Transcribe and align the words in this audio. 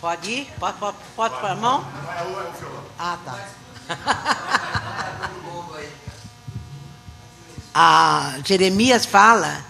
Pode 0.00 0.30
ir? 0.30 0.52
Pode, 0.60 0.78
pode, 0.78 0.96
pode 1.16 1.34
pôr 1.40 1.50
a 1.50 1.54
mão? 1.56 1.84
Ah, 2.98 3.18
tá. 3.24 3.48
a 7.74 8.34
Jeremias 8.44 9.06
fala 9.06 9.64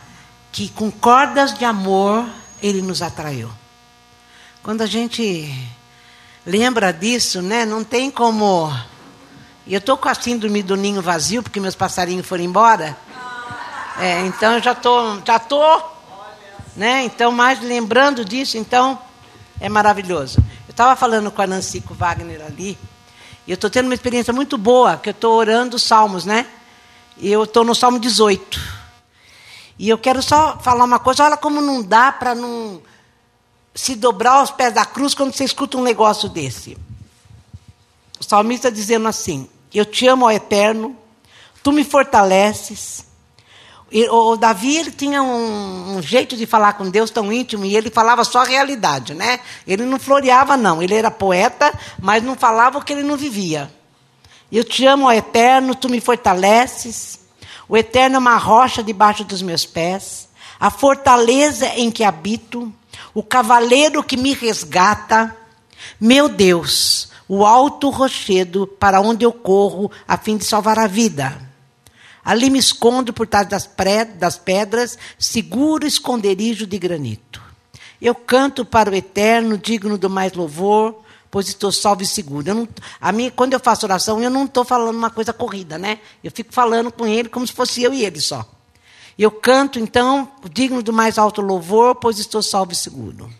que 0.52 0.68
com 0.70 0.90
cordas 0.90 1.52
de 1.54 1.64
amor 1.64 2.28
ele 2.62 2.82
nos 2.82 3.00
atraiu. 3.00 3.50
Quando 4.62 4.82
a 4.82 4.86
gente 4.86 5.50
lembra 6.44 6.92
disso, 6.92 7.40
né? 7.40 7.64
Não 7.64 7.82
tem 7.82 8.10
como. 8.10 8.70
Eu 9.66 9.78
estou 9.78 9.96
com 9.96 10.08
a 10.08 10.14
síndrome 10.14 10.62
do 10.62 10.76
ninho 10.76 11.00
vazio 11.00 11.42
porque 11.42 11.60
meus 11.60 11.74
passarinhos 11.74 12.26
foram 12.26 12.44
embora. 12.44 12.96
É, 13.98 14.26
então 14.26 14.54
eu 14.54 14.62
já 14.62 14.74
tô, 14.74 15.20
já 15.24 15.38
tô, 15.38 15.82
né? 16.76 17.04
Então 17.04 17.32
mais 17.32 17.60
lembrando 17.60 18.24
disso, 18.24 18.56
então 18.58 18.98
é 19.60 19.68
maravilhoso. 19.68 20.38
Eu 20.66 20.72
estava 20.72 20.94
falando 20.96 21.30
com 21.30 21.42
a 21.42 21.46
Nancy 21.46 21.80
com 21.80 21.94
o 21.94 21.96
Wagner 21.96 22.44
ali, 22.44 22.78
e 23.46 23.50
eu 23.50 23.54
estou 23.54 23.70
tendo 23.70 23.86
uma 23.86 23.94
experiência 23.94 24.32
muito 24.32 24.58
boa, 24.58 24.96
que 24.98 25.08
eu 25.08 25.12
estou 25.12 25.34
orando 25.36 25.76
os 25.76 25.82
salmos, 25.82 26.24
né? 26.24 26.46
E 27.16 27.30
eu 27.30 27.44
estou 27.44 27.64
no 27.64 27.74
Salmo 27.74 27.98
18. 27.98 28.60
E 29.78 29.88
eu 29.88 29.96
quero 29.96 30.22
só 30.22 30.58
falar 30.58 30.84
uma 30.84 30.98
coisa, 30.98 31.24
olha 31.24 31.36
como 31.36 31.60
não 31.60 31.82
dá 31.82 32.12
para 32.12 32.34
não 32.34 32.82
se 33.74 33.94
dobrar 33.94 34.32
aos 34.32 34.50
pés 34.50 34.74
da 34.74 34.84
cruz 34.84 35.14
quando 35.14 35.32
você 35.32 35.44
escuta 35.44 35.78
um 35.78 35.82
negócio 35.82 36.28
desse. 36.28 36.76
O 38.20 38.24
salmista 38.24 38.70
dizendo 38.70 39.08
assim: 39.08 39.48
Eu 39.72 39.84
te 39.84 40.06
amo, 40.06 40.24
ao 40.24 40.32
eterno, 40.32 40.96
tu 41.62 41.72
me 41.72 41.84
fortaleces. 41.84 43.06
O, 43.90 44.36
Davi 44.36 44.90
tinha 44.90 45.22
um, 45.22 45.96
um, 45.96 46.02
jeito 46.02 46.36
de 46.36 46.44
falar 46.44 46.74
com 46.74 46.90
Deus 46.90 47.10
tão 47.10 47.32
íntimo 47.32 47.64
e 47.64 47.74
ele 47.74 47.90
falava 47.90 48.22
só 48.22 48.40
a 48.40 48.44
realidade, 48.44 49.14
né? 49.14 49.40
Ele 49.66 49.84
não 49.84 49.98
floreava, 49.98 50.58
não. 50.58 50.82
Ele 50.82 50.94
era 50.94 51.10
poeta, 51.10 51.72
mas 51.98 52.22
não 52.22 52.36
falava 52.36 52.76
o 52.76 52.84
que 52.84 52.92
ele 52.92 53.02
não 53.02 53.16
vivia. 53.16 53.70
Eu 54.52 54.62
te 54.62 54.84
amo, 54.84 55.06
ó 55.06 55.12
eterno, 55.12 55.74
tu 55.74 55.88
me 55.88 56.02
fortaleces. 56.02 57.20
O 57.66 57.78
eterno 57.78 58.16
é 58.16 58.18
uma 58.18 58.36
rocha 58.36 58.82
debaixo 58.82 59.24
dos 59.24 59.40
meus 59.40 59.64
pés, 59.64 60.28
a 60.60 60.70
fortaleza 60.70 61.66
em 61.68 61.90
que 61.90 62.04
habito, 62.04 62.70
o 63.14 63.22
cavaleiro 63.22 64.02
que 64.02 64.18
me 64.18 64.34
resgata. 64.34 65.34
Meu 65.98 66.28
Deus, 66.28 67.10
o 67.26 67.46
alto 67.46 67.88
rochedo 67.88 68.66
para 68.66 69.00
onde 69.00 69.24
eu 69.24 69.32
corro 69.32 69.90
a 70.06 70.18
fim 70.18 70.36
de 70.36 70.44
salvar 70.44 70.78
a 70.78 70.86
vida. 70.86 71.47
Ali 72.28 72.50
me 72.50 72.58
escondo 72.58 73.10
por 73.10 73.26
trás 73.26 73.48
das, 73.48 73.66
das 74.18 74.36
pedras, 74.36 74.98
seguro 75.18 75.86
esconderijo 75.86 76.66
de 76.66 76.78
granito. 76.78 77.40
Eu 78.02 78.14
canto 78.14 78.66
para 78.66 78.90
o 78.90 78.94
eterno, 78.94 79.56
digno 79.56 79.96
do 79.96 80.10
mais 80.10 80.34
louvor, 80.34 81.02
pois 81.30 81.48
estou 81.48 81.72
salvo 81.72 82.02
e 82.02 82.06
seguro. 82.06 82.46
Eu 82.46 82.54
não, 82.54 82.68
a 83.00 83.12
mim, 83.12 83.32
quando 83.34 83.54
eu 83.54 83.58
faço 83.58 83.86
oração, 83.86 84.20
eu 84.20 84.28
não 84.28 84.44
estou 84.44 84.62
falando 84.62 84.94
uma 84.94 85.08
coisa 85.08 85.32
corrida, 85.32 85.78
né? 85.78 86.00
Eu 86.22 86.30
fico 86.30 86.52
falando 86.52 86.92
com 86.92 87.06
ele 87.06 87.30
como 87.30 87.46
se 87.46 87.52
fosse 87.54 87.82
eu 87.82 87.94
e 87.94 88.04
ele 88.04 88.20
só. 88.20 88.46
Eu 89.18 89.30
canto, 89.30 89.78
então, 89.78 90.30
digno 90.50 90.82
do 90.82 90.92
mais 90.92 91.16
alto 91.16 91.40
louvor, 91.40 91.94
pois 91.94 92.18
estou 92.18 92.42
salvo 92.42 92.72
e 92.72 92.76
seguro. 92.76 93.32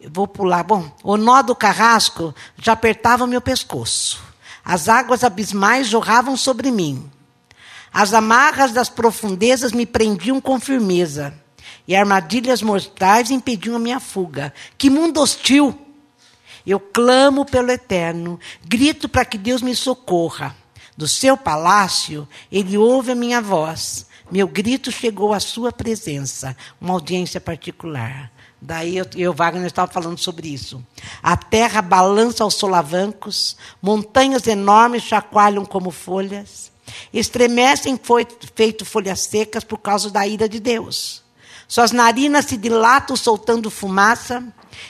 Eu 0.00 0.10
vou 0.12 0.28
pular. 0.28 0.62
Bom, 0.62 0.92
o 1.02 1.16
nó 1.16 1.42
do 1.42 1.56
carrasco 1.56 2.32
já 2.56 2.74
apertava 2.74 3.26
meu 3.26 3.40
pescoço. 3.40 4.22
As 4.64 4.88
águas 4.88 5.24
abismais 5.24 5.88
jorravam 5.88 6.36
sobre 6.36 6.70
mim. 6.70 7.10
As 7.98 8.12
amarras 8.12 8.72
das 8.72 8.90
profundezas 8.90 9.72
me 9.72 9.86
prendiam 9.86 10.38
com 10.38 10.60
firmeza, 10.60 11.32
e 11.88 11.96
armadilhas 11.96 12.60
mortais 12.60 13.30
impediam 13.30 13.74
a 13.74 13.78
minha 13.78 13.98
fuga. 13.98 14.52
Que 14.76 14.90
mundo 14.90 15.18
hostil! 15.18 15.74
Eu 16.66 16.78
clamo 16.78 17.46
pelo 17.46 17.70
eterno, 17.70 18.38
grito 18.62 19.08
para 19.08 19.24
que 19.24 19.38
Deus 19.38 19.62
me 19.62 19.74
socorra. 19.74 20.54
Do 20.94 21.08
seu 21.08 21.38
palácio, 21.38 22.28
ele 22.52 22.76
ouve 22.76 23.12
a 23.12 23.14
minha 23.14 23.40
voz. 23.40 24.04
Meu 24.30 24.46
grito 24.46 24.92
chegou 24.92 25.32
à 25.32 25.40
sua 25.40 25.72
presença, 25.72 26.54
uma 26.78 26.92
audiência 26.92 27.40
particular. 27.40 28.30
Daí 28.60 28.98
eu, 28.98 29.06
eu 29.16 29.32
Wagner 29.32 29.64
estava 29.64 29.90
falando 29.90 30.18
sobre 30.18 30.48
isso. 30.48 30.84
A 31.22 31.34
terra 31.34 31.80
balança 31.80 32.44
aos 32.44 32.56
solavancos, 32.56 33.56
montanhas 33.80 34.46
enormes 34.46 35.02
chacoalham 35.02 35.64
como 35.64 35.90
folhas. 35.90 36.75
Estremecem 37.12 37.98
feito 38.54 38.84
folhas 38.84 39.20
secas 39.20 39.64
por 39.64 39.78
causa 39.78 40.10
da 40.10 40.26
ira 40.26 40.48
de 40.48 40.60
Deus. 40.60 41.22
Suas 41.68 41.90
narinas 41.90 42.44
se 42.46 42.56
dilatam 42.56 43.16
soltando 43.16 43.70
fumaça. 43.70 44.42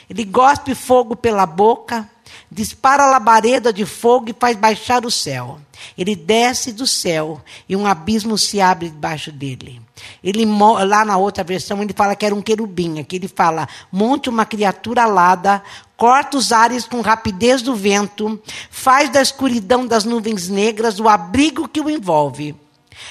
Ele 0.09 0.23
gospe 0.23 0.75
fogo 0.75 1.15
pela 1.15 1.45
boca, 1.45 2.09
dispara 2.51 3.05
labareda 3.07 3.71
de 3.73 3.85
fogo 3.85 4.29
e 4.29 4.35
faz 4.37 4.55
baixar 4.55 5.05
o 5.05 5.11
céu. 5.11 5.59
Ele 5.97 6.15
desce 6.15 6.71
do 6.71 6.85
céu 6.85 7.41
e 7.67 7.75
um 7.75 7.87
abismo 7.87 8.37
se 8.37 8.59
abre 8.61 8.89
debaixo 8.89 9.31
dele. 9.31 9.81
Ele 10.23 10.45
lá 10.85 11.05
na 11.05 11.17
outra 11.17 11.43
versão 11.43 11.81
ele 11.81 11.93
fala 11.93 12.15
que 12.15 12.25
era 12.25 12.35
um 12.35 12.41
querubim. 12.41 12.99
Aqui 12.99 13.15
ele 13.15 13.27
fala: 13.27 13.67
monte 13.91 14.29
uma 14.29 14.45
criatura 14.45 15.03
alada, 15.03 15.63
corta 15.95 16.37
os 16.37 16.51
ares 16.51 16.85
com 16.85 17.01
rapidez 17.01 17.61
do 17.61 17.75
vento, 17.75 18.41
faz 18.69 19.09
da 19.09 19.21
escuridão 19.21 19.85
das 19.85 20.03
nuvens 20.03 20.47
negras 20.47 20.99
o 20.99 21.07
abrigo 21.07 21.67
que 21.67 21.81
o 21.81 21.89
envolve. 21.89 22.55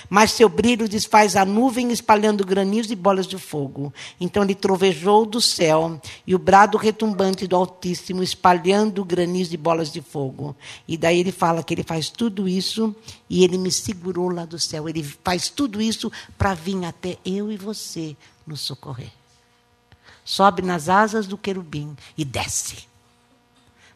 Mas 0.09 0.33
seu 0.33 0.49
brilho 0.49 0.89
desfaz 0.89 1.37
a 1.37 1.45
nuvem, 1.45 1.93
espalhando 1.93 2.45
granizo 2.45 2.93
e 2.93 2.97
bolas 2.97 3.27
de 3.27 3.39
fogo. 3.39 3.93
Então 4.21 4.43
ele 4.43 4.55
trovejou 4.55 5.27
do 5.27 5.41
céu, 5.41 6.01
e 6.27 6.35
o 6.35 6.39
brado 6.39 6.77
retumbante 6.77 7.47
do 7.47 7.57
Altíssimo, 7.57 8.23
espalhando 8.23 9.05
granizo 9.05 9.55
e 9.55 9.57
bolas 9.57 9.93
de 9.93 10.01
fogo. 10.01 10.57
E 10.87 10.97
daí 10.97 11.21
ele 11.21 11.33
fala 11.33 11.63
que 11.63 11.75
ele 11.75 11.83
faz 11.83 12.09
tudo 12.11 12.49
isso, 12.49 12.95
e 13.29 13.45
ele 13.45 13.59
me 13.59 13.71
segurou 13.71 14.29
lá 14.31 14.45
do 14.45 14.59
céu. 14.59 14.89
Ele 14.89 15.03
faz 15.03 15.49
tudo 15.49 15.81
isso 15.81 16.11
para 16.39 16.55
vir 16.55 16.85
até 16.85 17.17
eu 17.25 17.51
e 17.51 17.57
você 17.57 18.17
nos 18.47 18.61
socorrer. 18.61 19.11
Sobe 20.25 20.63
nas 20.63 20.89
asas 20.89 21.27
do 21.27 21.39
querubim 21.39 21.97
e 22.19 22.25
desce. 22.25 22.96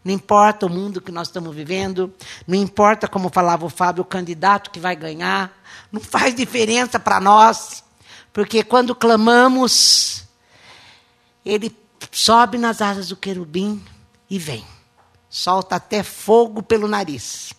Não 0.05 0.15
importa 0.15 0.67
o 0.67 0.71
mundo 0.71 1.01
que 1.01 1.13
nós 1.13 1.29
estamos 1.29 1.55
vivendo, 1.55 2.13
não 2.47 2.57
importa, 2.57 3.07
como 3.07 3.29
falava 3.29 3.67
o 3.67 3.71
Fábio, 3.71 4.03
o 4.03 4.07
candidato 4.07 4.71
que 4.71 4.81
vai 4.81 4.97
ganhar, 4.97 5.53
não 5.93 6.01
faz 6.01 6.35
diferença 6.35 6.99
para 6.99 7.21
nós, 7.21 7.85
porque 8.33 8.65
quando 8.65 8.95
clamamos, 8.95 10.25
ele 11.45 11.77
sobe 12.11 12.57
nas 12.57 12.81
asas 12.81 13.09
do 13.09 13.17
querubim 13.17 13.85
e 14.29 14.39
vem, 14.39 14.65
solta 15.29 15.77
até 15.77 16.03
fogo 16.03 16.63
pelo 16.63 16.89
nariz. 16.89 17.53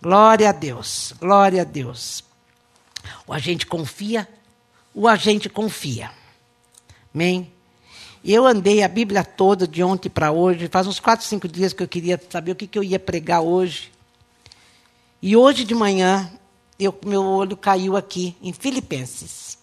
Glória 0.00 0.48
a 0.48 0.52
Deus, 0.52 1.14
glória 1.20 1.62
a 1.62 1.64
Deus. 1.64 2.24
O 3.24 3.32
agente 3.32 3.66
confia, 3.66 4.28
o 4.92 5.06
agente 5.06 5.48
confia. 5.48 6.10
Amém? 7.14 7.52
Eu 8.24 8.46
andei 8.46 8.84
a 8.84 8.88
Bíblia 8.88 9.24
toda 9.24 9.66
de 9.66 9.82
ontem 9.82 10.08
para 10.08 10.30
hoje. 10.30 10.68
Faz 10.68 10.86
uns 10.86 11.00
quatro, 11.00 11.26
cinco 11.26 11.48
dias 11.48 11.72
que 11.72 11.82
eu 11.82 11.88
queria 11.88 12.20
saber 12.30 12.52
o 12.52 12.54
que, 12.54 12.68
que 12.68 12.78
eu 12.78 12.84
ia 12.84 12.98
pregar 12.98 13.40
hoje. 13.40 13.90
E 15.20 15.36
hoje 15.36 15.64
de 15.64 15.74
manhã, 15.74 16.30
eu, 16.78 16.96
meu 17.04 17.24
olho 17.24 17.56
caiu 17.56 17.96
aqui 17.96 18.36
em 18.40 18.52
Filipenses. 18.52 19.58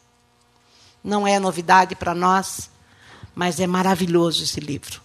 Não 1.02 1.26
é 1.26 1.40
novidade 1.40 1.96
para 1.96 2.14
nós, 2.14 2.70
mas 3.34 3.62
é 3.62 3.68
maravilhoso 3.68 4.44
esse 4.44 4.60
livro. 4.60 5.02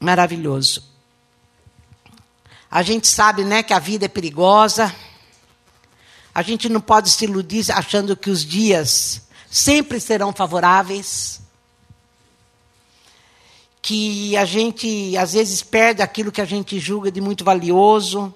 Maravilhoso. 0.00 0.82
A 2.70 2.80
gente 2.82 3.06
sabe 3.06 3.44
né, 3.44 3.62
que 3.62 3.74
a 3.74 3.78
vida 3.78 4.06
é 4.06 4.08
perigosa. 4.08 4.94
A 6.34 6.40
gente 6.40 6.70
não 6.70 6.80
pode 6.80 7.10
se 7.10 7.24
iludir 7.24 7.70
achando 7.70 8.16
que 8.16 8.30
os 8.30 8.42
dias 8.42 9.28
sempre 9.50 10.00
serão 10.00 10.32
favoráveis 10.32 11.45
que 13.86 14.36
a 14.36 14.44
gente 14.44 15.16
às 15.16 15.32
vezes 15.32 15.62
perde 15.62 16.02
aquilo 16.02 16.32
que 16.32 16.40
a 16.40 16.44
gente 16.44 16.76
julga 16.80 17.08
de 17.08 17.20
muito 17.20 17.44
valioso. 17.44 18.34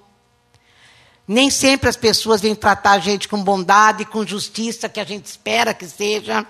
Nem 1.27 1.51
sempre 1.51 1.89
as 1.89 1.97
pessoas 1.97 2.41
vêm 2.41 2.55
tratar 2.55 2.93
a 2.93 2.99
gente 3.01 3.27
com 3.27 3.43
bondade, 3.43 4.05
com 4.05 4.25
justiça 4.25 4.89
que 4.89 5.01
a 5.01 5.05
gente 5.05 5.27
espera 5.27 5.75
que 5.75 5.89
seja. 5.89 6.47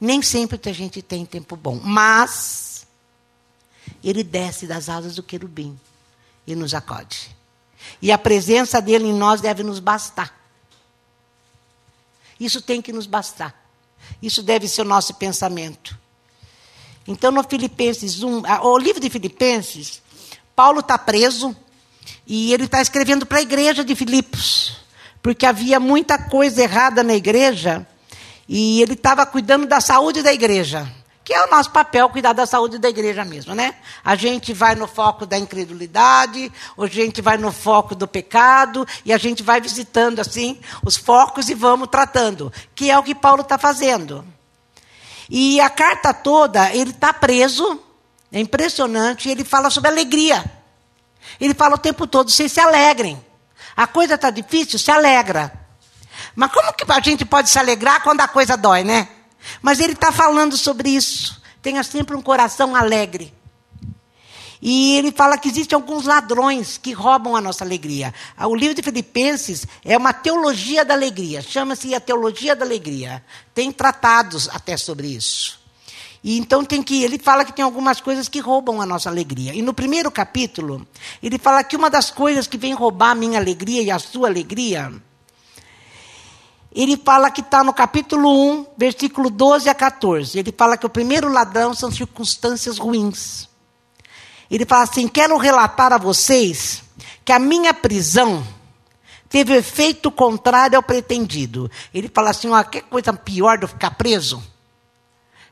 Nem 0.00 0.20
sempre 0.22 0.58
a 0.68 0.72
gente 0.72 1.00
tem 1.00 1.24
tempo 1.24 1.54
bom. 1.54 1.78
Mas 1.80 2.84
ele 4.02 4.24
desce 4.24 4.66
das 4.66 4.88
asas 4.88 5.14
do 5.14 5.22
querubim 5.22 5.78
e 6.48 6.56
nos 6.56 6.74
acode. 6.74 7.30
E 8.02 8.10
a 8.10 8.18
presença 8.18 8.82
dele 8.82 9.06
em 9.06 9.14
nós 9.14 9.40
deve 9.40 9.62
nos 9.62 9.78
bastar. 9.78 10.36
Isso 12.40 12.60
tem 12.60 12.82
que 12.82 12.92
nos 12.92 13.06
bastar. 13.06 13.54
Isso 14.20 14.42
deve 14.42 14.66
ser 14.66 14.82
o 14.82 14.84
nosso 14.84 15.14
pensamento. 15.14 15.96
Então, 17.08 17.30
no 17.30 17.42
Filipenses 17.44 18.22
1, 18.22 18.42
o 18.62 18.78
livro 18.78 19.00
de 19.00 19.08
Filipenses, 19.08 20.02
Paulo 20.54 20.80
está 20.80 20.98
preso 20.98 21.54
e 22.26 22.52
ele 22.52 22.64
está 22.64 22.80
escrevendo 22.80 23.24
para 23.24 23.38
a 23.38 23.42
igreja 23.42 23.84
de 23.84 23.94
Filipos, 23.94 24.76
porque 25.22 25.46
havia 25.46 25.78
muita 25.78 26.18
coisa 26.18 26.62
errada 26.62 27.02
na 27.02 27.14
igreja 27.14 27.86
e 28.48 28.82
ele 28.82 28.94
estava 28.94 29.24
cuidando 29.26 29.66
da 29.66 29.80
saúde 29.80 30.22
da 30.22 30.32
igreja. 30.32 30.90
que 31.24 31.34
é 31.34 31.44
o 31.44 31.50
nosso 31.50 31.72
papel 31.72 32.08
cuidar 32.08 32.32
da 32.32 32.46
saúde 32.46 32.78
da 32.78 32.88
igreja 32.88 33.24
mesmo, 33.24 33.52
né? 33.52 33.74
A 34.04 34.14
gente 34.14 34.52
vai 34.52 34.76
no 34.76 34.86
foco 34.86 35.26
da 35.26 35.36
incredulidade, 35.36 36.52
a 36.78 36.86
gente 36.86 37.20
vai 37.20 37.36
no 37.36 37.50
foco 37.50 37.96
do 37.96 38.06
pecado, 38.06 38.86
e 39.04 39.12
a 39.12 39.18
gente 39.18 39.42
vai 39.42 39.60
visitando 39.60 40.20
assim 40.20 40.60
os 40.84 40.96
focos 40.96 41.48
e 41.48 41.54
vamos 41.54 41.88
tratando, 41.88 42.52
que 42.76 42.92
é 42.92 42.96
o 42.96 43.02
que 43.02 43.12
Paulo 43.12 43.42
está 43.42 43.58
fazendo. 43.58 44.24
E 45.28 45.60
a 45.60 45.68
carta 45.68 46.14
toda, 46.14 46.72
ele 46.74 46.90
está 46.90 47.12
preso, 47.12 47.80
é 48.32 48.40
impressionante, 48.40 49.28
ele 49.28 49.44
fala 49.44 49.70
sobre 49.70 49.90
alegria. 49.90 50.44
Ele 51.40 51.54
fala 51.54 51.74
o 51.74 51.78
tempo 51.78 52.06
todo, 52.06 52.30
vocês 52.30 52.52
se 52.52 52.60
alegrem. 52.60 53.24
A 53.76 53.86
coisa 53.86 54.14
está 54.14 54.30
difícil, 54.30 54.78
se 54.78 54.90
alegra. 54.90 55.52
Mas 56.34 56.52
como 56.52 56.72
que 56.72 56.84
a 56.90 57.00
gente 57.00 57.24
pode 57.24 57.50
se 57.50 57.58
alegrar 57.58 58.02
quando 58.02 58.20
a 58.20 58.28
coisa 58.28 58.56
dói, 58.56 58.84
né? 58.84 59.08
Mas 59.60 59.80
ele 59.80 59.92
está 59.92 60.12
falando 60.12 60.56
sobre 60.56 60.90
isso. 60.90 61.42
Tenha 61.60 61.82
sempre 61.82 62.16
um 62.16 62.22
coração 62.22 62.74
alegre. 62.74 63.34
E 64.68 64.96
ele 64.98 65.12
fala 65.12 65.38
que 65.38 65.48
existem 65.48 65.76
alguns 65.76 66.06
ladrões 66.06 66.76
que 66.76 66.92
roubam 66.92 67.36
a 67.36 67.40
nossa 67.40 67.62
alegria. 67.62 68.12
O 68.36 68.52
livro 68.52 68.74
de 68.74 68.82
Filipenses 68.82 69.64
é 69.84 69.96
uma 69.96 70.12
teologia 70.12 70.84
da 70.84 70.92
alegria, 70.92 71.40
chama-se 71.40 71.94
a 71.94 72.00
teologia 72.00 72.56
da 72.56 72.64
alegria. 72.64 73.24
Tem 73.54 73.70
tratados 73.70 74.48
até 74.48 74.76
sobre 74.76 75.06
isso. 75.06 75.60
E 76.20 76.36
então 76.36 76.64
tem 76.64 76.82
que 76.82 77.04
ele 77.04 77.16
fala 77.16 77.44
que 77.44 77.52
tem 77.52 77.64
algumas 77.64 78.00
coisas 78.00 78.28
que 78.28 78.40
roubam 78.40 78.82
a 78.82 78.86
nossa 78.86 79.08
alegria. 79.08 79.54
E 79.54 79.62
no 79.62 79.72
primeiro 79.72 80.10
capítulo, 80.10 80.84
ele 81.22 81.38
fala 81.38 81.62
que 81.62 81.76
uma 81.76 81.88
das 81.88 82.10
coisas 82.10 82.48
que 82.48 82.58
vem 82.58 82.74
roubar 82.74 83.12
a 83.12 83.14
minha 83.14 83.38
alegria 83.38 83.82
e 83.82 83.90
a 83.92 84.00
sua 84.00 84.26
alegria, 84.26 84.92
ele 86.74 86.96
fala 86.96 87.30
que 87.30 87.40
está 87.40 87.62
no 87.62 87.72
capítulo 87.72 88.28
1, 88.62 88.66
versículo 88.76 89.30
12 89.30 89.68
a 89.68 89.74
14. 89.76 90.36
Ele 90.36 90.50
fala 90.50 90.76
que 90.76 90.86
o 90.86 90.90
primeiro 90.90 91.32
ladrão 91.32 91.72
são 91.72 91.88
circunstâncias 91.88 92.78
ruins. 92.78 93.45
Ele 94.50 94.64
fala 94.64 94.84
assim: 94.84 95.08
quero 95.08 95.36
relatar 95.36 95.92
a 95.92 95.98
vocês 95.98 96.82
que 97.24 97.32
a 97.32 97.38
minha 97.38 97.74
prisão 97.74 98.46
teve 99.28 99.54
efeito 99.54 100.10
contrário 100.10 100.76
ao 100.76 100.82
pretendido. 100.82 101.70
Ele 101.92 102.10
fala 102.12 102.30
assim: 102.30 102.50
ó, 102.50 102.62
quer 102.62 102.82
coisa 102.82 103.12
pior 103.12 103.58
do 103.58 103.66
que 103.66 103.74
ficar 103.74 103.90
preso? 103.92 104.42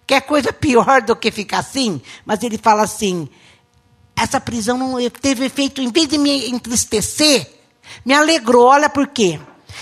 Quer 0.07 0.21
coisa 0.23 0.53
pior 0.53 1.03
do 1.03 1.17
que 1.17 1.31
ficar 1.31 1.59
assim? 1.59 2.01
Mas 2.25 2.43
ele 2.43 2.59
fala 2.59 2.83
assim: 2.83 3.29
essa 4.17 4.41
prisão 4.41 4.79
não 4.79 5.11
teve 5.11 5.47
efeito, 5.47 5.81
em 5.81 5.91
vez 5.91 6.09
de 6.09 6.19
me 6.19 6.51
entristecer, 6.51 7.51
me 8.05 8.15
alegrou. 8.15 8.67
Olha 8.67 8.89
por 8.89 9.09
quê? 9.09 9.41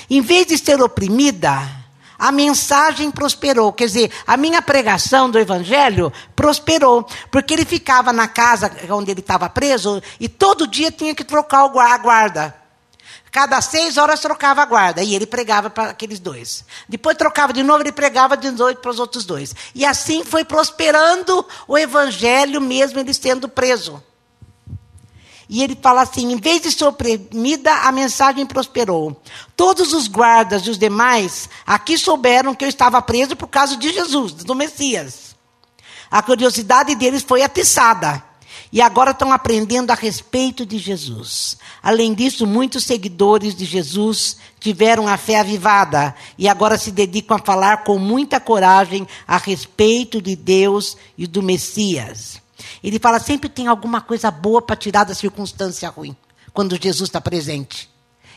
Em 0.08 0.20
vez 0.20 0.46
de 0.46 0.56
ser 0.56 0.80
oprimida, 0.80 1.81
a 2.22 2.30
mensagem 2.30 3.10
prosperou. 3.10 3.72
Quer 3.72 3.86
dizer, 3.86 4.12
a 4.24 4.36
minha 4.36 4.62
pregação 4.62 5.28
do 5.28 5.40
evangelho 5.40 6.12
prosperou. 6.36 7.04
Porque 7.32 7.52
ele 7.52 7.64
ficava 7.64 8.12
na 8.12 8.28
casa 8.28 8.70
onde 8.90 9.10
ele 9.10 9.18
estava 9.18 9.48
preso 9.48 10.00
e 10.20 10.28
todo 10.28 10.68
dia 10.68 10.92
tinha 10.92 11.16
que 11.16 11.24
trocar 11.24 11.64
a 11.64 11.98
guarda. 11.98 12.54
Cada 13.32 13.60
seis 13.60 13.96
horas 13.96 14.20
trocava 14.20 14.62
a 14.62 14.64
guarda 14.64 15.02
e 15.02 15.16
ele 15.16 15.26
pregava 15.26 15.68
para 15.68 15.90
aqueles 15.90 16.20
dois. 16.20 16.64
Depois 16.88 17.16
trocava 17.16 17.52
de 17.52 17.64
novo, 17.64 17.82
ele 17.82 17.90
pregava 17.90 18.36
de 18.36 18.52
noite 18.52 18.78
para 18.80 18.92
os 18.92 19.00
outros 19.00 19.24
dois. 19.24 19.52
E 19.74 19.84
assim 19.84 20.22
foi 20.24 20.44
prosperando 20.44 21.44
o 21.66 21.76
evangelho, 21.76 22.60
mesmo 22.60 23.00
ele 23.00 23.12
sendo 23.12 23.48
preso. 23.48 24.00
E 25.48 25.62
ele 25.62 25.76
fala 25.80 26.02
assim: 26.02 26.32
em 26.32 26.36
vez 26.36 26.62
de 26.62 26.72
ser 26.72 26.84
oprimida, 26.84 27.72
a 27.72 27.92
mensagem 27.92 28.46
prosperou. 28.46 29.20
Todos 29.56 29.92
os 29.92 30.08
guardas 30.08 30.62
e 30.62 30.70
os 30.70 30.78
demais 30.78 31.48
aqui 31.66 31.96
souberam 31.98 32.54
que 32.54 32.64
eu 32.64 32.68
estava 32.68 33.00
preso 33.02 33.36
por 33.36 33.48
causa 33.48 33.76
de 33.76 33.92
Jesus, 33.92 34.32
do 34.32 34.54
Messias. 34.54 35.36
A 36.10 36.22
curiosidade 36.22 36.94
deles 36.94 37.22
foi 37.22 37.42
atiçada. 37.42 38.22
E 38.70 38.80
agora 38.80 39.10
estão 39.10 39.32
aprendendo 39.32 39.90
a 39.90 39.94
respeito 39.94 40.64
de 40.64 40.78
Jesus. 40.78 41.58
Além 41.82 42.14
disso, 42.14 42.46
muitos 42.46 42.84
seguidores 42.84 43.54
de 43.54 43.66
Jesus 43.66 44.36
tiveram 44.58 45.06
a 45.06 45.18
fé 45.18 45.40
avivada 45.40 46.14
e 46.38 46.48
agora 46.48 46.78
se 46.78 46.90
dedicam 46.90 47.36
a 47.36 47.42
falar 47.42 47.84
com 47.84 47.98
muita 47.98 48.40
coragem 48.40 49.06
a 49.28 49.36
respeito 49.36 50.22
de 50.22 50.34
Deus 50.34 50.96
e 51.18 51.26
do 51.26 51.42
Messias. 51.42 52.41
Ele 52.82 52.98
fala 52.98 53.18
sempre 53.18 53.48
tem 53.48 53.66
alguma 53.66 54.00
coisa 54.00 54.30
boa 54.30 54.60
para 54.62 54.76
tirar 54.76 55.04
da 55.04 55.14
circunstância 55.14 55.88
ruim, 55.88 56.16
quando 56.52 56.80
Jesus 56.80 57.08
está 57.08 57.20
presente. 57.20 57.90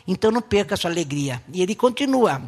Então 0.07 0.31
não 0.31 0.41
perca 0.41 0.75
a 0.75 0.77
sua 0.77 0.91
alegria. 0.91 1.41
E 1.51 1.61
ele 1.61 1.75
continua. 1.75 2.41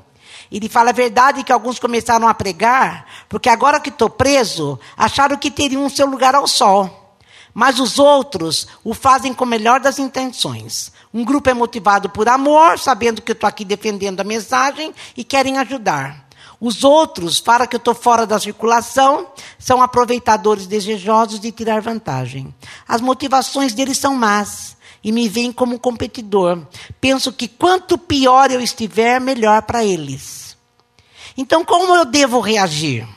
Ele 0.51 0.69
fala 0.69 0.89
a 0.89 0.93
verdade 0.93 1.43
que 1.43 1.51
alguns 1.51 1.79
começaram 1.79 2.27
a 2.27 2.33
pregar, 2.33 3.05
porque 3.29 3.49
agora 3.49 3.79
que 3.79 3.89
estou 3.89 4.09
preso, 4.09 4.79
acharam 4.95 5.37
que 5.37 5.51
teriam 5.51 5.85
o 5.85 5.89
seu 5.89 6.05
lugar 6.05 6.35
ao 6.35 6.47
sol. 6.47 7.15
Mas 7.53 7.79
os 7.79 7.97
outros 7.97 8.67
o 8.83 8.93
fazem 8.93 9.33
com 9.33 9.43
a 9.43 9.47
melhor 9.47 9.79
das 9.79 9.97
intenções. 9.97 10.91
Um 11.13 11.25
grupo 11.25 11.49
é 11.49 11.53
motivado 11.53 12.09
por 12.09 12.29
amor, 12.29 12.77
sabendo 12.77 13.21
que 13.21 13.31
estou 13.31 13.47
aqui 13.47 13.65
defendendo 13.65 14.19
a 14.19 14.23
mensagem 14.23 14.93
e 15.15 15.23
querem 15.23 15.57
ajudar. 15.57 16.26
Os 16.59 16.83
outros, 16.83 17.39
para 17.39 17.67
que 17.67 17.75
eu 17.75 17.79
estou 17.79 17.93
fora 17.93 18.25
da 18.25 18.39
circulação, 18.39 19.27
são 19.59 19.81
aproveitadores 19.81 20.65
desejosos 20.65 21.39
de 21.39 21.51
tirar 21.51 21.81
vantagem. 21.81 22.53
As 22.87 22.99
motivações 22.99 23.73
deles 23.73 23.97
são 23.97 24.15
más 24.15 24.75
e 25.03 25.11
me 25.11 25.29
veem 25.29 25.51
como 25.51 25.79
competidor. 25.79 26.65
Penso 26.99 27.31
que 27.31 27.47
quanto 27.47 27.97
pior 27.97 28.49
eu 28.49 28.59
estiver, 28.59 29.21
melhor 29.21 29.61
para 29.61 29.85
eles. 29.85 30.57
Então, 31.37 31.63
como 31.63 31.95
eu 31.95 32.05
devo 32.05 32.39
reagir? 32.39 33.07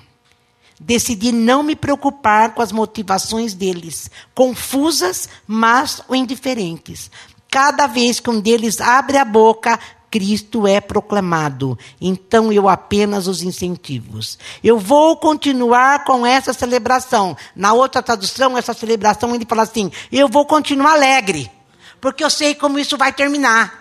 Decidi 0.78 1.32
não 1.32 1.62
me 1.62 1.74
preocupar 1.74 2.54
com 2.54 2.60
as 2.60 2.72
motivações 2.72 3.54
deles, 3.54 4.10
confusas, 4.34 5.28
mas 5.46 6.02
ou 6.08 6.14
indiferentes. 6.14 7.10
Cada 7.50 7.86
vez 7.86 8.20
que 8.20 8.30
um 8.30 8.40
deles 8.40 8.80
abre 8.80 9.16
a 9.18 9.24
boca, 9.24 9.78
Cristo 10.10 10.66
é 10.66 10.80
proclamado. 10.80 11.78
Então 12.00 12.52
eu 12.52 12.68
apenas 12.68 13.26
os 13.26 13.42
incentivos. 13.42 14.38
Eu 14.62 14.78
vou 14.78 15.16
continuar 15.16 16.04
com 16.04 16.26
essa 16.26 16.52
celebração. 16.52 17.36
Na 17.54 17.72
outra 17.72 18.02
tradução, 18.02 18.58
essa 18.58 18.74
celebração, 18.74 19.34
ele 19.34 19.46
fala 19.46 19.62
assim: 19.62 19.90
eu 20.10 20.28
vou 20.28 20.44
continuar 20.44 20.92
alegre, 20.92 21.50
porque 22.00 22.24
eu 22.24 22.30
sei 22.30 22.54
como 22.54 22.78
isso 22.78 22.98
vai 22.98 23.12
terminar. 23.12 23.78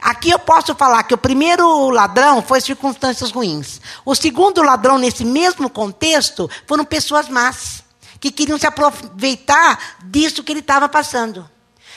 Aqui 0.00 0.30
eu 0.30 0.38
posso 0.38 0.74
falar 0.74 1.02
que 1.04 1.14
o 1.14 1.18
primeiro 1.18 1.88
ladrão 1.88 2.42
foi 2.42 2.60
circunstâncias 2.60 3.30
ruins. 3.30 3.80
O 4.04 4.14
segundo 4.14 4.62
ladrão, 4.62 4.98
nesse 4.98 5.24
mesmo 5.24 5.70
contexto, 5.70 6.50
foram 6.66 6.84
pessoas 6.84 7.30
más, 7.30 7.82
que 8.20 8.30
queriam 8.30 8.58
se 8.58 8.66
aproveitar 8.66 9.96
disso 10.04 10.44
que 10.44 10.52
ele 10.52 10.60
estava 10.60 10.86
passando. 10.86 11.48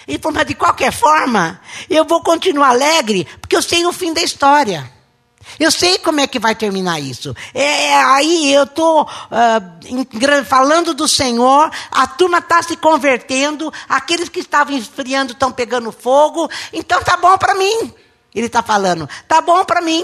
Ele 0.10 0.18
falou, 0.18 0.38
mas 0.38 0.48
de 0.48 0.56
qualquer 0.56 0.92
forma, 0.92 1.62
eu 1.88 2.04
vou 2.04 2.20
continuar 2.24 2.70
alegre, 2.70 3.28
porque 3.40 3.56
eu 3.56 3.62
sei 3.62 3.86
o 3.86 3.94
fim 3.94 4.12
da 4.12 4.24
história. 4.24 4.92
Eu 5.60 5.70
sei 5.70 6.00
como 6.00 6.20
é 6.20 6.26
que 6.26 6.40
vai 6.40 6.56
terminar 6.56 7.00
isso. 7.00 7.36
É, 7.54 7.90
é 7.90 8.04
aí 8.04 8.52
eu 8.52 8.64
estou 8.64 9.04
uh, 9.04 10.46
falando 10.46 10.96
do 10.96 11.08
Senhor, 11.08 11.72
a 11.92 12.08
turma 12.08 12.40
está 12.40 12.60
se 12.64 12.76
convertendo, 12.76 13.72
aqueles 13.88 14.30
que 14.30 14.40
estavam 14.40 14.76
esfriando 14.76 15.34
estão 15.34 15.52
pegando 15.52 15.92
fogo, 15.92 16.50
então 16.74 17.04
tá 17.04 17.16
bom 17.16 17.38
para 17.38 17.54
mim. 17.54 17.94
Ele 18.34 18.48
está 18.48 18.64
falando, 18.64 19.08
tá 19.28 19.42
bom 19.42 19.64
para 19.64 19.80
mim. 19.80 20.04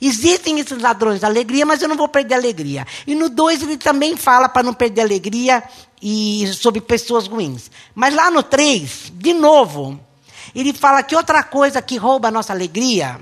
Existem 0.00 0.60
esses 0.60 0.80
ladrões 0.80 1.20
da 1.20 1.26
alegria, 1.26 1.66
mas 1.66 1.82
eu 1.82 1.88
não 1.88 1.96
vou 1.96 2.08
perder 2.08 2.34
a 2.34 2.38
alegria. 2.38 2.86
E 3.04 3.16
no 3.16 3.28
2 3.28 3.62
ele 3.62 3.76
também 3.76 4.16
fala 4.16 4.48
para 4.48 4.62
não 4.62 4.72
perder 4.72 5.00
a 5.00 5.04
alegria 5.04 5.62
e 6.00 6.46
sobre 6.54 6.80
pessoas 6.80 7.26
ruins. 7.26 7.70
Mas 7.94 8.14
lá 8.14 8.30
no 8.30 8.42
3, 8.42 9.12
de 9.14 9.32
novo, 9.32 10.00
ele 10.54 10.72
fala 10.72 11.02
que 11.02 11.16
outra 11.16 11.42
coisa 11.42 11.82
que 11.82 11.96
rouba 11.96 12.28
a 12.28 12.30
nossa 12.30 12.52
alegria 12.52 13.20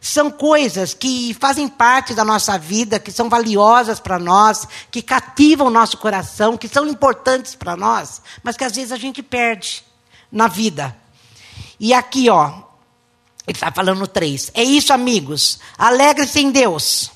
são 0.00 0.30
coisas 0.30 0.94
que 0.94 1.34
fazem 1.34 1.68
parte 1.68 2.14
da 2.14 2.24
nossa 2.24 2.56
vida, 2.58 2.98
que 2.98 3.10
são 3.10 3.28
valiosas 3.28 3.98
para 3.98 4.18
nós, 4.18 4.66
que 4.90 5.02
cativam 5.02 5.66
o 5.66 5.70
nosso 5.70 5.96
coração, 5.98 6.56
que 6.56 6.68
são 6.68 6.86
importantes 6.86 7.54
para 7.54 7.76
nós, 7.76 8.22
mas 8.42 8.56
que 8.56 8.64
às 8.64 8.74
vezes 8.74 8.92
a 8.92 8.96
gente 8.96 9.22
perde 9.22 9.84
na 10.30 10.46
vida. 10.46 10.96
E 11.80 11.92
aqui, 11.92 12.30
ó, 12.30 12.66
ele 13.46 13.56
está 13.56 13.70
falando 13.72 14.06
três. 14.06 14.50
É 14.54 14.62
isso, 14.62 14.92
amigos. 14.92 15.58
Alegre-se 15.76 16.40
em 16.40 16.50
Deus. 16.50 17.10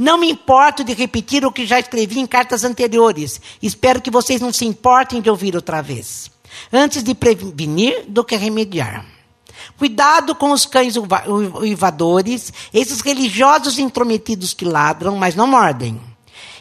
Não 0.00 0.16
me 0.16 0.30
importo 0.30 0.82
de 0.82 0.94
repetir 0.94 1.44
o 1.44 1.52
que 1.52 1.66
já 1.66 1.78
escrevi 1.78 2.18
em 2.20 2.26
cartas 2.26 2.64
anteriores. 2.64 3.38
Espero 3.60 4.00
que 4.00 4.10
vocês 4.10 4.40
não 4.40 4.50
se 4.50 4.64
importem 4.64 5.20
de 5.20 5.28
ouvir 5.28 5.54
outra 5.54 5.82
vez. 5.82 6.30
Antes 6.72 7.04
de 7.04 7.14
prevenir 7.14 8.06
do 8.08 8.24
que 8.24 8.34
remediar. 8.34 9.04
Cuidado 9.76 10.34
com 10.34 10.52
os 10.52 10.64
cães 10.64 10.94
uivadores, 10.96 12.50
esses 12.72 13.02
religiosos 13.02 13.78
intrometidos 13.78 14.54
que 14.54 14.64
ladram, 14.64 15.16
mas 15.16 15.34
não 15.34 15.46
mordem. 15.46 16.00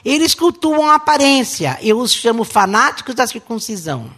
Eles 0.04 0.36
cultuam 0.36 0.90
a 0.90 0.96
aparência, 0.96 1.80
eu 1.82 1.98
os 1.98 2.12
chamo 2.12 2.44
fanáticos 2.44 3.16
da 3.16 3.26
circuncisão. 3.26 4.12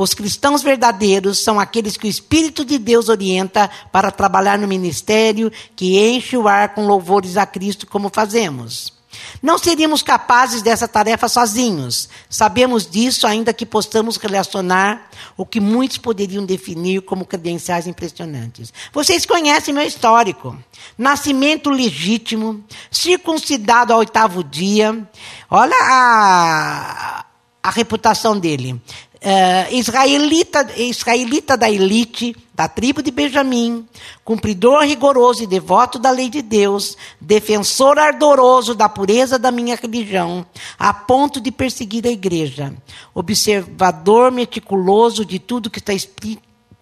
Os 0.00 0.14
cristãos 0.14 0.62
verdadeiros 0.62 1.40
são 1.40 1.60
aqueles 1.60 1.94
que 1.94 2.06
o 2.06 2.08
Espírito 2.08 2.64
de 2.64 2.78
Deus 2.78 3.10
orienta 3.10 3.70
para 3.92 4.10
trabalhar 4.10 4.58
no 4.58 4.66
ministério, 4.66 5.52
que 5.76 5.98
enche 5.98 6.38
o 6.38 6.48
ar 6.48 6.70
com 6.70 6.86
louvores 6.86 7.36
a 7.36 7.44
Cristo, 7.44 7.86
como 7.86 8.08
fazemos. 8.08 8.94
Não 9.42 9.58
seríamos 9.58 10.02
capazes 10.02 10.62
dessa 10.62 10.88
tarefa 10.88 11.28
sozinhos. 11.28 12.08
Sabemos 12.30 12.90
disso, 12.90 13.26
ainda 13.26 13.52
que 13.52 13.66
possamos 13.66 14.16
relacionar 14.16 15.10
o 15.36 15.44
que 15.44 15.60
muitos 15.60 15.98
poderiam 15.98 16.46
definir 16.46 17.02
como 17.02 17.26
credenciais 17.26 17.86
impressionantes. 17.86 18.72
Vocês 18.94 19.26
conhecem 19.26 19.74
meu 19.74 19.84
histórico. 19.84 20.56
Nascimento 20.96 21.68
legítimo, 21.68 22.64
circuncidado 22.90 23.92
ao 23.92 23.98
oitavo 23.98 24.42
dia. 24.42 25.06
Olha 25.50 25.76
a, 25.78 27.26
a 27.62 27.70
reputação 27.70 28.40
dele 28.40 28.80
uh, 29.20 29.74
israelita, 29.74 30.66
israelita 30.76 31.56
da 31.56 31.70
elite, 31.70 32.34
da 32.54 32.68
tribo 32.68 33.02
de 33.02 33.10
Benjamim, 33.10 33.86
cumpridor 34.24 34.82
rigoroso 34.82 35.42
e 35.42 35.46
devoto 35.46 35.98
da 35.98 36.10
lei 36.10 36.28
de 36.28 36.42
Deus, 36.42 36.96
defensor 37.20 37.98
ardoroso 37.98 38.74
da 38.74 38.88
pureza 38.88 39.38
da 39.38 39.50
minha 39.50 39.76
religião, 39.76 40.44
a 40.78 40.92
ponto 40.92 41.40
de 41.40 41.50
perseguir 41.50 42.06
a 42.06 42.10
igreja, 42.10 42.74
observador 43.14 44.30
meticuloso 44.30 45.24
de 45.24 45.38
tudo 45.38 45.70
que 45.70 45.78
está 45.78 45.92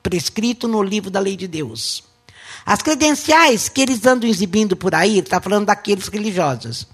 prescrito 0.03 0.67
no 0.69 0.83
livro 0.83 1.11
da 1.11 1.21
lei 1.21 1.37
de 1.37 1.47
Deus. 1.47 2.05
As 2.65 2.83
credenciais 2.83 3.69
que 3.69 3.81
eles 3.81 4.05
andam 4.05 4.29
exibindo 4.29 4.77
por 4.77 4.95
aí, 4.95 5.19
está 5.19 5.41
falando 5.41 5.67
daqueles 5.67 6.09
religiosos, 6.09 6.87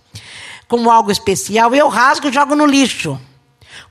como 0.69 0.91
algo 0.91 1.11
especial, 1.11 1.75
eu 1.75 1.89
rasgo 1.89 2.29
e 2.29 2.33
jogo 2.33 2.55
no 2.55 2.65
lixo 2.65 3.19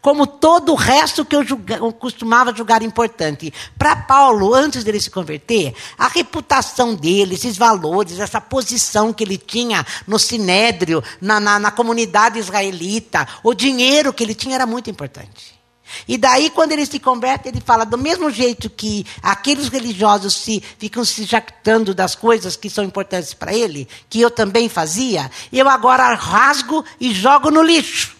como 0.04 0.28
todo 0.28 0.74
o 0.74 0.76
resto 0.76 1.24
que 1.24 1.34
eu, 1.34 1.46
julga, 1.46 1.78
eu 1.78 1.94
costumava 1.94 2.54
julgar 2.54 2.84
importante. 2.84 3.54
Para 3.78 3.96
Paulo, 3.96 4.54
antes 4.54 4.84
dele 4.84 5.00
se 5.00 5.10
converter, 5.10 5.74
a 5.98 6.10
reputação 6.10 6.94
dele, 6.94 7.36
esses 7.36 7.58
valores, 7.58 8.20
essa 8.20 8.42
posição 8.42 9.14
que 9.14 9.24
ele 9.24 9.38
tinha 9.38 9.86
no 10.06 10.20
sinédrio, 10.20 11.02
na, 11.22 11.40
na, 11.40 11.58
na 11.58 11.72
comunidade 11.72 12.38
israelita, 12.38 13.26
o 13.42 13.54
dinheiro 13.54 14.12
que 14.12 14.22
ele 14.22 14.36
tinha 14.36 14.56
era 14.56 14.66
muito 14.66 14.90
importante. 14.90 15.58
E 16.06 16.18
daí, 16.18 16.50
quando 16.50 16.74
ele 16.74 16.86
se 16.86 17.00
converte, 17.00 17.48
ele 17.48 17.62
fala: 17.62 17.86
do 17.86 17.98
mesmo 17.98 18.30
jeito 18.30 18.70
que 18.70 19.06
aqueles 19.22 19.70
religiosos 19.70 20.36
se, 20.36 20.62
ficam 20.78 21.06
se 21.06 21.24
jactando 21.24 21.96
das 21.96 22.14
coisas 22.14 22.58
que 22.58 22.70
são 22.70 22.84
importantes 22.84 23.34
para 23.34 23.54
ele, 23.54 23.88
que 24.10 24.20
eu 24.20 24.30
também 24.30 24.68
fazia, 24.68 25.32
eu 25.52 25.70
agora 25.70 26.14
rasgo 26.14 26.84
e 27.00 27.14
jogo 27.14 27.50
no 27.50 27.62
lixo 27.62 28.13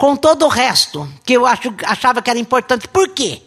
com 0.00 0.16
todo 0.16 0.46
o 0.46 0.48
resto, 0.48 1.06
que 1.26 1.34
eu 1.34 1.44
acho, 1.44 1.74
achava 1.84 2.22
que 2.22 2.30
era 2.30 2.38
importante. 2.38 2.88
Por 2.88 3.10
quê? 3.10 3.42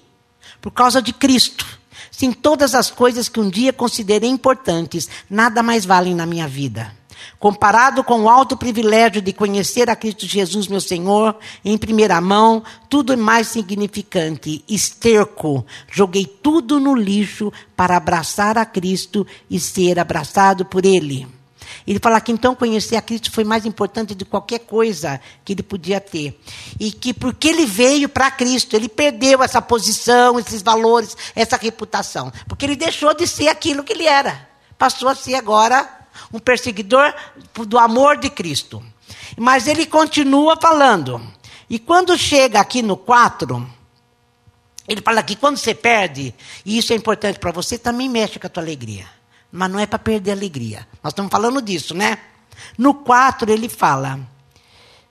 Por 0.61 0.69
causa 0.69 1.01
de 1.01 1.11
Cristo. 1.11 1.65
Sim, 2.11 2.31
todas 2.31 2.75
as 2.75 2.91
coisas 2.91 3.27
que 3.27 3.39
um 3.39 3.49
dia 3.49 3.73
considerei 3.73 4.29
importantes, 4.29 5.09
nada 5.27 5.63
mais 5.63 5.83
valem 5.83 6.13
na 6.13 6.27
minha 6.27 6.47
vida. 6.47 6.95
Comparado 7.39 8.03
com 8.03 8.21
o 8.21 8.29
alto 8.29 8.55
privilégio 8.55 9.19
de 9.19 9.33
conhecer 9.33 9.89
a 9.89 9.95
Cristo 9.95 10.27
Jesus, 10.27 10.67
meu 10.67 10.79
Senhor, 10.79 11.35
em 11.65 11.75
primeira 11.75 12.21
mão, 12.21 12.61
tudo 12.87 13.13
é 13.13 13.15
mais 13.15 13.47
significante. 13.47 14.63
Esterco. 14.69 15.65
Joguei 15.91 16.27
tudo 16.27 16.79
no 16.79 16.93
lixo 16.93 17.51
para 17.75 17.97
abraçar 17.97 18.59
a 18.59 18.65
Cristo 18.65 19.25
e 19.49 19.59
ser 19.59 19.97
abraçado 19.97 20.65
por 20.65 20.85
Ele. 20.85 21.27
Ele 21.85 21.99
fala 21.99 22.21
que 22.21 22.31
então 22.31 22.55
conhecer 22.55 22.95
a 22.95 23.01
Cristo 23.01 23.31
foi 23.31 23.43
mais 23.43 23.65
importante 23.65 24.15
de 24.15 24.23
qualquer 24.23 24.59
coisa 24.59 25.19
que 25.43 25.53
ele 25.53 25.63
podia 25.63 25.99
ter. 25.99 26.39
E 26.79 26.91
que 26.91 27.13
porque 27.13 27.49
ele 27.49 27.65
veio 27.65 28.07
para 28.07 28.31
Cristo, 28.31 28.75
ele 28.75 28.87
perdeu 28.87 29.43
essa 29.43 29.61
posição, 29.61 30.39
esses 30.39 30.61
valores, 30.61 31.15
essa 31.35 31.57
reputação. 31.57 32.31
Porque 32.47 32.65
ele 32.65 32.75
deixou 32.75 33.13
de 33.13 33.27
ser 33.27 33.49
aquilo 33.49 33.83
que 33.83 33.93
ele 33.93 34.05
era. 34.05 34.47
Passou 34.77 35.09
a 35.09 35.15
ser 35.15 35.35
agora 35.35 36.07
um 36.31 36.39
perseguidor 36.39 37.13
do 37.67 37.77
amor 37.77 38.17
de 38.17 38.29
Cristo. 38.29 38.83
Mas 39.37 39.67
ele 39.67 39.85
continua 39.85 40.57
falando. 40.59 41.21
E 41.69 41.77
quando 41.79 42.17
chega 42.17 42.59
aqui 42.61 42.81
no 42.81 42.95
4, 42.95 43.69
ele 44.87 45.01
fala 45.01 45.21
que 45.21 45.35
quando 45.35 45.57
você 45.57 45.73
perde, 45.73 46.33
e 46.65 46.77
isso 46.77 46.93
é 46.93 46.95
importante 46.95 47.39
para 47.39 47.51
você, 47.51 47.77
também 47.77 48.07
mexe 48.07 48.39
com 48.39 48.47
a 48.47 48.49
tua 48.49 48.63
alegria 48.63 49.05
mas 49.53 49.71
não 49.71 49.79
é 49.79 49.85
para 49.85 49.99
perder 49.99 50.31
a 50.31 50.33
alegria. 50.33 50.87
Nós 51.03 51.11
estamos 51.11 51.31
falando 51.31 51.61
disso, 51.61 51.93
né? 51.93 52.17
No 52.75 52.95
4 52.95 53.51
ele 53.51 53.69
fala, 53.69 54.19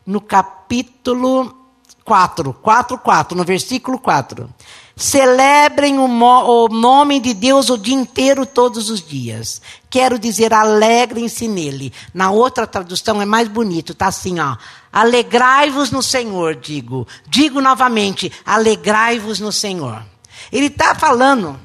no 0.05 0.21
capítulo 0.21 1.57
4, 2.05 2.53
4, 2.53 2.99
4, 2.99 3.39
no 3.39 3.45
versículo 3.45 4.01
4. 4.01 4.53
Celebrem 4.97 5.97
o, 5.99 6.07
o, 6.07 6.69
nome 6.69 7.21
de 7.21 7.33
Deus 7.33 7.71
o 7.71 7.79
dia 7.79 7.95
inteiro, 7.95 8.45
todos 8.45 8.91
os 8.91 9.01
dias. 9.01 9.63
Quero 9.89 10.19
dizer, 10.19 10.53
alegrem-se 10.53 11.47
nele. 11.47 11.93
Na 12.13 12.33
outra 12.33 12.67
tradução 12.67 13.23
é 13.23 13.25
mais 13.25 13.47
bonito, 13.47 13.93
está 13.93 14.09
assim, 14.09 14.41
ó. 14.41 14.57
Alegrai-vos 14.93 15.93
no 15.93 16.03
Senhor, 16.03 16.57
digo. 16.57 17.07
Digo 17.29 17.61
novamente, 17.61 18.31
alegrai-vos 18.45 19.39
no 19.39 19.53
Senhor. 19.53 20.05
Ele 20.51 20.67
está 20.67 20.97
falando 20.97 21.59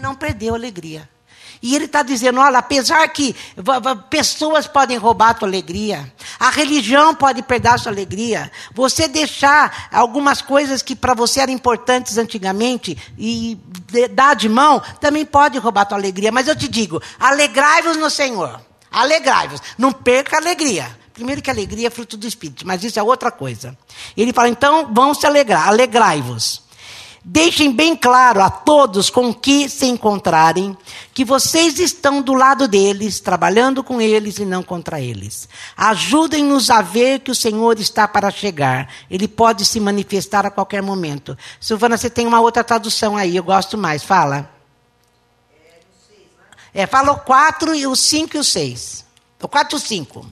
não 0.00 0.14
perdeu 0.14 0.54
a 0.54 0.56
alegria. 0.56 1.08
E 1.62 1.74
ele 1.74 1.86
está 1.86 2.02
dizendo: 2.02 2.40
olha, 2.40 2.58
apesar 2.58 3.06
que 3.08 3.34
pessoas 4.10 4.66
podem 4.66 4.96
roubar 4.96 5.30
a 5.30 5.34
tua 5.34 5.48
alegria, 5.48 6.12
a 6.38 6.50
religião 6.50 7.14
pode 7.14 7.42
perder 7.42 7.68
a 7.68 7.78
sua 7.78 7.92
alegria, 7.92 8.50
você 8.72 9.08
deixar 9.08 9.88
algumas 9.90 10.42
coisas 10.42 10.82
que 10.82 10.94
para 10.94 11.14
você 11.14 11.40
eram 11.40 11.52
importantes 11.52 12.18
antigamente 12.18 12.96
e 13.18 13.58
dar 14.12 14.34
de 14.34 14.48
mão, 14.48 14.80
também 15.00 15.24
pode 15.24 15.58
roubar 15.58 15.82
a 15.82 15.86
tua 15.86 15.98
alegria. 15.98 16.30
Mas 16.30 16.46
eu 16.46 16.56
te 16.56 16.68
digo: 16.68 17.02
alegrai-vos 17.18 17.96
no 17.96 18.10
Senhor. 18.10 18.60
Alegrai-vos. 18.90 19.60
Não 19.76 19.92
perca 19.92 20.36
a 20.36 20.40
alegria. 20.40 20.95
Primeiro 21.16 21.40
que 21.40 21.48
alegria 21.48 21.86
é 21.86 21.90
fruto 21.90 22.14
do 22.14 22.26
Espírito, 22.26 22.66
mas 22.66 22.84
isso 22.84 22.98
é 22.98 23.02
outra 23.02 23.30
coisa. 23.30 23.76
Ele 24.14 24.34
fala: 24.34 24.50
então 24.50 24.92
vão 24.92 25.14
se 25.14 25.26
alegrar, 25.26 25.66
alegrai-vos. 25.66 26.62
Deixem 27.24 27.72
bem 27.72 27.96
claro 27.96 28.42
a 28.42 28.50
todos 28.50 29.08
com 29.08 29.32
que 29.32 29.66
se 29.66 29.86
encontrarem 29.86 30.76
que 31.14 31.24
vocês 31.24 31.78
estão 31.78 32.20
do 32.20 32.34
lado 32.34 32.68
deles, 32.68 33.18
trabalhando 33.18 33.82
com 33.82 33.98
eles 33.98 34.38
e 34.38 34.44
não 34.44 34.62
contra 34.62 35.00
eles. 35.00 35.48
Ajudem-nos 35.74 36.68
a 36.68 36.82
ver 36.82 37.20
que 37.20 37.30
o 37.30 37.34
Senhor 37.34 37.80
está 37.80 38.06
para 38.06 38.30
chegar. 38.30 38.88
Ele 39.10 39.26
pode 39.26 39.64
se 39.64 39.80
manifestar 39.80 40.44
a 40.44 40.50
qualquer 40.50 40.82
momento. 40.82 41.36
Silvana, 41.58 41.96
você 41.96 42.10
tem 42.10 42.26
uma 42.26 42.40
outra 42.40 42.62
tradução 42.62 43.16
aí, 43.16 43.36
eu 43.36 43.42
gosto 43.42 43.78
mais. 43.78 44.04
Fala. 44.04 44.50
É, 46.74 46.86
fala 46.86 47.12
o 47.12 47.20
4, 47.20 47.72
o 47.90 47.96
5 47.96 48.36
e 48.36 48.38
o 48.38 48.44
6. 48.44 49.06
O 49.42 49.48
4 49.48 49.76
e 49.76 49.78
o 49.78 49.80
5. 49.80 50.26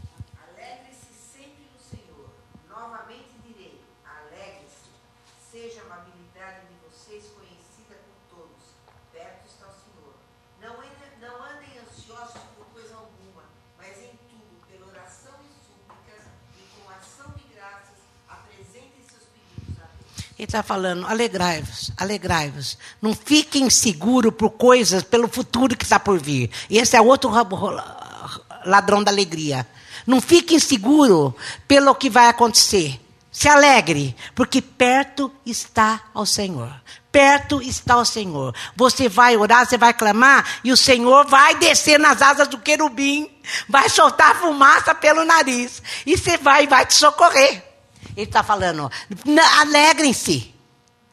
Ele 20.44 20.48
está 20.50 20.62
falando, 20.62 21.06
alegrai-vos, 21.06 21.90
alegrai-vos. 21.96 22.76
Não 23.00 23.14
fiquem 23.14 23.70
seguros 23.70 24.34
por 24.34 24.50
coisas, 24.50 25.02
pelo 25.02 25.26
futuro 25.26 25.74
que 25.74 25.84
está 25.84 25.98
por 25.98 26.20
vir. 26.20 26.50
E 26.68 26.76
esse 26.76 26.94
é 26.94 27.00
outro 27.00 27.30
ladrão 28.66 29.02
da 29.02 29.10
alegria. 29.10 29.66
Não 30.06 30.20
fiquem 30.20 30.58
seguros 30.58 31.32
pelo 31.66 31.94
que 31.94 32.10
vai 32.10 32.28
acontecer. 32.28 33.00
Se 33.32 33.48
alegre, 33.48 34.14
porque 34.34 34.60
perto 34.60 35.32
está 35.46 36.02
o 36.12 36.26
Senhor. 36.26 36.70
Perto 37.10 37.62
está 37.62 37.96
o 37.96 38.04
Senhor. 38.04 38.54
Você 38.76 39.08
vai 39.08 39.38
orar, 39.38 39.66
você 39.66 39.78
vai 39.78 39.94
clamar, 39.94 40.60
e 40.62 40.70
o 40.70 40.76
Senhor 40.76 41.26
vai 41.26 41.54
descer 41.54 41.98
nas 41.98 42.20
asas 42.20 42.48
do 42.48 42.58
querubim, 42.58 43.30
vai 43.66 43.88
soltar 43.88 44.38
fumaça 44.38 44.94
pelo 44.94 45.24
nariz, 45.24 45.82
e 46.04 46.18
você 46.18 46.36
vai 46.36 46.66
vai 46.66 46.84
te 46.84 46.92
socorrer. 46.92 47.73
Ele 48.16 48.26
está 48.26 48.42
falando, 48.42 48.90
alegrem-se. 49.58 50.54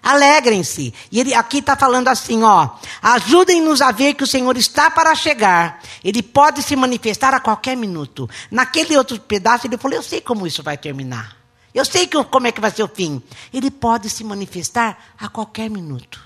Alegrem-se. 0.04 0.94
E 1.12 1.20
ele 1.20 1.34
aqui 1.34 1.60
está 1.60 1.76
falando 1.76 2.08
assim, 2.08 2.42
ó. 2.42 2.70
Ajudem-nos 3.02 3.82
a 3.82 3.92
ver 3.92 4.16
que 4.16 4.24
o 4.24 4.28
Senhor 4.28 4.58
está 4.58 4.90
para 4.90 5.14
chegar. 5.14 5.80
Ele 6.04 6.24
pode 6.24 6.64
se 6.64 6.76
manifestar 6.76 7.34
a 7.34 7.40
qualquer 7.40 7.78
minuto. 7.78 8.28
Naquele 8.50 8.98
outro 8.98 9.20
pedaço, 9.20 9.68
ele 9.68 9.78
falou: 9.78 9.98
Eu 9.98 10.04
sei 10.04 10.20
como 10.20 10.48
isso 10.48 10.64
vai 10.64 10.78
terminar. 10.78 11.38
Eu 11.74 11.86
sei 11.86 12.08
que, 12.08 12.22
como 12.26 12.48
é 12.48 12.52
que 12.52 12.60
vai 12.60 12.72
ser 12.72 12.84
o 12.84 12.88
fim. 12.88 13.22
Ele 13.54 13.70
pode 13.70 14.10
se 14.10 14.24
manifestar 14.24 14.98
a 15.20 15.30
qualquer 15.30 15.70
minuto. 15.70 16.20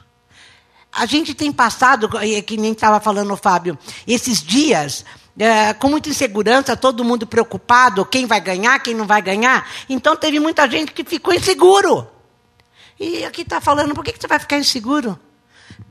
A 0.91 1.05
gente 1.05 1.33
tem 1.33 1.51
passado, 1.51 2.09
que 2.47 2.55
nem 2.55 2.71
estava 2.71 3.01
falando 3.01 3.33
o 3.33 3.37
Fábio, 3.37 3.77
esses 4.07 4.41
dias 4.41 5.03
é, 5.37 5.73
com 5.73 5.89
muita 5.89 6.09
insegurança, 6.09 6.77
todo 6.77 7.03
mundo 7.03 7.27
preocupado, 7.27 8.05
quem 8.05 8.25
vai 8.25 8.39
ganhar, 8.39 8.79
quem 8.79 8.93
não 8.93 9.05
vai 9.05 9.21
ganhar. 9.21 9.67
Então 9.89 10.15
teve 10.15 10.39
muita 10.39 10.69
gente 10.69 10.91
que 10.91 11.03
ficou 11.03 11.33
inseguro. 11.33 12.07
E 12.99 13.25
aqui 13.25 13.41
está 13.41 13.59
falando, 13.59 13.93
por 13.93 14.03
que, 14.03 14.13
que 14.13 14.19
você 14.19 14.27
vai 14.27 14.39
ficar 14.39 14.57
inseguro? 14.57 15.19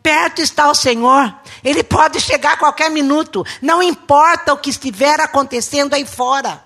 Perto 0.03 0.41
está 0.41 0.71
o 0.71 0.75
Senhor, 0.75 1.35
Ele 1.63 1.83
pode 1.83 2.21
chegar 2.21 2.55
a 2.55 2.57
qualquer 2.57 2.91
minuto, 2.91 3.45
não 3.61 3.83
importa 3.83 4.53
o 4.53 4.59
que 4.59 4.71
estiver 4.71 5.21
acontecendo 5.21 5.95
aí 5.95 6.07
fora. 6.07 6.63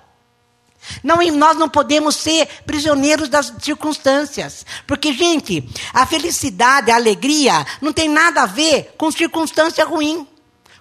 Não, 1.02 1.16
nós 1.32 1.56
não 1.56 1.68
podemos 1.68 2.16
ser 2.16 2.48
prisioneiros 2.64 3.28
das 3.28 3.52
circunstâncias. 3.60 4.64
Porque, 4.86 5.12
gente, 5.12 5.68
a 5.92 6.06
felicidade, 6.06 6.90
a 6.90 6.94
alegria, 6.94 7.66
não 7.80 7.92
tem 7.92 8.08
nada 8.08 8.42
a 8.42 8.46
ver 8.46 8.94
com 8.96 9.10
circunstância 9.10 9.84
ruim, 9.84 10.26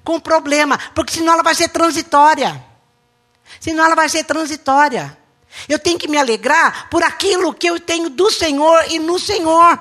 com 0.07 0.21
problema. 0.21 0.79
Porque 0.95 1.11
senão 1.11 1.33
ela 1.33 1.43
vai 1.43 1.53
ser 1.53 1.67
transitória. 1.67 2.63
Senão 3.59 3.83
ela 3.83 3.95
vai 3.95 4.07
ser 4.07 4.23
transitória. 4.23 5.17
Eu 5.67 5.77
tenho 5.77 5.99
que 5.99 6.07
me 6.07 6.17
alegrar 6.17 6.89
por 6.89 7.03
aquilo 7.03 7.53
que 7.53 7.67
eu 7.67 7.77
tenho 7.77 8.09
do 8.09 8.31
Senhor 8.31 8.85
e 8.89 8.99
no 8.99 9.19
Senhor. 9.19 9.77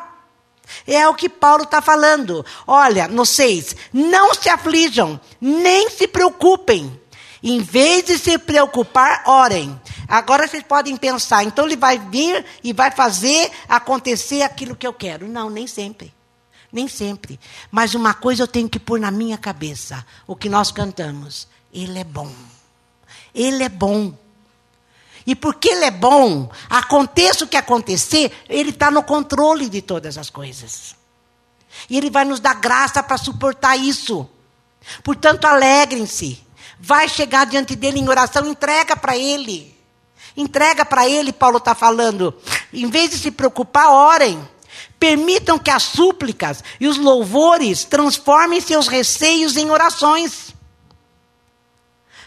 É 0.84 1.06
o 1.06 1.14
que 1.14 1.28
Paulo 1.28 1.62
está 1.62 1.80
falando. 1.80 2.44
Olha, 2.66 3.06
no 3.06 3.24
6, 3.24 3.76
não 3.92 4.34
se 4.34 4.48
aflijam, 4.48 5.20
nem 5.40 5.88
se 5.90 6.08
preocupem. 6.08 7.00
Em 7.40 7.60
vez 7.60 8.06
de 8.06 8.18
se 8.18 8.36
preocupar, 8.36 9.22
orem. 9.26 9.80
Agora 10.08 10.48
vocês 10.48 10.64
podem 10.64 10.96
pensar, 10.96 11.44
então 11.44 11.66
ele 11.66 11.76
vai 11.76 11.98
vir 11.98 12.44
e 12.64 12.72
vai 12.72 12.90
fazer 12.90 13.48
acontecer 13.68 14.42
aquilo 14.42 14.74
que 14.74 14.86
eu 14.86 14.92
quero. 14.92 15.28
Não, 15.28 15.48
nem 15.48 15.68
sempre. 15.68 16.15
Nem 16.76 16.88
sempre. 16.88 17.40
Mas 17.70 17.94
uma 17.94 18.12
coisa 18.12 18.42
eu 18.42 18.46
tenho 18.46 18.68
que 18.68 18.78
pôr 18.78 19.00
na 19.00 19.10
minha 19.10 19.38
cabeça: 19.38 20.04
o 20.26 20.36
que 20.36 20.46
nós 20.46 20.70
cantamos. 20.70 21.48
Ele 21.72 21.98
é 21.98 22.04
bom. 22.04 22.30
Ele 23.34 23.64
é 23.64 23.68
bom. 23.70 24.12
E 25.26 25.34
porque 25.34 25.70
Ele 25.70 25.86
é 25.86 25.90
bom, 25.90 26.50
aconteça 26.68 27.44
o 27.44 27.48
que 27.48 27.56
acontecer, 27.56 28.30
Ele 28.46 28.68
está 28.68 28.90
no 28.90 29.02
controle 29.02 29.70
de 29.70 29.80
todas 29.80 30.18
as 30.18 30.28
coisas. 30.28 30.94
E 31.88 31.96
Ele 31.96 32.10
vai 32.10 32.26
nos 32.26 32.40
dar 32.40 32.56
graça 32.56 33.02
para 33.02 33.16
suportar 33.16 33.74
isso. 33.76 34.28
Portanto, 35.02 35.46
alegrem-se. 35.46 36.44
Vai 36.78 37.08
chegar 37.08 37.46
diante 37.46 37.74
dele 37.74 38.00
em 38.00 38.08
oração, 38.08 38.46
entrega 38.46 38.94
para 38.94 39.16
Ele. 39.16 39.74
Entrega 40.36 40.84
para 40.84 41.08
Ele, 41.08 41.32
Paulo 41.32 41.56
está 41.56 41.74
falando. 41.74 42.34
Em 42.70 42.88
vez 42.90 43.10
de 43.10 43.18
se 43.18 43.30
preocupar, 43.30 43.90
orem. 43.90 44.46
Permitam 44.98 45.58
que 45.58 45.70
as 45.70 45.82
súplicas 45.82 46.64
e 46.80 46.88
os 46.88 46.96
louvores 46.96 47.84
transformem 47.84 48.60
seus 48.60 48.88
receios 48.88 49.56
em 49.56 49.70
orações. 49.70 50.54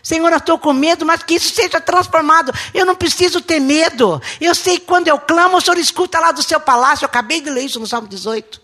Senhor, 0.02 0.32
eu 0.32 0.38
estou 0.38 0.58
com 0.58 0.72
medo, 0.72 1.06
mas 1.06 1.24
que 1.24 1.36
isso 1.36 1.54
seja 1.54 1.82
transformado. 1.82 2.54
Eu 2.74 2.86
não 2.86 2.96
preciso 2.96 3.42
ter 3.42 3.60
medo. 3.60 4.22
Eu 4.40 4.56
sei 4.56 4.80
que 4.80 4.86
quando 4.86 5.08
eu 5.08 5.20
clamo, 5.20 5.58
o 5.58 5.62
Senhor 5.62 5.78
escuta 5.78 6.20
lá 6.20 6.32
do 6.32 6.42
seu 6.42 6.60
palácio. 6.60 7.06
Eu 7.06 7.10
acabei 7.10 7.42
de 7.42 7.50
ler 7.50 7.64
isso 7.64 7.80
no 7.80 7.88
Salmo 7.88 8.08
18. 8.08 8.62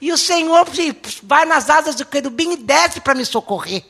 E 0.00 0.12
o 0.12 0.18
Senhor 0.18 0.66
vai 1.22 1.44
nas 1.44 1.70
asas 1.70 1.94
do 1.94 2.04
querubim 2.04 2.52
e 2.52 2.56
desce 2.56 3.00
para 3.00 3.14
me 3.14 3.24
socorrer. 3.24 3.84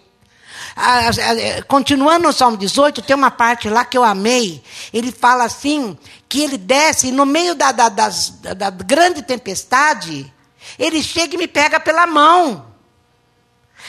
Ah, 0.76 1.08
ah, 1.08 1.62
continuando 1.68 2.26
no 2.26 2.32
Salmo 2.32 2.56
18, 2.56 3.02
tem 3.02 3.14
uma 3.14 3.30
parte 3.30 3.68
lá 3.68 3.84
que 3.84 3.96
eu 3.96 4.02
amei. 4.02 4.62
Ele 4.92 5.12
fala 5.12 5.44
assim: 5.44 5.96
que 6.28 6.42
ele 6.42 6.58
desce 6.58 7.12
no 7.12 7.24
meio 7.24 7.54
da, 7.54 7.70
da, 7.70 7.88
das, 7.88 8.30
da 8.30 8.70
grande 8.70 9.22
tempestade, 9.22 10.32
ele 10.78 11.02
chega 11.02 11.34
e 11.34 11.38
me 11.38 11.46
pega 11.46 11.78
pela 11.78 12.06
mão. 12.06 12.66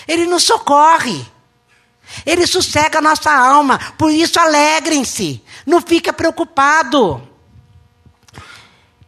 Ele 0.07 0.27
nos 0.27 0.43
socorre. 0.43 1.25
Ele 2.23 2.45
sossega 2.45 2.99
a 2.99 3.01
nossa 3.01 3.31
alma. 3.31 3.79
Por 3.97 4.11
isso, 4.11 4.39
alegrem-se. 4.39 5.43
Não 5.65 5.81
fica 5.81 6.13
preocupado. 6.13 7.27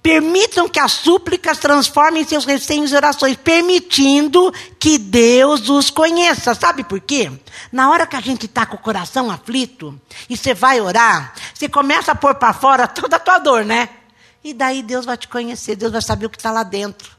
Permitam 0.07 0.69
que 0.69 0.79
as 0.79 0.93
súplicas 0.93 1.57
transformem 1.57 2.23
seus 2.23 2.45
receios 2.45 2.93
em 2.93 2.95
orações, 2.95 3.35
permitindo 3.35 4.53
que 4.79 4.97
Deus 4.97 5.67
os 5.67 5.89
conheça. 5.89 6.55
Sabe 6.55 6.85
por 6.85 7.01
quê? 7.01 7.29
Na 7.73 7.89
hora 7.89 8.07
que 8.07 8.15
a 8.15 8.21
gente 8.21 8.45
está 8.45 8.65
com 8.65 8.77
o 8.77 8.79
coração 8.79 9.29
aflito 9.29 9.99
e 10.29 10.37
você 10.37 10.53
vai 10.53 10.79
orar, 10.79 11.33
você 11.53 11.67
começa 11.67 12.13
a 12.13 12.15
pôr 12.15 12.35
para 12.35 12.53
fora 12.53 12.87
toda 12.87 13.17
a 13.17 13.19
tua 13.19 13.37
dor, 13.37 13.65
né? 13.65 13.89
E 14.41 14.53
daí 14.53 14.81
Deus 14.81 15.03
vai 15.05 15.17
te 15.17 15.27
conhecer, 15.27 15.75
Deus 15.75 15.91
vai 15.91 16.01
saber 16.01 16.27
o 16.27 16.29
que 16.29 16.37
está 16.37 16.51
lá 16.51 16.63
dentro. 16.63 17.11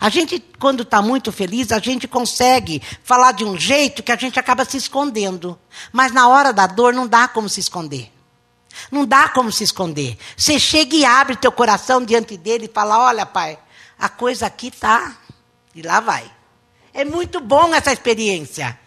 A 0.00 0.08
gente, 0.08 0.42
quando 0.58 0.82
está 0.82 1.02
muito 1.02 1.30
feliz, 1.30 1.70
a 1.70 1.78
gente 1.78 2.08
consegue 2.08 2.80
falar 3.04 3.32
de 3.32 3.44
um 3.44 3.60
jeito 3.60 4.02
que 4.02 4.12
a 4.12 4.16
gente 4.16 4.40
acaba 4.40 4.64
se 4.64 4.78
escondendo. 4.78 5.58
Mas 5.92 6.10
na 6.10 6.26
hora 6.26 6.54
da 6.54 6.66
dor 6.66 6.94
não 6.94 7.06
dá 7.06 7.28
como 7.28 7.50
se 7.50 7.60
esconder. 7.60 8.10
Não 8.90 9.04
dá 9.04 9.28
como 9.28 9.50
se 9.50 9.64
esconder. 9.64 10.16
Você 10.36 10.58
chega 10.58 10.94
e 10.94 11.04
abre 11.04 11.36
teu 11.36 11.52
coração 11.52 12.04
diante 12.04 12.36
dele 12.36 12.66
e 12.66 12.72
fala: 12.72 12.98
Olha, 12.98 13.26
pai, 13.26 13.58
a 13.98 14.08
coisa 14.08 14.46
aqui 14.46 14.70
tá. 14.70 15.16
E 15.74 15.82
lá 15.82 16.00
vai. 16.00 16.30
É 16.92 17.04
muito 17.04 17.40
bom 17.40 17.74
essa 17.74 17.92
experiência 17.92 18.78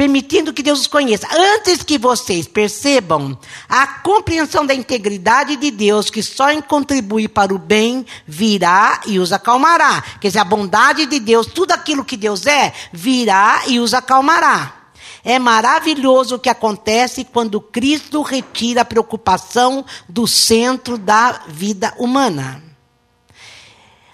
permitindo 0.00 0.54
que 0.54 0.62
Deus 0.62 0.80
os 0.80 0.86
conheça. 0.86 1.28
Antes 1.30 1.82
que 1.82 1.98
vocês 1.98 2.48
percebam 2.48 3.38
a 3.68 3.86
compreensão 3.86 4.64
da 4.64 4.72
integridade 4.72 5.56
de 5.56 5.70
Deus, 5.70 6.08
que 6.08 6.22
só 6.22 6.50
em 6.50 6.62
contribuir 6.62 7.28
para 7.28 7.52
o 7.52 7.58
bem 7.58 8.06
virá 8.26 9.02
e 9.04 9.18
os 9.18 9.30
acalmará. 9.30 10.02
Quer 10.18 10.28
dizer, 10.28 10.38
a 10.38 10.44
bondade 10.44 11.04
de 11.04 11.20
Deus, 11.20 11.48
tudo 11.48 11.72
aquilo 11.72 12.02
que 12.02 12.16
Deus 12.16 12.46
é, 12.46 12.72
virá 12.90 13.64
e 13.66 13.78
os 13.78 13.92
acalmará. 13.92 14.79
É 15.24 15.38
maravilhoso 15.38 16.36
o 16.36 16.38
que 16.38 16.48
acontece 16.48 17.24
quando 17.24 17.60
Cristo 17.60 18.22
retira 18.22 18.82
a 18.82 18.84
preocupação 18.84 19.84
do 20.08 20.26
centro 20.26 20.96
da 20.96 21.42
vida 21.46 21.94
humana. 21.98 22.62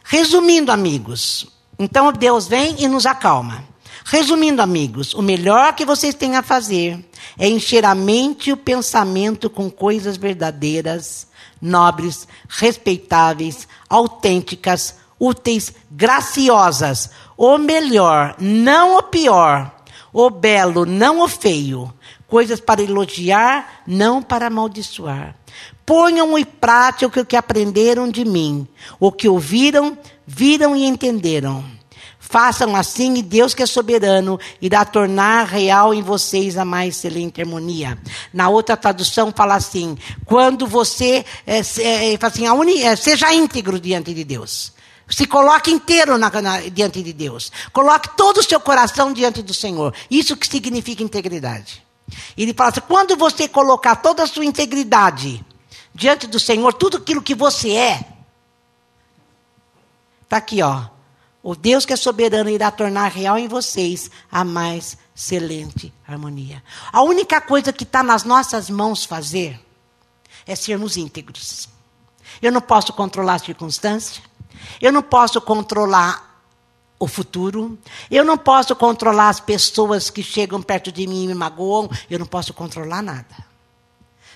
Resumindo, 0.04 0.70
amigos, 0.70 1.46
então 1.78 2.12
Deus 2.12 2.46
vem 2.46 2.76
e 2.78 2.88
nos 2.88 3.06
acalma. 3.06 3.64
Resumindo, 4.04 4.62
amigos, 4.62 5.14
o 5.14 5.22
melhor 5.22 5.74
que 5.74 5.84
vocês 5.84 6.14
têm 6.14 6.36
a 6.36 6.42
fazer 6.42 7.04
é 7.36 7.48
encher 7.48 7.84
a 7.84 7.94
mente 7.94 8.50
e 8.50 8.52
o 8.52 8.56
pensamento 8.56 9.50
com 9.50 9.68
coisas 9.68 10.16
verdadeiras, 10.16 11.26
nobres, 11.60 12.28
respeitáveis, 12.48 13.66
autênticas, 13.88 14.94
úteis, 15.18 15.72
graciosas. 15.90 17.10
O 17.36 17.58
melhor, 17.58 18.36
não 18.38 18.96
o 18.96 19.02
pior. 19.02 19.75
O 20.18 20.30
belo, 20.30 20.86
não 20.86 21.20
o 21.20 21.28
feio. 21.28 21.92
Coisas 22.26 22.58
para 22.58 22.82
elogiar, 22.82 23.82
não 23.86 24.22
para 24.22 24.46
amaldiçoar. 24.46 25.36
Ponham 25.84 26.38
em 26.38 26.44
prática 26.44 27.20
o 27.20 27.26
que 27.26 27.36
aprenderam 27.36 28.08
de 28.10 28.24
mim, 28.24 28.66
o 28.98 29.12
que 29.12 29.28
ouviram, 29.28 29.98
viram 30.26 30.74
e 30.74 30.86
entenderam 30.86 31.76
Façam 32.28 32.74
assim 32.74 33.14
e 33.14 33.22
Deus 33.22 33.54
que 33.54 33.62
é 33.62 33.66
soberano 33.66 34.38
irá 34.60 34.84
tornar 34.84 35.46
real 35.46 35.94
em 35.94 36.02
vocês 36.02 36.58
a 36.58 36.64
mais 36.64 36.96
excelente 36.96 37.40
harmonia. 37.40 37.96
Na 38.34 38.48
outra 38.48 38.76
tradução 38.76 39.32
fala 39.34 39.54
assim: 39.54 39.96
quando 40.24 40.66
você 40.66 41.24
é, 41.46 41.60
é, 41.60 42.18
assim, 42.20 42.48
uni, 42.48 42.82
é, 42.82 42.96
seja 42.96 43.32
íntegro 43.32 43.78
diante 43.78 44.12
de 44.12 44.24
Deus. 44.24 44.72
Se 45.08 45.26
coloque 45.26 45.70
inteiro 45.70 46.18
na, 46.18 46.30
na, 46.42 46.60
diante 46.62 47.02
de 47.02 47.12
Deus. 47.12 47.52
Coloque 47.72 48.16
todo 48.16 48.38
o 48.38 48.42
seu 48.42 48.58
coração 48.58 49.12
diante 49.12 49.42
do 49.42 49.54
Senhor. 49.54 49.94
Isso 50.10 50.36
que 50.36 50.46
significa 50.46 51.02
integridade. 51.02 51.84
Ele 52.36 52.52
fala 52.52 52.70
assim: 52.70 52.80
quando 52.80 53.16
você 53.16 53.48
colocar 53.48 53.96
toda 53.96 54.22
a 54.22 54.26
sua 54.26 54.44
integridade 54.44 55.44
diante 55.94 56.26
do 56.26 56.40
Senhor, 56.40 56.72
tudo 56.74 56.98
aquilo 56.98 57.22
que 57.22 57.34
você 57.34 57.70
é, 57.70 58.04
está 60.22 60.38
aqui, 60.38 60.62
ó. 60.62 60.84
O 61.42 61.54
Deus 61.54 61.86
que 61.86 61.92
é 61.92 61.96
soberano 61.96 62.50
irá 62.50 62.72
tornar 62.72 63.08
real 63.08 63.38
em 63.38 63.46
vocês 63.46 64.10
a 64.30 64.44
mais 64.44 64.98
excelente 65.14 65.94
harmonia. 66.06 66.60
A 66.92 67.02
única 67.02 67.40
coisa 67.40 67.72
que 67.72 67.84
está 67.84 68.02
nas 68.02 68.24
nossas 68.24 68.68
mãos 68.68 69.04
fazer 69.04 69.60
é 70.44 70.56
sermos 70.56 70.96
íntegros. 70.96 71.68
Eu 72.42 72.50
não 72.50 72.60
posso 72.60 72.92
controlar 72.92 73.34
a 73.34 73.38
circunstância, 73.38 74.22
eu 74.80 74.92
não 74.92 75.02
posso 75.02 75.40
controlar 75.40 76.26
o 76.98 77.06
futuro, 77.06 77.78
eu 78.10 78.24
não 78.24 78.38
posso 78.38 78.74
controlar 78.74 79.28
as 79.28 79.40
pessoas 79.40 80.08
que 80.08 80.22
chegam 80.22 80.62
perto 80.62 80.90
de 80.90 81.06
mim 81.06 81.24
e 81.24 81.26
me 81.28 81.34
magoam, 81.34 81.90
eu 82.08 82.18
não 82.18 82.26
posso 82.26 82.54
controlar 82.54 83.02
nada. 83.02 83.46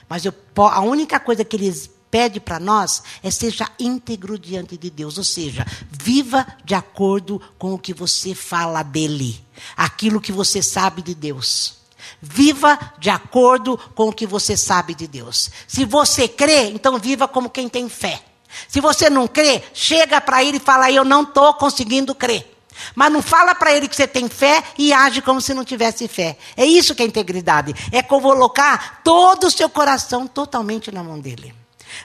Mas 0.08 0.24
eu, 0.24 0.34
a 0.56 0.80
única 0.80 1.18
coisa 1.18 1.44
que 1.44 1.56
eles 1.56 1.90
pede 2.10 2.40
para 2.40 2.58
nós 2.58 3.02
é 3.22 3.30
seja 3.30 3.70
íntegro 3.78 4.38
diante 4.38 4.76
de 4.76 4.90
Deus, 4.90 5.16
ou 5.16 5.24
seja, 5.24 5.64
viva 5.90 6.46
de 6.64 6.74
acordo 6.74 7.40
com 7.56 7.72
o 7.72 7.78
que 7.78 7.94
você 7.94 8.34
fala 8.34 8.82
dele, 8.82 9.40
aquilo 9.76 10.20
que 10.20 10.32
você 10.32 10.62
sabe 10.62 11.00
de 11.00 11.14
Deus. 11.14 11.78
Viva 12.20 12.78
de 12.98 13.08
acordo 13.08 13.78
com 13.94 14.08
o 14.08 14.12
que 14.12 14.26
você 14.26 14.56
sabe 14.56 14.94
de 14.94 15.06
Deus. 15.06 15.50
Se 15.66 15.84
você 15.84 16.26
crê, 16.26 16.70
então 16.70 16.98
viva 16.98 17.28
como 17.28 17.48
quem 17.48 17.68
tem 17.68 17.88
fé. 17.88 18.22
Se 18.68 18.80
você 18.80 19.08
não 19.08 19.28
crê, 19.28 19.62
chega 19.72 20.20
para 20.20 20.42
ele 20.42 20.56
e 20.58 20.60
fala: 20.60 20.90
Eu 20.90 21.04
não 21.04 21.22
estou 21.22 21.54
conseguindo 21.54 22.14
crer. 22.14 22.46
Mas 22.94 23.12
não 23.12 23.22
fala 23.22 23.54
para 23.54 23.72
ele 23.74 23.88
que 23.88 23.96
você 23.96 24.06
tem 24.06 24.28
fé 24.28 24.62
e 24.78 24.92
age 24.92 25.20
como 25.22 25.40
se 25.40 25.52
não 25.52 25.64
tivesse 25.64 26.08
fé. 26.08 26.38
É 26.56 26.64
isso 26.64 26.94
que 26.94 27.02
é 27.02 27.06
integridade. 27.06 27.74
É 27.92 28.02
colocar 28.02 29.02
todo 29.04 29.44
o 29.44 29.50
seu 29.50 29.68
coração 29.68 30.26
totalmente 30.26 30.90
na 30.90 31.02
mão 31.02 31.18
dele. 31.18 31.54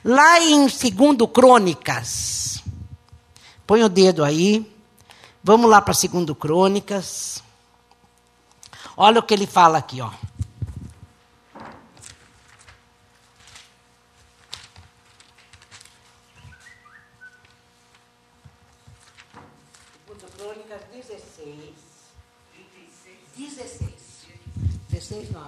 Lá 0.03 0.39
em 0.41 0.61
2 0.65 1.31
Crônicas, 1.33 2.63
põe 3.65 3.83
o 3.83 3.89
dedo 3.89 4.23
aí. 4.23 4.69
Vamos 5.43 5.69
lá 5.69 5.81
para 5.81 5.93
2 5.93 6.37
Crônicas. 6.37 7.43
Olha 8.97 9.19
o 9.19 9.23
que 9.23 9.33
ele 9.33 9.45
fala 9.47 9.77
aqui, 9.77 10.01
ó. 10.01 10.09
16, 25.07 25.31
9. 25.31 25.45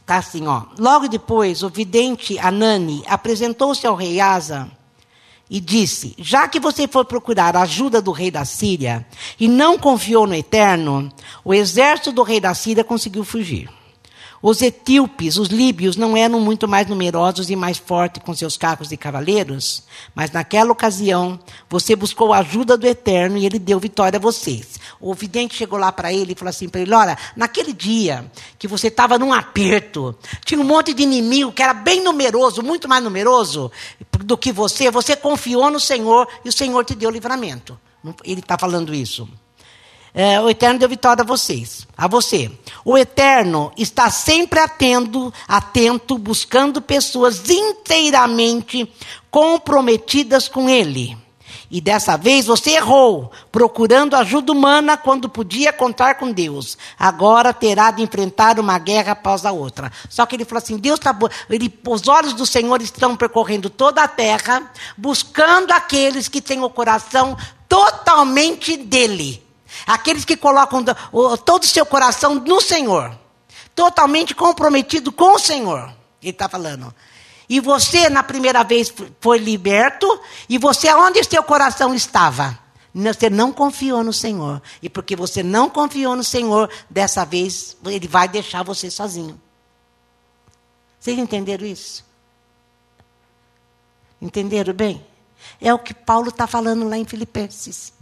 Está 0.00 0.18
assim, 0.18 0.46
ó. 0.46 0.64
Logo 0.78 1.08
depois, 1.08 1.62
o 1.62 1.68
vidente 1.68 2.38
Anani 2.38 3.04
apresentou-se 3.06 3.86
ao 3.86 3.94
rei 3.94 4.20
Asa 4.20 4.68
e 5.48 5.60
disse: 5.60 6.14
Já 6.18 6.48
que 6.48 6.58
você 6.58 6.88
foi 6.88 7.04
procurar 7.04 7.56
a 7.56 7.62
ajuda 7.62 8.02
do 8.02 8.10
rei 8.10 8.32
da 8.32 8.44
Síria 8.44 9.06
e 9.38 9.46
não 9.46 9.78
confiou 9.78 10.26
no 10.26 10.34
Eterno, 10.34 11.12
o 11.44 11.54
exército 11.54 12.10
do 12.10 12.22
rei 12.22 12.40
da 12.40 12.54
Síria 12.54 12.82
conseguiu 12.82 13.24
fugir. 13.24 13.75
Os 14.48 14.62
etíopes, 14.62 15.38
os 15.38 15.48
líbios, 15.48 15.96
não 15.96 16.16
eram 16.16 16.38
muito 16.38 16.68
mais 16.68 16.86
numerosos 16.86 17.50
e 17.50 17.56
mais 17.56 17.78
fortes 17.78 18.22
com 18.22 18.32
seus 18.32 18.56
carros 18.56 18.92
e 18.92 18.96
cavaleiros, 18.96 19.82
mas 20.14 20.30
naquela 20.30 20.70
ocasião 20.70 21.36
você 21.68 21.96
buscou 21.96 22.32
a 22.32 22.38
ajuda 22.38 22.78
do 22.78 22.86
Eterno 22.86 23.36
e 23.36 23.44
ele 23.44 23.58
deu 23.58 23.80
vitória 23.80 24.18
a 24.18 24.20
vocês. 24.20 24.78
O 25.00 25.12
vidente 25.14 25.56
chegou 25.56 25.76
lá 25.76 25.90
para 25.90 26.12
ele 26.12 26.30
e 26.30 26.36
falou 26.36 26.50
assim 26.50 26.68
para 26.68 26.80
ele: 26.80 26.94
Olha, 26.94 27.18
naquele 27.34 27.72
dia 27.72 28.30
que 28.56 28.68
você 28.68 28.86
estava 28.86 29.18
num 29.18 29.32
aperto, 29.32 30.16
tinha 30.44 30.60
um 30.60 30.64
monte 30.64 30.94
de 30.94 31.02
inimigo 31.02 31.50
que 31.50 31.60
era 31.64 31.74
bem 31.74 32.04
numeroso, 32.04 32.62
muito 32.62 32.88
mais 32.88 33.02
numeroso 33.02 33.68
do 34.20 34.38
que 34.38 34.52
você, 34.52 34.92
você 34.92 35.16
confiou 35.16 35.72
no 35.72 35.80
Senhor 35.80 36.28
e 36.44 36.48
o 36.48 36.52
Senhor 36.52 36.84
te 36.84 36.94
deu 36.94 37.10
livramento. 37.10 37.76
Ele 38.22 38.38
está 38.38 38.56
falando 38.56 38.94
isso. 38.94 39.28
É, 40.18 40.40
o 40.40 40.48
Eterno 40.48 40.78
deu 40.78 40.88
vitória 40.88 41.20
a 41.20 41.26
vocês, 41.26 41.86
a 41.94 42.08
você. 42.08 42.50
O 42.82 42.96
Eterno 42.96 43.70
está 43.76 44.08
sempre 44.08 44.58
atento, 44.58 45.30
atento, 45.46 46.16
buscando 46.16 46.80
pessoas 46.80 47.50
inteiramente 47.50 48.90
comprometidas 49.30 50.48
com 50.48 50.70
Ele. 50.70 51.14
E 51.70 51.82
dessa 51.82 52.16
vez 52.16 52.46
você 52.46 52.70
errou, 52.70 53.30
procurando 53.52 54.16
ajuda 54.16 54.52
humana 54.52 54.96
quando 54.96 55.28
podia 55.28 55.70
contar 55.70 56.14
com 56.14 56.32
Deus. 56.32 56.78
Agora 56.98 57.52
terá 57.52 57.90
de 57.90 58.02
enfrentar 58.02 58.58
uma 58.58 58.78
guerra 58.78 59.12
após 59.12 59.44
a 59.44 59.52
outra. 59.52 59.92
Só 60.08 60.24
que 60.24 60.34
ele 60.34 60.46
falou 60.46 60.62
assim: 60.62 60.78
Deus 60.78 60.98
está. 60.98 61.14
Os 61.90 62.08
olhos 62.08 62.32
do 62.32 62.46
Senhor 62.46 62.80
estão 62.80 63.14
percorrendo 63.16 63.68
toda 63.68 64.02
a 64.02 64.08
terra, 64.08 64.72
buscando 64.96 65.72
aqueles 65.72 66.26
que 66.26 66.40
têm 66.40 66.62
o 66.62 66.70
coração 66.70 67.36
totalmente 67.68 68.78
dele. 68.78 69.45
Aqueles 69.84 70.24
que 70.24 70.36
colocam 70.36 70.84
todo 71.44 71.64
o 71.64 71.66
seu 71.66 71.84
coração 71.84 72.36
no 72.36 72.60
Senhor, 72.60 73.18
totalmente 73.74 74.34
comprometido 74.34 75.10
com 75.10 75.34
o 75.34 75.38
Senhor. 75.38 75.92
Ele 76.22 76.30
está 76.30 76.48
falando. 76.48 76.94
E 77.48 77.60
você, 77.60 78.08
na 78.08 78.22
primeira 78.22 78.64
vez, 78.64 78.92
foi 79.20 79.38
liberto, 79.38 80.20
e 80.48 80.58
você, 80.58 80.88
aonde 80.88 81.22
seu 81.24 81.42
coração 81.42 81.94
estava? 81.94 82.58
Você 82.92 83.28
não 83.28 83.52
confiou 83.52 84.02
no 84.02 84.12
Senhor. 84.12 84.62
E 84.82 84.88
porque 84.88 85.14
você 85.14 85.42
não 85.42 85.68
confiou 85.68 86.16
no 86.16 86.24
Senhor, 86.24 86.70
dessa 86.88 87.24
vez, 87.24 87.76
Ele 87.84 88.08
vai 88.08 88.26
deixar 88.26 88.62
você 88.62 88.90
sozinho. 88.90 89.40
Vocês 90.98 91.18
entenderam 91.18 91.66
isso? 91.66 92.04
Entenderam 94.20 94.72
bem? 94.72 95.06
É 95.60 95.72
o 95.72 95.78
que 95.78 95.94
Paulo 95.94 96.30
está 96.30 96.46
falando 96.46 96.88
lá 96.88 96.96
em 96.96 97.04
Filipenses. 97.04 97.92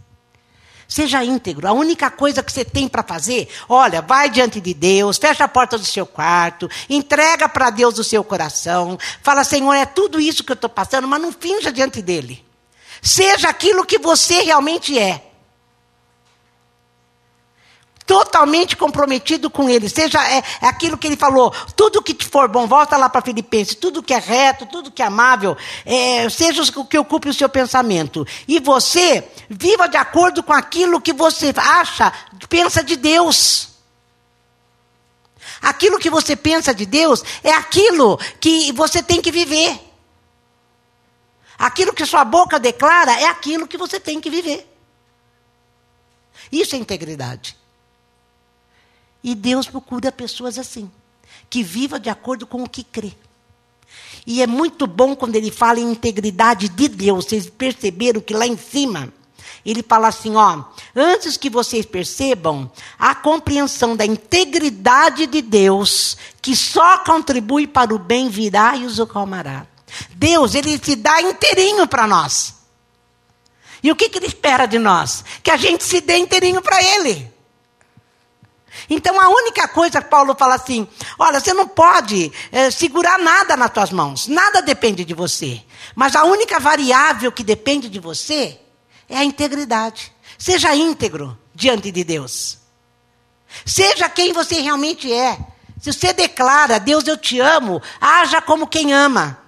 Seja 0.87 1.23
íntegro. 1.23 1.67
A 1.67 1.73
única 1.73 2.11
coisa 2.11 2.43
que 2.43 2.51
você 2.51 2.63
tem 2.63 2.87
para 2.87 3.03
fazer, 3.03 3.49
olha, 3.67 4.01
vai 4.01 4.29
diante 4.29 4.61
de 4.61 4.73
Deus, 4.73 5.17
fecha 5.17 5.43
a 5.43 5.47
porta 5.47 5.77
do 5.77 5.85
seu 5.85 6.05
quarto, 6.05 6.69
entrega 6.89 7.49
para 7.49 7.69
Deus 7.69 7.97
o 7.97 8.03
seu 8.03 8.23
coração, 8.23 8.97
fala, 9.21 9.43
Senhor, 9.43 9.73
é 9.73 9.85
tudo 9.85 10.19
isso 10.19 10.43
que 10.43 10.51
eu 10.51 10.55
estou 10.55 10.69
passando, 10.69 11.07
mas 11.07 11.21
não 11.21 11.31
finja 11.31 11.71
diante 11.71 12.01
dele. 12.01 12.43
Seja 13.01 13.49
aquilo 13.49 13.85
que 13.85 13.99
você 13.99 14.41
realmente 14.41 14.97
é 14.97 15.34
totalmente 18.05 18.77
comprometido 18.77 19.49
com 19.49 19.69
ele, 19.69 19.89
seja 19.89 20.23
é, 20.29 20.43
é, 20.61 20.67
aquilo 20.67 20.97
que 20.97 21.07
ele 21.07 21.17
falou, 21.17 21.51
tudo 21.75 22.01
que 22.01 22.13
te 22.13 22.25
for 22.25 22.47
bom, 22.47 22.67
volta 22.67 22.95
lá 22.97 23.09
para 23.09 23.21
Filipenses, 23.21 23.75
tudo 23.75 24.03
que 24.03 24.13
é 24.13 24.19
reto, 24.19 24.65
tudo 24.67 24.91
que 24.91 25.01
é 25.01 25.05
amável, 25.05 25.57
é, 25.85 26.29
seja 26.29 26.61
o 26.75 26.85
que 26.85 26.97
ocupe 26.97 27.29
o 27.29 27.33
seu 27.33 27.49
pensamento. 27.49 28.25
E 28.47 28.59
você 28.59 29.27
viva 29.49 29.87
de 29.87 29.97
acordo 29.97 30.43
com 30.43 30.53
aquilo 30.53 31.01
que 31.01 31.13
você 31.13 31.53
acha, 31.57 32.13
pensa 32.47 32.83
de 32.83 32.95
Deus. 32.95 33.69
Aquilo 35.61 35.97
que 35.97 36.09
você 36.09 36.35
pensa 36.35 36.75
de 36.75 36.85
Deus 36.85 37.23
é 37.43 37.51
aquilo 37.51 38.19
que 38.39 38.71
você 38.71 39.01
tem 39.01 39.19
que 39.19 39.31
viver. 39.31 39.79
Aquilo 41.57 41.93
que 41.93 42.05
sua 42.05 42.23
boca 42.23 42.59
declara 42.59 43.19
é 43.19 43.25
aquilo 43.25 43.67
que 43.67 43.77
você 43.77 43.99
tem 43.99 44.21
que 44.21 44.29
viver. 44.29 44.69
Isso 46.51 46.75
é 46.75 46.77
integridade. 46.77 47.57
E 49.25 49.33
Deus 49.33 49.65
procura 49.65 50.11
pessoas 50.11 50.59
assim, 50.59 50.87
que 51.49 51.63
vivam 51.63 51.97
de 51.97 52.11
acordo 52.11 52.45
com 52.45 52.61
o 52.61 52.69
que 52.69 52.83
crê. 52.83 53.11
E 54.23 54.39
é 54.39 54.45
muito 54.45 54.85
bom 54.85 55.15
quando 55.15 55.35
ele 55.35 55.49
fala 55.49 55.79
em 55.79 55.91
integridade 55.91 56.69
de 56.69 56.87
Deus. 56.87 57.25
Vocês 57.25 57.49
perceberam 57.49 58.21
que 58.21 58.35
lá 58.35 58.45
em 58.45 58.55
cima, 58.55 59.11
ele 59.65 59.81
fala 59.81 60.09
assim: 60.09 60.35
ó, 60.35 60.65
antes 60.95 61.37
que 61.37 61.49
vocês 61.49 61.87
percebam 61.87 62.71
a 62.99 63.15
compreensão 63.15 63.95
da 63.95 64.05
integridade 64.05 65.25
de 65.25 65.41
Deus, 65.41 66.15
que 66.39 66.55
só 66.55 66.99
contribui 66.99 67.65
para 67.65 67.95
o 67.95 67.97
bem, 67.97 68.29
virá 68.29 68.75
e 68.75 68.85
os 68.85 68.99
acalmará. 68.99 69.65
Deus, 70.11 70.53
ele 70.53 70.77
se 70.77 70.95
dá 70.95 71.19
inteirinho 71.19 71.87
para 71.87 72.05
nós. 72.05 72.53
E 73.81 73.91
o 73.91 73.95
que, 73.95 74.07
que 74.07 74.19
ele 74.19 74.27
espera 74.27 74.67
de 74.67 74.77
nós? 74.77 75.25
Que 75.41 75.49
a 75.49 75.57
gente 75.57 75.83
se 75.83 75.99
dê 75.99 76.15
inteirinho 76.15 76.61
para 76.61 76.79
ele. 76.83 77.33
Então 78.89 79.19
a 79.19 79.29
única 79.29 79.67
coisa 79.67 80.01
que 80.01 80.09
Paulo 80.09 80.35
fala 80.37 80.55
assim: 80.55 80.87
olha, 81.17 81.39
você 81.39 81.53
não 81.53 81.67
pode 81.67 82.31
é, 82.51 82.69
segurar 82.71 83.19
nada 83.19 83.55
nas 83.55 83.71
tuas 83.71 83.91
mãos, 83.91 84.27
nada 84.27 84.61
depende 84.61 85.03
de 85.05 85.13
você. 85.13 85.61
Mas 85.95 86.15
a 86.15 86.23
única 86.23 86.59
variável 86.59 87.31
que 87.31 87.43
depende 87.43 87.89
de 87.89 87.99
você 87.99 88.59
é 89.09 89.17
a 89.17 89.23
integridade. 89.23 90.11
Seja 90.37 90.75
íntegro 90.75 91.37
diante 91.53 91.91
de 91.91 92.03
Deus. 92.03 92.57
Seja 93.65 94.09
quem 94.09 94.33
você 94.33 94.59
realmente 94.59 95.11
é. 95.11 95.37
Se 95.79 95.93
você 95.93 96.11
declara, 96.13 96.79
Deus, 96.79 97.07
eu 97.07 97.17
te 97.17 97.39
amo, 97.39 97.81
haja 98.01 98.41
como 98.41 98.67
quem 98.67 98.93
ama. 98.93 99.44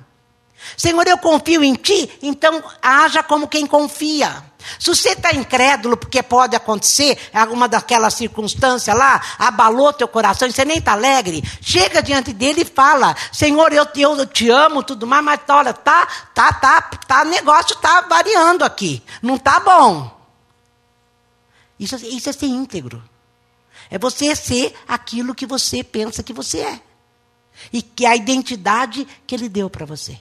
Senhor, 0.75 1.07
eu 1.07 1.17
confio 1.17 1.63
em 1.63 1.75
ti, 1.75 2.09
então 2.21 2.63
haja 2.81 3.23
como 3.23 3.47
quem 3.47 3.65
confia. 3.65 4.43
Se 4.79 4.89
você 4.89 5.09
está 5.09 5.33
incrédulo, 5.33 5.95
porque 5.95 6.21
pode 6.21 6.55
acontecer, 6.55 7.17
alguma 7.33 7.67
daquelas 7.67 8.15
circunstâncias 8.15 8.95
lá, 8.95 9.21
abalou 9.39 9.93
teu 9.93 10.07
coração 10.07 10.47
e 10.47 10.51
você 10.51 10.65
nem 10.65 10.79
está 10.79 10.91
alegre, 10.91 11.43
chega 11.61 12.01
diante 12.01 12.33
dele 12.33 12.61
e 12.61 12.65
fala: 12.65 13.15
Senhor, 13.31 13.71
eu, 13.71 13.87
eu, 13.95 14.17
eu 14.17 14.25
te 14.25 14.49
amo, 14.49 14.83
tudo 14.83 15.07
mais, 15.07 15.23
mas 15.23 15.39
olha, 15.47 15.73
tá, 15.73 16.05
tá, 16.33 16.51
tá, 16.51 16.81
tá, 16.81 17.23
negócio 17.23 17.75
está 17.75 18.01
variando 18.01 18.63
aqui, 18.63 19.01
não 19.21 19.35
está 19.35 19.59
bom. 19.59 20.15
Isso, 21.79 21.95
isso 21.95 22.29
é 22.29 22.33
ser 22.33 22.47
íntegro. 22.47 23.01
É 23.89 23.97
você 23.97 24.35
ser 24.35 24.75
aquilo 24.87 25.35
que 25.35 25.45
você 25.45 25.83
pensa 25.83 26.23
que 26.23 26.33
você 26.33 26.59
é. 26.59 26.81
E 27.71 27.81
que 27.81 28.05
é 28.05 28.09
a 28.09 28.15
identidade 28.15 29.07
que 29.25 29.33
ele 29.33 29.47
deu 29.47 29.69
para 29.69 29.85
você 29.85 30.19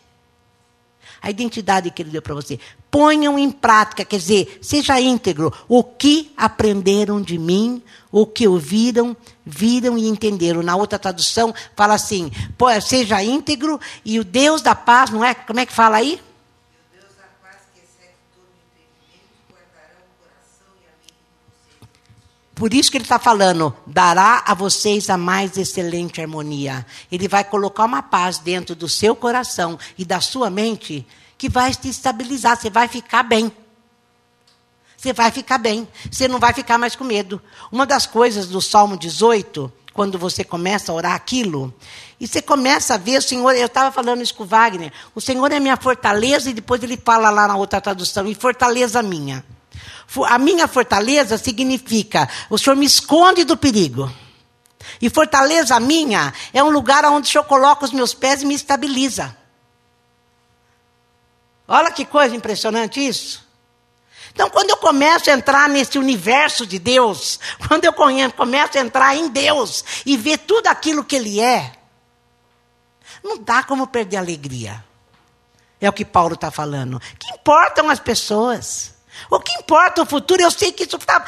a 1.27 1.31
identidade 1.31 1.91
que 1.91 2.01
ele 2.01 2.11
deu 2.11 2.23
para 2.23 2.37
você. 2.37 2.57
Ponham 2.89 3.37
em 3.37 3.51
prática, 3.51 4.05
quer 4.05 4.17
dizer, 4.17 4.61
seja 4.63 5.01
íntegro. 5.01 5.53
O 5.69 5.83
que 5.83 6.31
aprenderam 6.37 7.21
de 7.21 7.37
mim, 7.37 7.83
o 8.13 8.25
que 8.25 8.47
ouviram, 8.47 9.17
viram 9.45 9.99
e 9.99 10.07
entenderam. 10.07 10.63
Na 10.63 10.77
outra 10.77 11.01
tradução, 11.01 11.53
fala 11.75 11.95
assim: 11.95 12.31
seja 12.81 13.25
íntegro 13.25 13.81
e 14.05 14.21
o 14.21 14.25
Deus 14.25 14.63
da 14.63 14.77
paz, 14.77 15.11
não 15.11 15.25
é? 15.25 15.35
Como 15.35 15.59
é 15.59 15.67
que 15.67 15.73
fala 15.73 15.97
aí? 15.97 16.21
Por 22.57 22.73
isso 22.73 22.91
que 22.91 22.97
ele 22.97 23.05
está 23.05 23.19
falando, 23.19 23.77
dará 23.87 24.43
a 24.47 24.55
vocês 24.55 25.11
a 25.11 25.19
mais 25.19 25.59
excelente 25.59 26.23
harmonia. 26.23 26.87
Ele 27.13 27.29
vai 27.29 27.45
colocar 27.45 27.85
uma 27.85 28.03
paz 28.03 28.39
dentro 28.39 28.75
do 28.75 28.89
seu 28.89 29.15
coração 29.15 29.79
e 29.99 30.07
da 30.07 30.23
sua 30.23 30.49
mente 30.49 31.07
que 31.37 31.51
vai 31.51 31.75
te 31.75 31.91
estabilizar, 31.91 32.59
você 32.59 32.71
vai 32.71 32.89
ficar 32.89 33.23
bem. 33.23 33.53
Você 34.97 35.13
vai 35.13 35.31
ficar 35.31 35.59
bem. 35.59 35.87
Você 36.11 36.27
não 36.27 36.39
vai 36.39 36.55
ficar 36.55 36.79
mais 36.79 36.97
com 36.97 37.05
medo. 37.05 37.43
Uma 37.71 37.85
das 37.85 38.07
coisas 38.07 38.49
do 38.49 38.63
Salmo 38.63 38.97
18, 38.97 39.71
quando 39.93 40.19
você 40.19 40.43
começa 40.43 40.91
a 40.91 40.95
orar 40.95 41.13
aquilo, 41.13 41.75
e 42.19 42.27
você 42.27 42.41
começa 42.41 42.95
a 42.95 42.97
ver 42.97 43.19
o 43.19 43.23
Senhor, 43.23 43.55
eu 43.55 43.67
estava 43.67 43.93
falando 43.93 44.23
isso 44.23 44.35
com 44.35 44.45
o 44.45 44.47
Wagner, 44.47 44.91
o 45.15 45.21
Senhor 45.21 45.53
é 45.53 45.61
minha 45.61 45.77
fortaleza, 45.77 46.49
e 46.49 46.55
depois 46.55 46.83
ele 46.83 46.97
fala 46.97 47.29
lá 47.29 47.47
na 47.47 47.57
outra 47.57 47.83
tradução, 47.83 48.27
e 48.27 48.35
fortaleza 48.35 49.03
minha. 49.03 49.45
A 50.27 50.39
minha 50.39 50.69
fortaleza 50.69 51.37
significa, 51.37 52.29
o 52.49 52.57
Senhor 52.57 52.77
me 52.77 52.87
esconde 52.87 53.45
do 53.45 53.57
perigo. 53.57 54.11
E 55.01 55.11
fortaleza 55.11 55.79
minha 55.81 56.33
é 56.53 56.63
um 56.63 56.71
lugar 56.71 57.05
onde 57.07 57.29
o 57.29 57.31
Senhor 57.31 57.45
coloca 57.45 57.85
os 57.85 57.93
meus 57.93 58.15
pés 58.15 58.43
e 58.43 58.47
me 58.47 58.55
estabiliza. 58.55 59.37
Olha 61.69 61.91
que 61.91 62.05
coisa 62.05 62.35
impressionante 62.35 63.05
isso. 63.05 63.45
Então, 64.33 64.51
quando 64.51 64.71
eu 64.71 64.77
começo 64.77 65.31
a 65.31 65.33
entrar 65.33 65.69
nesse 65.69 65.99
universo 65.99 66.67
de 66.67 66.79
Deus, 66.79 67.41
quando 67.67 67.85
eu 67.85 67.93
começo 67.93 68.79
a 68.79 68.81
entrar 68.81 69.17
em 69.17 69.29
Deus 69.29 69.85
e 70.05 70.17
ver 70.17 70.39
tudo 70.39 70.67
aquilo 70.69 71.05
que 71.05 71.17
Ele 71.17 71.41
é, 71.41 71.73
não 73.25 73.39
dá 73.39 73.63
como 73.63 73.87
perder 73.87 74.19
a 74.19 74.21
alegria. 74.21 74.85
É 75.81 75.89
o 75.89 75.93
que 75.93 76.05
Paulo 76.05 76.35
está 76.35 76.51
falando. 76.51 77.01
Que 77.19 77.33
importam 77.35 77.91
as 77.91 77.99
pessoas? 77.99 78.95
O 79.31 79.41
que 79.41 79.53
importa 79.59 80.03
o 80.03 80.07
futuro? 80.07 80.43
Eu 80.43 80.51
sei 80.51 80.73
que 80.73 80.85
isso 80.85 80.99
tá, 80.99 81.25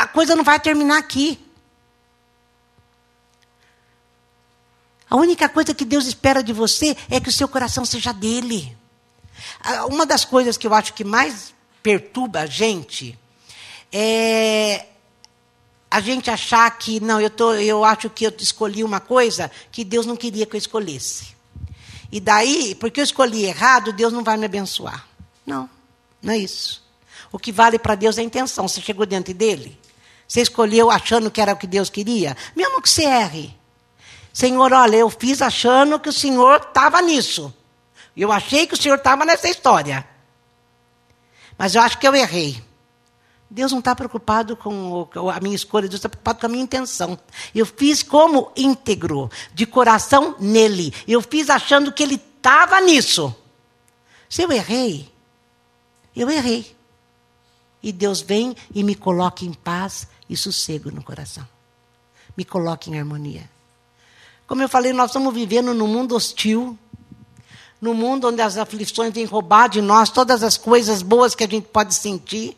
a 0.00 0.06
coisa 0.08 0.34
não 0.34 0.44
vai 0.44 0.58
terminar 0.58 0.98
aqui. 0.98 1.38
A 5.10 5.16
única 5.16 5.48
coisa 5.48 5.74
que 5.74 5.84
Deus 5.84 6.06
espera 6.06 6.42
de 6.42 6.52
você 6.52 6.96
é 7.08 7.18
que 7.20 7.28
o 7.28 7.32
seu 7.32 7.48
coração 7.48 7.84
seja 7.84 8.12
dele. 8.12 8.76
Uma 9.88 10.04
das 10.04 10.24
coisas 10.24 10.56
que 10.56 10.66
eu 10.66 10.74
acho 10.74 10.92
que 10.92 11.04
mais 11.04 11.54
perturba 11.82 12.40
a 12.40 12.46
gente 12.46 13.18
é 13.90 14.86
a 15.90 16.00
gente 16.00 16.30
achar 16.30 16.70
que, 16.76 17.00
não, 17.00 17.18
eu, 17.18 17.30
tô, 17.30 17.54
eu 17.54 17.82
acho 17.82 18.10
que 18.10 18.26
eu 18.26 18.32
escolhi 18.38 18.84
uma 18.84 19.00
coisa 19.00 19.50
que 19.72 19.82
Deus 19.84 20.04
não 20.04 20.16
queria 20.16 20.44
que 20.44 20.54
eu 20.54 20.58
escolhesse. 20.58 21.34
E 22.12 22.20
daí, 22.20 22.74
porque 22.74 23.00
eu 23.00 23.04
escolhi 23.04 23.44
errado, 23.44 23.92
Deus 23.92 24.12
não 24.12 24.22
vai 24.22 24.36
me 24.36 24.44
abençoar. 24.44 25.06
Não, 25.46 25.68
não 26.22 26.32
é 26.32 26.38
isso. 26.38 26.86
O 27.30 27.38
que 27.38 27.52
vale 27.52 27.78
para 27.78 27.94
Deus 27.94 28.18
é 28.18 28.20
a 28.20 28.24
intenção. 28.24 28.66
Você 28.66 28.80
chegou 28.80 29.04
diante 29.04 29.34
dele, 29.34 29.78
você 30.26 30.40
escolheu 30.42 30.90
achando 30.90 31.30
que 31.30 31.40
era 31.40 31.52
o 31.52 31.56
que 31.56 31.66
Deus 31.66 31.90
queria, 31.90 32.36
mesmo 32.54 32.82
que 32.82 32.88
você 32.88 33.04
erre. 33.04 33.56
Senhor, 34.32 34.72
olha, 34.72 34.96
eu 34.96 35.10
fiz 35.10 35.42
achando 35.42 35.98
que 35.98 36.08
o 36.08 36.12
Senhor 36.12 36.60
estava 36.60 37.02
nisso. 37.02 37.52
Eu 38.16 38.30
achei 38.30 38.66
que 38.66 38.74
o 38.74 38.76
Senhor 38.76 38.96
estava 38.96 39.24
nessa 39.24 39.48
história. 39.48 40.06
Mas 41.56 41.74
eu 41.74 41.82
acho 41.82 41.98
que 41.98 42.06
eu 42.06 42.14
errei. 42.14 42.62
Deus 43.50 43.72
não 43.72 43.78
está 43.78 43.96
preocupado 43.96 44.56
com 44.56 45.08
a 45.34 45.40
minha 45.40 45.56
escolha, 45.56 45.88
Deus 45.88 45.98
está 45.98 46.08
preocupado 46.08 46.40
com 46.40 46.46
a 46.46 46.48
minha 46.50 46.62
intenção. 46.62 47.18
Eu 47.54 47.64
fiz 47.64 48.02
como 48.02 48.52
íntegro, 48.56 49.30
de 49.54 49.66
coração 49.66 50.36
nele. 50.38 50.92
Eu 51.06 51.22
fiz 51.22 51.48
achando 51.48 51.90
que 51.90 52.02
ele 52.02 52.22
estava 52.36 52.80
nisso. 52.80 53.34
Se 54.28 54.42
eu 54.42 54.52
errei, 54.52 55.10
eu 56.14 56.28
errei. 56.30 56.76
E 57.82 57.92
Deus 57.92 58.20
vem 58.20 58.56
e 58.74 58.82
me 58.82 58.94
coloca 58.94 59.44
em 59.44 59.52
paz 59.52 60.08
e 60.28 60.36
sossego 60.36 60.90
no 60.90 61.02
coração. 61.02 61.46
Me 62.36 62.44
coloca 62.44 62.90
em 62.90 62.98
harmonia. 62.98 63.48
Como 64.46 64.62
eu 64.62 64.68
falei, 64.68 64.92
nós 64.92 65.10
estamos 65.10 65.32
vivendo 65.32 65.74
num 65.74 65.86
mundo 65.86 66.16
hostil, 66.16 66.78
num 67.80 67.94
mundo 67.94 68.28
onde 68.28 68.40
as 68.40 68.56
aflições 68.56 69.12
vêm 69.12 69.24
roubar 69.24 69.68
de 69.68 69.80
nós 69.80 70.10
todas 70.10 70.42
as 70.42 70.56
coisas 70.56 71.02
boas 71.02 71.34
que 71.34 71.44
a 71.44 71.48
gente 71.48 71.68
pode 71.68 71.94
sentir. 71.94 72.56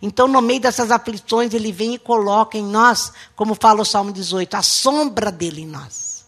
Então, 0.00 0.28
no 0.28 0.40
meio 0.40 0.60
dessas 0.60 0.90
aflições, 0.90 1.52
ele 1.52 1.72
vem 1.72 1.94
e 1.94 1.98
coloca 1.98 2.56
em 2.56 2.64
nós, 2.64 3.12
como 3.34 3.54
fala 3.54 3.82
o 3.82 3.84
Salmo 3.84 4.12
18, 4.12 4.54
a 4.54 4.62
sombra 4.62 5.32
dele 5.32 5.62
em 5.62 5.66
nós. 5.66 6.24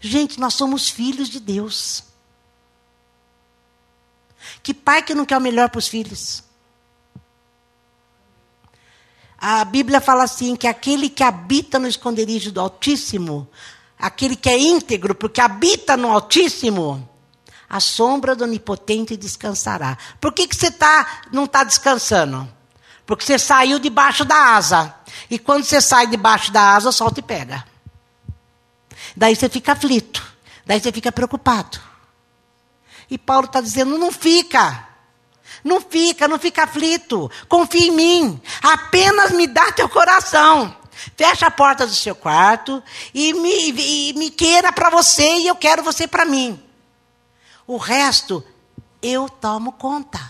Gente, 0.00 0.38
nós 0.38 0.54
somos 0.54 0.88
filhos 0.88 1.28
de 1.28 1.40
Deus. 1.40 2.04
Que 4.62 4.72
pai 4.72 5.02
que 5.02 5.14
não 5.14 5.26
quer 5.26 5.36
o 5.36 5.40
melhor 5.40 5.68
para 5.68 5.78
os 5.78 5.88
filhos? 5.88 6.44
A 9.40 9.64
Bíblia 9.64 10.00
fala 10.00 10.24
assim: 10.24 10.54
que 10.54 10.66
aquele 10.66 11.08
que 11.08 11.22
habita 11.22 11.78
no 11.78 11.88
esconderijo 11.88 12.52
do 12.52 12.60
Altíssimo 12.60 13.48
aquele 14.00 14.34
que 14.34 14.48
é 14.48 14.58
íntegro, 14.58 15.14
porque 15.14 15.40
habita 15.40 15.96
no 15.96 16.10
Altíssimo, 16.10 17.08
a 17.68 17.78
sombra 17.78 18.34
do 18.34 18.44
Onipotente 18.44 19.16
descansará. 19.16 19.96
Por 20.20 20.32
que, 20.32 20.48
que 20.48 20.56
você 20.56 20.70
tá, 20.70 21.22
não 21.30 21.44
está 21.44 21.62
descansando? 21.62 22.48
Porque 23.04 23.24
você 23.24 23.38
saiu 23.38 23.78
debaixo 23.78 24.24
da 24.24 24.56
asa. 24.56 24.94
E 25.28 25.38
quando 25.38 25.64
você 25.64 25.80
sai 25.80 26.06
debaixo 26.06 26.50
da 26.50 26.74
asa, 26.74 26.88
o 26.88 26.92
sol 26.92 27.10
te 27.10 27.20
pega. 27.20 27.64
Daí 29.16 29.36
você 29.36 29.48
fica 29.48 29.72
aflito. 29.72 30.22
Daí 30.64 30.80
você 30.80 30.90
fica 30.90 31.12
preocupado. 31.12 31.78
E 33.10 33.18
Paulo 33.18 33.46
está 33.46 33.60
dizendo: 33.60 33.98
não 33.98 34.12
fica. 34.12 34.88
Não 35.62 35.80
fica, 35.80 36.26
não 36.26 36.38
fica 36.38 36.64
aflito. 36.64 37.30
Confia 37.48 37.88
em 37.88 37.90
mim. 37.90 38.42
Apenas 38.62 39.30
me 39.32 39.46
dá 39.46 39.72
teu 39.72 39.88
coração. 39.88 40.76
Fecha 41.16 41.46
a 41.46 41.50
porta 41.50 41.86
do 41.86 41.94
seu 41.94 42.14
quarto 42.14 42.82
e 43.14 43.32
me, 43.32 43.70
e 43.70 44.12
me 44.14 44.30
queira 44.30 44.72
para 44.72 44.90
você 44.90 45.38
e 45.38 45.46
eu 45.46 45.56
quero 45.56 45.82
você 45.82 46.06
para 46.06 46.24
mim. 46.24 46.62
O 47.66 47.76
resto, 47.76 48.44
eu 49.02 49.28
tomo 49.28 49.72
conta. 49.72 50.20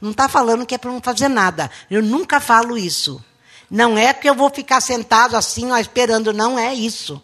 Não 0.00 0.12
está 0.12 0.28
falando 0.28 0.64
que 0.64 0.74
é 0.74 0.78
para 0.78 0.90
não 0.90 1.00
fazer 1.00 1.28
nada. 1.28 1.70
Eu 1.90 2.02
nunca 2.02 2.40
falo 2.40 2.76
isso. 2.76 3.22
Não 3.70 3.96
é 3.96 4.12
que 4.12 4.28
eu 4.28 4.34
vou 4.34 4.50
ficar 4.50 4.80
sentado 4.80 5.36
assim, 5.36 5.70
ó, 5.70 5.76
esperando. 5.76 6.32
Não 6.32 6.58
é 6.58 6.74
isso. 6.74 7.22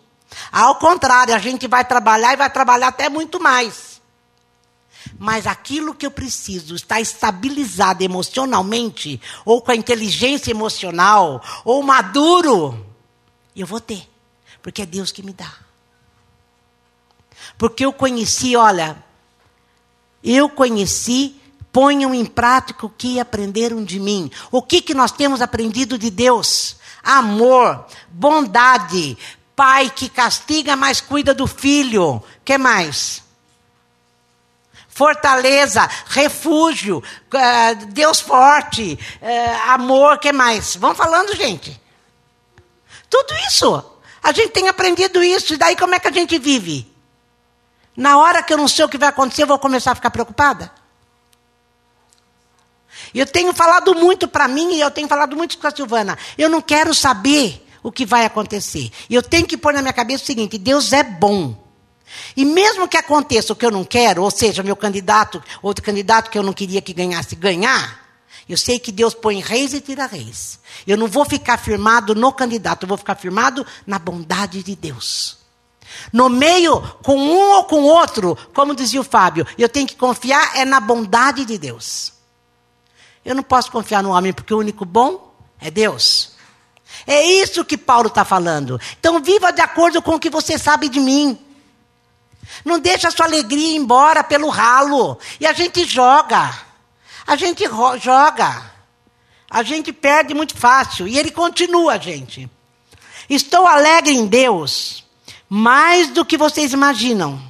Ao 0.52 0.76
contrário, 0.76 1.34
a 1.34 1.38
gente 1.38 1.66
vai 1.66 1.84
trabalhar 1.84 2.32
e 2.32 2.36
vai 2.36 2.50
trabalhar 2.50 2.88
até 2.88 3.08
muito 3.08 3.40
mais 3.40 3.95
mas 5.18 5.46
aquilo 5.46 5.94
que 5.94 6.06
eu 6.06 6.10
preciso 6.10 6.74
está 6.74 7.00
estabilizado 7.00 8.02
emocionalmente, 8.02 9.20
ou 9.44 9.60
com 9.60 9.70
a 9.70 9.76
inteligência 9.76 10.50
emocional, 10.50 11.42
ou 11.64 11.82
maduro, 11.82 12.86
eu 13.54 13.66
vou 13.66 13.80
ter, 13.80 14.08
porque 14.62 14.82
é 14.82 14.86
Deus 14.86 15.10
que 15.10 15.22
me 15.22 15.32
dá. 15.32 15.52
Porque 17.58 17.84
eu 17.84 17.92
conheci, 17.92 18.56
olha, 18.56 19.02
eu 20.22 20.48
conheci, 20.48 21.36
ponham 21.72 22.14
em 22.14 22.24
prática 22.24 22.86
o 22.86 22.90
que 22.90 23.20
aprenderam 23.20 23.84
de 23.84 24.00
mim. 24.00 24.30
O 24.50 24.60
que, 24.60 24.80
que 24.80 24.94
nós 24.94 25.12
temos 25.12 25.40
aprendido 25.40 25.98
de 25.98 26.10
Deus? 26.10 26.76
Amor, 27.02 27.86
bondade, 28.08 29.16
pai 29.54 29.90
que 29.90 30.08
castiga, 30.08 30.74
mas 30.74 31.00
cuida 31.00 31.32
do 31.32 31.46
filho. 31.46 32.22
que 32.44 32.58
mais? 32.58 33.25
Fortaleza, 34.96 35.86
refúgio, 36.06 36.98
uh, 37.00 37.86
Deus 37.88 38.18
forte, 38.18 38.98
uh, 39.20 39.70
amor, 39.72 40.18
que 40.18 40.32
mais? 40.32 40.74
Vão 40.74 40.94
falando, 40.94 41.36
gente. 41.36 41.78
Tudo 43.10 43.34
isso. 43.46 43.84
A 44.22 44.32
gente 44.32 44.52
tem 44.52 44.68
aprendido 44.68 45.22
isso, 45.22 45.52
e 45.52 45.58
daí 45.58 45.76
como 45.76 45.94
é 45.94 45.98
que 45.98 46.08
a 46.08 46.12
gente 46.12 46.38
vive? 46.38 46.90
Na 47.94 48.16
hora 48.16 48.42
que 48.42 48.54
eu 48.54 48.56
não 48.56 48.66
sei 48.66 48.86
o 48.86 48.88
que 48.88 48.96
vai 48.96 49.10
acontecer, 49.10 49.42
eu 49.42 49.46
vou 49.46 49.58
começar 49.58 49.92
a 49.92 49.94
ficar 49.94 50.10
preocupada? 50.10 50.72
Eu 53.14 53.26
tenho 53.26 53.52
falado 53.52 53.94
muito 53.94 54.26
para 54.26 54.48
mim 54.48 54.76
e 54.76 54.80
eu 54.80 54.90
tenho 54.90 55.08
falado 55.08 55.36
muito 55.36 55.58
com 55.58 55.66
a 55.66 55.70
Silvana. 55.70 56.18
Eu 56.38 56.48
não 56.48 56.62
quero 56.62 56.94
saber 56.94 57.66
o 57.82 57.92
que 57.92 58.06
vai 58.06 58.24
acontecer. 58.24 58.90
Eu 59.10 59.22
tenho 59.22 59.46
que 59.46 59.58
pôr 59.58 59.74
na 59.74 59.82
minha 59.82 59.92
cabeça 59.92 60.24
o 60.24 60.26
seguinte: 60.26 60.56
Deus 60.56 60.94
é 60.94 61.02
bom. 61.02 61.65
E 62.36 62.44
mesmo 62.44 62.88
que 62.88 62.96
aconteça 62.96 63.52
o 63.52 63.56
que 63.56 63.66
eu 63.66 63.70
não 63.70 63.84
quero, 63.84 64.22
ou 64.22 64.30
seja, 64.30 64.62
meu 64.62 64.76
candidato, 64.76 65.42
outro 65.62 65.84
candidato 65.84 66.30
que 66.30 66.38
eu 66.38 66.42
não 66.42 66.52
queria 66.52 66.80
que 66.80 66.92
ganhasse, 66.92 67.34
ganhar, 67.34 68.06
eu 68.48 68.56
sei 68.56 68.78
que 68.78 68.92
Deus 68.92 69.12
põe 69.12 69.40
reis 69.40 69.74
e 69.74 69.80
tira 69.80 70.06
reis. 70.06 70.60
Eu 70.86 70.96
não 70.96 71.08
vou 71.08 71.24
ficar 71.24 71.58
firmado 71.58 72.14
no 72.14 72.32
candidato, 72.32 72.84
eu 72.84 72.88
vou 72.88 72.96
ficar 72.96 73.16
firmado 73.16 73.66
na 73.86 73.98
bondade 73.98 74.62
de 74.62 74.76
Deus. 74.76 75.38
No 76.12 76.28
meio, 76.28 76.80
com 77.02 77.16
um 77.16 77.52
ou 77.56 77.64
com 77.64 77.82
outro, 77.82 78.36
como 78.54 78.74
dizia 78.74 79.00
o 79.00 79.04
Fábio, 79.04 79.46
eu 79.58 79.68
tenho 79.68 79.86
que 79.86 79.96
confiar 79.96 80.56
é 80.56 80.64
na 80.64 80.78
bondade 80.78 81.44
de 81.44 81.58
Deus. 81.58 82.12
Eu 83.24 83.34
não 83.34 83.42
posso 83.42 83.70
confiar 83.72 84.02
no 84.02 84.10
homem, 84.10 84.32
porque 84.32 84.54
o 84.54 84.58
único 84.58 84.84
bom 84.84 85.34
é 85.60 85.70
Deus. 85.70 86.36
É 87.06 87.24
isso 87.24 87.64
que 87.64 87.76
Paulo 87.76 88.06
está 88.06 88.24
falando. 88.24 88.80
Então, 88.98 89.20
viva 89.20 89.52
de 89.52 89.60
acordo 89.60 90.00
com 90.00 90.14
o 90.14 90.20
que 90.20 90.30
você 90.30 90.56
sabe 90.56 90.88
de 90.88 91.00
mim. 91.00 91.36
Não 92.64 92.78
deixa 92.78 93.08
a 93.08 93.10
sua 93.10 93.26
alegria 93.26 93.72
ir 93.72 93.76
embora 93.76 94.24
pelo 94.24 94.48
ralo. 94.48 95.18
E 95.40 95.46
a 95.46 95.52
gente 95.52 95.84
joga. 95.84 96.52
A 97.26 97.36
gente 97.36 97.64
joga. 98.00 98.70
A 99.50 99.62
gente 99.62 99.92
perde 99.92 100.34
muito 100.34 100.56
fácil. 100.56 101.06
E 101.06 101.18
ele 101.18 101.30
continua, 101.30 101.98
gente. 101.98 102.48
Estou 103.28 103.66
alegre 103.66 104.14
em 104.14 104.26
Deus, 104.26 105.04
mais 105.48 106.08
do 106.10 106.24
que 106.24 106.36
vocês 106.36 106.72
imaginam. 106.72 107.40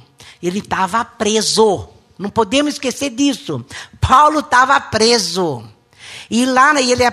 Ele 0.41 0.59
estava 0.59 1.03
preso. 1.05 1.87
Não 2.17 2.29
podemos 2.29 2.73
esquecer 2.73 3.11
disso. 3.11 3.63
Paulo 4.01 4.39
estava 4.39 4.79
preso. 4.79 5.63
E 6.29 6.45
lá 6.45 6.73
ele, 6.79 7.03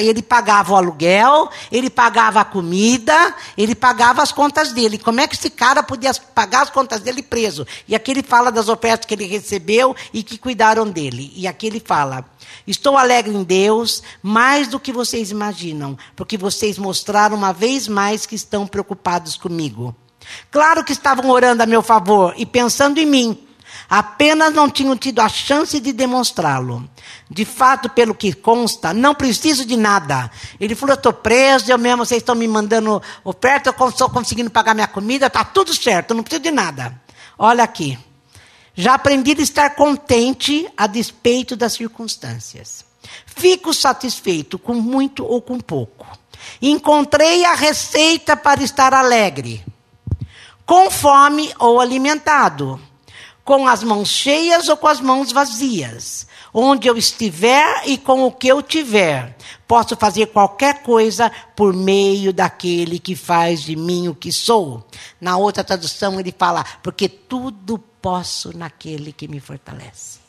ele 0.00 0.22
pagava 0.22 0.72
o 0.72 0.76
aluguel, 0.76 1.48
ele 1.72 1.88
pagava 1.88 2.40
a 2.40 2.44
comida, 2.44 3.34
ele 3.56 3.74
pagava 3.74 4.22
as 4.22 4.32
contas 4.32 4.72
dele. 4.72 4.98
Como 4.98 5.20
é 5.20 5.26
que 5.26 5.34
esse 5.34 5.50
cara 5.50 5.82
podia 5.82 6.12
pagar 6.34 6.62
as 6.62 6.70
contas 6.70 7.00
dele 7.00 7.22
preso? 7.22 7.66
E 7.88 7.94
aqui 7.94 8.10
ele 8.10 8.22
fala 8.22 8.52
das 8.52 8.68
ofertas 8.68 9.06
que 9.06 9.14
ele 9.14 9.26
recebeu 9.26 9.94
e 10.12 10.22
que 10.22 10.38
cuidaram 10.38 10.88
dele. 10.88 11.32
E 11.34 11.46
aqui 11.46 11.66
ele 11.66 11.82
fala: 11.84 12.24
Estou 12.66 12.96
alegre 12.96 13.34
em 13.34 13.42
Deus 13.42 14.02
mais 14.22 14.68
do 14.68 14.80
que 14.80 14.92
vocês 14.92 15.30
imaginam, 15.30 15.96
porque 16.14 16.36
vocês 16.36 16.78
mostraram 16.78 17.36
uma 17.36 17.52
vez 17.52 17.88
mais 17.88 18.26
que 18.26 18.34
estão 18.34 18.66
preocupados 18.66 19.36
comigo. 19.36 19.94
Claro 20.50 20.84
que 20.84 20.92
estavam 20.92 21.30
orando 21.30 21.62
a 21.62 21.66
meu 21.66 21.82
favor 21.82 22.34
e 22.36 22.46
pensando 22.46 22.98
em 22.98 23.06
mim. 23.06 23.43
Apenas 23.88 24.52
não 24.52 24.70
tinham 24.70 24.96
tido 24.96 25.20
a 25.20 25.28
chance 25.28 25.78
de 25.78 25.92
demonstrá-lo. 25.92 26.88
De 27.30 27.44
fato, 27.44 27.88
pelo 27.88 28.14
que 28.14 28.32
consta, 28.32 28.92
não 28.94 29.14
preciso 29.14 29.64
de 29.64 29.76
nada. 29.76 30.30
Ele 30.58 30.74
falou: 30.74 30.94
eu 30.94 30.98
estou 30.98 31.12
preso, 31.12 31.70
eu 31.70 31.78
mesmo, 31.78 32.04
vocês 32.04 32.22
estão 32.22 32.34
me 32.34 32.48
mandando 32.48 33.02
oferta, 33.22 33.74
eu 33.78 33.88
estou 33.88 34.08
conseguindo 34.08 34.50
pagar 34.50 34.74
minha 34.74 34.86
comida, 34.86 35.26
está 35.26 35.44
tudo 35.44 35.74
certo, 35.74 36.14
não 36.14 36.22
preciso 36.22 36.42
de 36.42 36.50
nada. 36.50 37.00
Olha 37.38 37.64
aqui. 37.64 37.98
Já 38.74 38.94
aprendi 38.94 39.36
a 39.38 39.42
estar 39.42 39.70
contente 39.76 40.68
a 40.76 40.86
despeito 40.86 41.54
das 41.54 41.74
circunstâncias. 41.74 42.84
Fico 43.26 43.72
satisfeito 43.72 44.58
com 44.58 44.74
muito 44.74 45.24
ou 45.24 45.40
com 45.40 45.60
pouco. 45.60 46.06
Encontrei 46.60 47.44
a 47.44 47.54
receita 47.54 48.36
para 48.36 48.62
estar 48.62 48.92
alegre, 48.92 49.64
com 50.66 50.90
fome 50.90 51.52
ou 51.58 51.80
alimentado 51.80 52.80
com 53.44 53.68
as 53.68 53.84
mãos 53.84 54.08
cheias 54.08 54.68
ou 54.68 54.76
com 54.76 54.88
as 54.88 55.00
mãos 55.00 55.30
vazias. 55.30 56.26
Onde 56.52 56.88
eu 56.88 56.96
estiver 56.96 57.82
e 57.86 57.98
com 57.98 58.24
o 58.24 58.32
que 58.32 58.48
eu 58.48 58.62
tiver, 58.62 59.36
posso 59.68 59.96
fazer 59.96 60.28
qualquer 60.28 60.82
coisa 60.82 61.30
por 61.54 61.74
meio 61.74 62.32
daquele 62.32 62.98
que 62.98 63.14
faz 63.14 63.62
de 63.62 63.76
mim 63.76 64.08
o 64.08 64.14
que 64.14 64.32
sou. 64.32 64.86
Na 65.20 65.36
outra 65.36 65.62
tradução 65.62 66.18
ele 66.18 66.34
fala, 66.36 66.64
porque 66.82 67.08
tudo 67.08 67.78
posso 68.00 68.56
naquele 68.56 69.12
que 69.12 69.28
me 69.28 69.40
fortalece. 69.40 70.20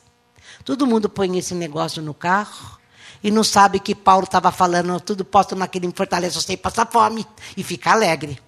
Todo 0.65 0.88
mundo 0.88 1.08
põe 1.08 1.38
esse 1.38 1.54
negócio 1.54 2.01
no 2.01 2.13
carro 2.13 2.80
e 3.23 3.32
não 3.32 3.43
sabe 3.43 3.80
que 3.80 3.95
Paulo 3.95 4.25
estava 4.25 4.51
falando, 4.51 4.99
tudo 4.99 5.23
posso 5.23 5.56
naquele 5.56 5.84
que 5.84 5.88
me 5.88 5.95
fortalece. 5.95 6.38
Eu 6.38 6.41
sei 6.41 6.58
passar 6.58 6.89
fome 6.91 7.25
e 7.56 7.63
ficar 7.63 7.93
alegre. 7.93 8.39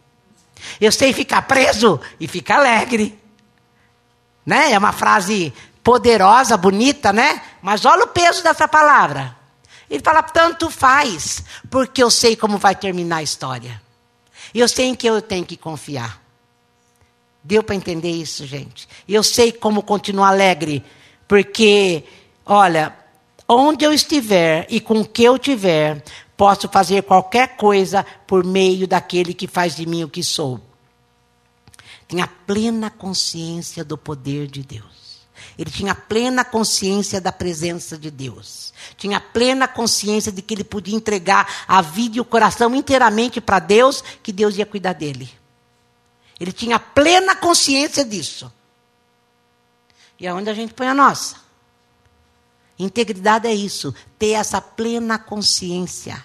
Eu 0.82 0.92
sei 0.92 1.14
ficar 1.14 1.44
preso 1.44 2.02
e 2.20 2.28
ficar 2.28 2.58
alegre. 2.58 3.27
Né? 4.48 4.72
É 4.72 4.78
uma 4.78 4.94
frase 4.94 5.54
poderosa, 5.84 6.56
bonita, 6.56 7.12
né? 7.12 7.42
Mas 7.62 7.84
olha 7.84 8.06
o 8.06 8.08
peso 8.08 8.42
dessa 8.42 8.66
palavra. 8.66 9.36
Ele 9.90 10.02
fala: 10.02 10.24
tanto 10.24 10.72
faz, 10.72 11.44
porque 11.70 12.02
eu 12.02 12.10
sei 12.10 12.38
como 12.38 12.58
vai 12.58 12.74
terminar 12.74 13.18
a 13.18 13.24
história. 13.24 13.82
Eu 14.56 14.70
sei 14.70 14.86
em 14.86 14.96
que 14.96 15.06
eu 15.06 15.22
tenho 15.22 15.46
que 15.46 15.58
confiar. 15.58 16.22
Deu 17.44 17.62
para 17.62 17.76
entender 17.76 18.10
isso, 18.10 18.48
gente? 18.48 18.88
Eu 19.08 19.22
sei 19.22 19.52
como 19.52 19.84
continuar 19.84 20.30
alegre, 20.30 20.82
porque, 21.28 22.06
olha, 22.46 22.96
onde 23.50 23.84
eu 23.84 23.92
estiver 23.92 24.66
e 24.70 24.80
com 24.80 25.02
o 25.02 25.06
que 25.06 25.26
eu 25.26 25.38
tiver, 25.38 26.02
posso 26.38 26.70
fazer 26.70 27.04
qualquer 27.04 27.58
coisa 27.58 28.06
por 28.26 28.46
meio 28.46 28.88
daquele 28.88 29.34
que 29.34 29.48
faz 29.48 29.76
de 29.76 29.86
mim 29.86 30.06
o 30.06 30.10
que 30.10 30.24
sou 30.24 30.67
tinha 32.08 32.28
plena 32.28 32.90
consciência 32.90 33.84
do 33.84 33.98
poder 33.98 34.48
de 34.48 34.64
Deus. 34.64 35.26
Ele 35.58 35.70
tinha 35.70 35.94
plena 35.94 36.46
consciência 36.46 37.20
da 37.20 37.32
presença 37.32 37.98
de 37.98 38.10
Deus. 38.10 38.74
Tinha 38.96 39.20
plena 39.20 39.68
consciência 39.68 40.32
de 40.32 40.42
que 40.42 40.54
ele 40.54 40.64
podia 40.64 40.96
entregar 40.96 41.66
a 41.68 41.82
vida 41.82 42.18
e 42.18 42.22
o 42.22 42.26
coração 42.26 42.74
inteiramente 42.76 43.42
para 43.42 43.60
Deus, 43.60 44.04
que 44.24 44.32
Deus 44.32 44.56
ia 44.56 44.66
cuidar 44.66 44.94
dele. 44.94 45.30
Ele 46.40 46.52
tinha 46.52 46.80
plena 46.80 47.36
consciência 47.36 48.06
disso. 48.06 48.52
E 50.20 50.28
aonde 50.28 50.50
a 50.50 50.54
gente 50.54 50.74
põe 50.74 50.88
a 50.88 50.94
nossa? 50.94 51.36
Integridade 52.80 53.48
é 53.48 53.54
isso, 53.54 53.94
ter 54.20 54.32
essa 54.32 54.62
plena 54.62 55.18
consciência 55.18 56.24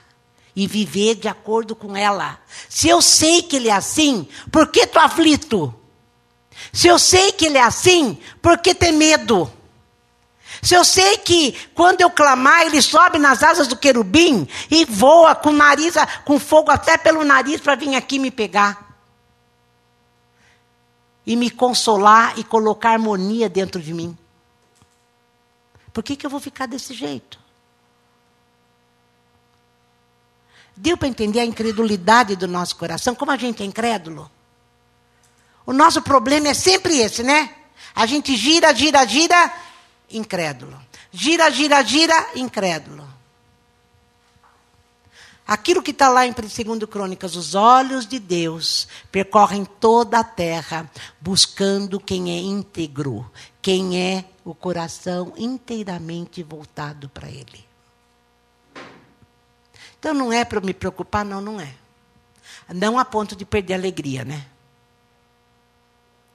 e 0.54 0.66
viver 0.66 1.14
de 1.14 1.28
acordo 1.28 1.74
com 1.74 1.96
ela. 1.96 2.38
Se 2.68 2.88
eu 2.88 3.00
sei 3.00 3.42
que 3.42 3.56
ele 3.56 3.68
é 3.68 3.72
assim, 3.72 4.28
por 4.50 4.68
que 4.68 4.80
estou 4.80 5.00
aflito? 5.00 5.74
Se 6.72 6.88
eu 6.88 6.98
sei 6.98 7.32
que 7.32 7.46
ele 7.46 7.58
é 7.58 7.62
assim, 7.62 8.18
por 8.40 8.58
que 8.58 8.74
ter 8.74 8.92
medo? 8.92 9.50
Se 10.62 10.74
eu 10.74 10.84
sei 10.84 11.18
que 11.18 11.52
quando 11.74 12.02
eu 12.02 12.10
clamar, 12.10 12.62
ele 12.62 12.80
sobe 12.80 13.18
nas 13.18 13.42
asas 13.42 13.66
do 13.66 13.76
querubim 13.76 14.46
e 14.70 14.84
voa 14.84 15.34
com 15.34 15.50
nariz, 15.50 15.94
com 16.24 16.38
fogo 16.38 16.70
até 16.70 16.96
pelo 16.96 17.24
nariz 17.24 17.60
para 17.60 17.74
vir 17.74 17.96
aqui 17.96 18.18
me 18.18 18.30
pegar. 18.30 18.90
E 21.26 21.34
me 21.34 21.50
consolar 21.50 22.38
e 22.38 22.44
colocar 22.44 22.90
harmonia 22.90 23.48
dentro 23.48 23.80
de 23.80 23.94
mim. 23.94 24.16
Por 25.92 26.02
que, 26.02 26.16
que 26.16 26.26
eu 26.26 26.30
vou 26.30 26.40
ficar 26.40 26.66
desse 26.66 26.94
jeito? 26.94 27.41
Deu 30.82 30.96
para 30.96 31.06
entender 31.06 31.38
a 31.38 31.44
incredulidade 31.44 32.34
do 32.34 32.48
nosso 32.48 32.74
coração? 32.74 33.14
Como 33.14 33.30
a 33.30 33.36
gente 33.36 33.62
é 33.62 33.64
incrédulo? 33.64 34.28
O 35.64 35.72
nosso 35.72 36.02
problema 36.02 36.48
é 36.48 36.54
sempre 36.54 36.98
esse, 36.98 37.22
né? 37.22 37.54
A 37.94 38.04
gente 38.04 38.34
gira, 38.34 38.74
gira, 38.74 39.06
gira, 39.06 39.54
incrédulo. 40.10 40.76
Gira, 41.12 41.48
gira, 41.50 41.84
gira, 41.84 42.30
incrédulo. 42.34 43.08
Aquilo 45.46 45.84
que 45.84 45.92
está 45.92 46.08
lá 46.08 46.26
em 46.26 46.32
2 46.32 46.84
Crônicas, 46.90 47.36
os 47.36 47.54
olhos 47.54 48.04
de 48.04 48.18
Deus 48.18 48.88
percorrem 49.12 49.64
toda 49.64 50.18
a 50.18 50.24
terra, 50.24 50.90
buscando 51.20 52.00
quem 52.00 52.32
é 52.32 52.38
íntegro, 52.38 53.30
quem 53.60 54.00
é 54.00 54.24
o 54.44 54.52
coração 54.52 55.32
inteiramente 55.36 56.42
voltado 56.42 57.08
para 57.08 57.28
Ele. 57.28 57.71
Então 60.02 60.12
não 60.12 60.32
é 60.32 60.44
para 60.44 60.60
me 60.60 60.74
preocupar, 60.74 61.24
não, 61.24 61.40
não 61.40 61.60
é. 61.60 61.72
Não 62.74 62.98
a 62.98 63.04
ponto 63.04 63.36
de 63.36 63.44
perder 63.44 63.74
a 63.74 63.76
alegria, 63.76 64.24
né? 64.24 64.44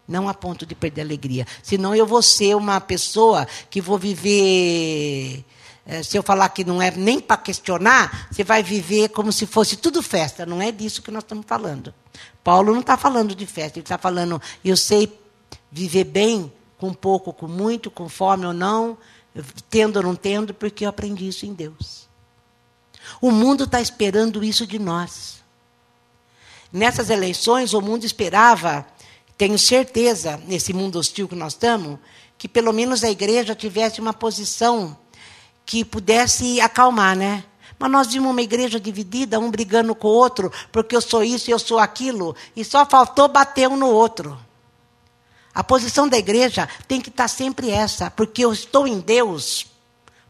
Não 0.08 0.30
a 0.30 0.34
ponto 0.34 0.66
de 0.66 0.74
perder 0.74 1.02
a 1.02 1.04
alegria. 1.04 1.46
Senão 1.62 1.94
eu 1.94 2.08
vou 2.08 2.22
ser 2.22 2.56
uma 2.56 2.80
pessoa 2.80 3.46
que 3.70 3.82
vou 3.82 3.98
viver. 3.98 5.44
Eh, 5.86 6.02
se 6.02 6.16
eu 6.16 6.24
falar 6.24 6.48
que 6.48 6.64
não 6.64 6.82
é 6.82 6.92
nem 6.92 7.20
para 7.20 7.36
questionar, 7.36 8.30
você 8.32 8.42
vai 8.42 8.64
viver 8.64 9.10
como 9.10 9.34
se 9.34 9.46
fosse 9.46 9.76
tudo 9.76 10.02
festa. 10.02 10.46
Não 10.46 10.62
é 10.62 10.72
disso 10.72 11.02
que 11.02 11.12
nós 11.12 11.24
estamos 11.24 11.46
falando. 11.46 11.94
Paulo 12.42 12.72
não 12.72 12.80
está 12.80 12.96
falando 12.96 13.36
de 13.36 13.46
festa, 13.46 13.80
ele 13.80 13.84
está 13.84 13.98
falando, 13.98 14.42
eu 14.64 14.78
sei 14.78 15.14
viver 15.70 16.06
bem, 16.06 16.54
com 16.78 16.94
pouco, 16.94 17.34
com 17.34 17.50
muito, 17.50 17.92
com 17.92 18.08
fome 18.08 18.46
ou 18.46 18.54
não, 18.54 18.98
tendo 19.70 19.98
ou 19.98 20.04
não 20.04 20.16
tendo, 20.16 20.54
porque 20.54 20.86
eu 20.86 20.90
aprendi 20.90 21.28
isso 21.28 21.46
em 21.46 21.54
Deus. 21.54 22.07
O 23.22 23.32
mundo 23.32 23.64
está 23.64 23.82
esperando 23.82 24.44
isso 24.44 24.68
de 24.68 24.78
nós. 24.78 25.38
Nessas 26.72 27.10
eleições, 27.10 27.74
o 27.74 27.82
mundo 27.82 28.04
esperava, 28.04 28.86
tenho 29.38 29.58
certeza, 29.58 30.42
nesse 30.46 30.74
mundo 30.74 31.00
hostil 31.00 31.28
que 31.28 31.36
nós 31.36 31.54
estamos, 31.54 31.98
que 32.38 32.48
pelo 32.48 32.74
menos 32.74 33.04
a 33.04 33.10
igreja 33.10 33.56
tivesse 33.56 34.00
uma 34.00 34.14
posição 34.14 34.98
que 35.66 35.84
pudesse 35.84 36.62
acalmar, 36.62 37.16
né? 37.16 37.44
Mas 37.80 37.92
nós 37.92 38.08
vimos 38.08 38.32
uma 38.32 38.42
igreja 38.42 38.80
dividida, 38.80 39.40
um 39.40 39.52
brigando 39.52 39.94
com 39.94 40.08
o 40.08 40.12
outro, 40.12 40.52
porque 40.72 40.96
eu 40.96 41.02
sou 41.02 41.24
isso 41.24 41.50
e 41.50 41.54
eu 41.54 41.60
sou 41.60 41.80
aquilo, 41.80 42.36
e 42.56 42.64
só 42.64 42.86
faltou 42.86 43.28
bater 43.28 43.68
um 43.68 43.76
no 43.76 43.90
outro. 43.90 44.38
A 45.54 45.63
posição 45.63 46.08
da 46.08 46.18
igreja 46.18 46.68
tem 46.88 47.02
que 47.02 47.10
estar 47.10 47.28
sempre 47.28 47.70
essa, 47.70 48.12
porque 48.12 48.44
eu 48.46 48.54
estou 48.54 48.88
em 48.88 49.00
Deus, 49.00 49.68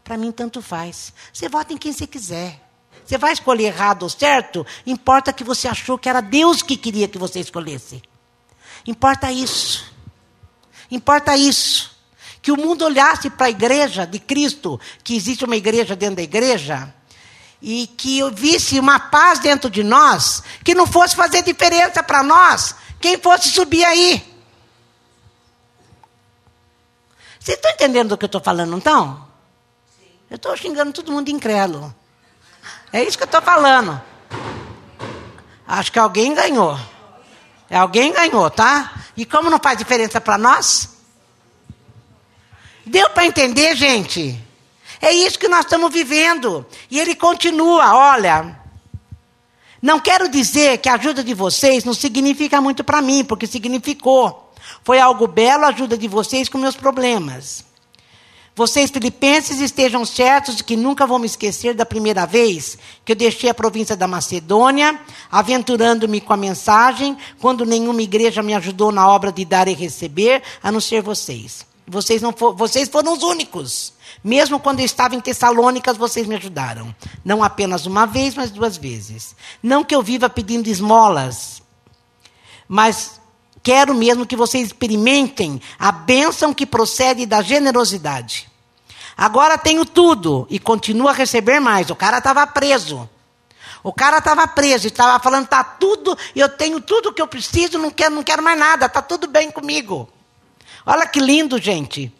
para 0.02 0.16
mim 0.16 0.32
tanto 0.32 0.62
faz. 0.62 1.12
Você 1.32 1.48
vota 1.48 1.72
em 1.72 1.76
quem 1.76 1.92
você 1.92 2.06
quiser. 2.06 2.67
Você 3.08 3.16
vai 3.16 3.32
escolher 3.32 3.64
errado 3.64 4.02
ou 4.02 4.10
certo? 4.10 4.66
Importa 4.86 5.32
que 5.32 5.42
você 5.42 5.66
achou 5.66 5.96
que 5.96 6.10
era 6.10 6.20
Deus 6.20 6.60
que 6.60 6.76
queria 6.76 7.08
que 7.08 7.16
você 7.16 7.40
escolhesse. 7.40 8.02
Importa 8.86 9.32
isso. 9.32 9.90
Importa 10.90 11.34
isso. 11.34 11.96
Que 12.42 12.52
o 12.52 12.56
mundo 12.58 12.84
olhasse 12.84 13.30
para 13.30 13.46
a 13.46 13.50
igreja 13.50 14.06
de 14.06 14.18
Cristo, 14.18 14.78
que 15.02 15.16
existe 15.16 15.42
uma 15.42 15.56
igreja 15.56 15.96
dentro 15.96 16.16
da 16.16 16.22
igreja, 16.22 16.94
e 17.62 17.86
que 17.86 18.18
eu 18.18 18.30
visse 18.30 18.78
uma 18.78 19.00
paz 19.00 19.38
dentro 19.38 19.70
de 19.70 19.82
nós, 19.82 20.42
que 20.62 20.74
não 20.74 20.86
fosse 20.86 21.16
fazer 21.16 21.42
diferença 21.42 22.02
para 22.02 22.22
nós, 22.22 22.74
quem 23.00 23.16
fosse 23.16 23.48
subir 23.48 23.86
aí. 23.86 24.22
Vocês 27.40 27.56
estão 27.56 27.70
entendendo 27.70 28.10
do 28.10 28.18
que 28.18 28.26
eu 28.26 28.28
estou 28.28 28.42
falando, 28.42 28.76
então? 28.76 29.26
Eu 30.28 30.36
estou 30.36 30.54
xingando 30.58 30.92
todo 30.92 31.10
mundo 31.10 31.30
incrédulo. 31.30 31.94
É 32.92 33.02
isso 33.02 33.16
que 33.16 33.24
eu 33.24 33.26
estou 33.26 33.42
falando. 33.42 34.00
Acho 35.66 35.92
que 35.92 35.98
alguém 35.98 36.34
ganhou. 36.34 36.78
É 37.68 37.76
alguém 37.76 38.12
ganhou, 38.12 38.50
tá? 38.50 38.92
E 39.16 39.26
como 39.26 39.50
não 39.50 39.58
faz 39.58 39.76
diferença 39.76 40.20
para 40.20 40.38
nós? 40.38 40.96
Deu 42.86 43.10
para 43.10 43.26
entender, 43.26 43.76
gente? 43.76 44.42
É 45.00 45.12
isso 45.12 45.38
que 45.38 45.48
nós 45.48 45.60
estamos 45.60 45.92
vivendo. 45.92 46.64
E 46.90 46.98
ele 46.98 47.14
continua: 47.14 47.94
olha, 47.94 48.58
não 49.82 50.00
quero 50.00 50.28
dizer 50.28 50.78
que 50.78 50.88
a 50.88 50.94
ajuda 50.94 51.22
de 51.22 51.34
vocês 51.34 51.84
não 51.84 51.92
significa 51.92 52.60
muito 52.60 52.82
para 52.82 53.02
mim, 53.02 53.24
porque 53.24 53.46
significou. 53.46 54.52
Foi 54.82 54.98
algo 54.98 55.26
belo 55.26 55.64
a 55.64 55.68
ajuda 55.68 55.96
de 55.96 56.08
vocês 56.08 56.48
com 56.48 56.58
meus 56.58 56.76
problemas. 56.76 57.64
Vocês, 58.58 58.90
filipenses, 58.90 59.60
estejam 59.60 60.04
certos 60.04 60.56
de 60.56 60.64
que 60.64 60.74
nunca 60.74 61.06
vou 61.06 61.20
me 61.20 61.26
esquecer 61.26 61.74
da 61.74 61.86
primeira 61.86 62.26
vez 62.26 62.76
que 63.04 63.12
eu 63.12 63.16
deixei 63.16 63.48
a 63.48 63.54
província 63.54 63.96
da 63.96 64.08
Macedônia, 64.08 65.00
aventurando-me 65.30 66.20
com 66.20 66.32
a 66.32 66.36
mensagem, 66.36 67.16
quando 67.38 67.64
nenhuma 67.64 68.02
igreja 68.02 68.42
me 68.42 68.52
ajudou 68.54 68.90
na 68.90 69.08
obra 69.08 69.30
de 69.30 69.44
dar 69.44 69.68
e 69.68 69.74
receber, 69.74 70.42
a 70.60 70.72
não 70.72 70.80
ser 70.80 71.02
vocês. 71.02 71.64
Vocês, 71.86 72.20
não 72.20 72.32
for, 72.32 72.52
vocês 72.52 72.88
foram 72.88 73.12
os 73.12 73.22
únicos. 73.22 73.92
Mesmo 74.24 74.58
quando 74.58 74.80
eu 74.80 74.86
estava 74.86 75.14
em 75.14 75.20
Tessalônicas, 75.20 75.96
vocês 75.96 76.26
me 76.26 76.34
ajudaram. 76.34 76.92
Não 77.24 77.44
apenas 77.44 77.86
uma 77.86 78.06
vez, 78.06 78.34
mas 78.34 78.50
duas 78.50 78.76
vezes. 78.76 79.36
Não 79.62 79.84
que 79.84 79.94
eu 79.94 80.02
viva 80.02 80.28
pedindo 80.28 80.66
esmolas, 80.66 81.62
mas 82.66 83.17
quero 83.68 83.94
mesmo 83.94 84.24
que 84.24 84.34
vocês 84.34 84.68
experimentem 84.68 85.60
a 85.78 85.92
bênção 85.92 86.54
que 86.54 86.64
procede 86.64 87.26
da 87.26 87.42
generosidade. 87.42 88.48
Agora 89.14 89.58
tenho 89.58 89.84
tudo 89.84 90.46
e 90.48 90.58
continuo 90.58 91.06
a 91.06 91.12
receber 91.12 91.60
mais. 91.60 91.90
O 91.90 91.94
cara 91.94 92.16
estava 92.16 92.46
preso. 92.46 93.06
O 93.82 93.92
cara 93.92 94.20
estava 94.20 94.48
preso 94.48 94.86
e 94.86 94.88
estava 94.88 95.22
falando, 95.22 95.44
está 95.44 95.62
tudo, 95.62 96.16
eu 96.34 96.48
tenho 96.48 96.80
tudo 96.80 97.12
que 97.12 97.20
eu 97.20 97.28
preciso, 97.28 97.78
não 97.78 97.90
quero, 97.90 98.14
não 98.14 98.22
quero 98.22 98.42
mais 98.42 98.58
nada, 98.58 98.86
está 98.86 99.02
tudo 99.02 99.28
bem 99.28 99.50
comigo. 99.50 100.08
Olha 100.86 101.06
que 101.06 101.20
lindo, 101.20 101.58
gente. 101.58 102.10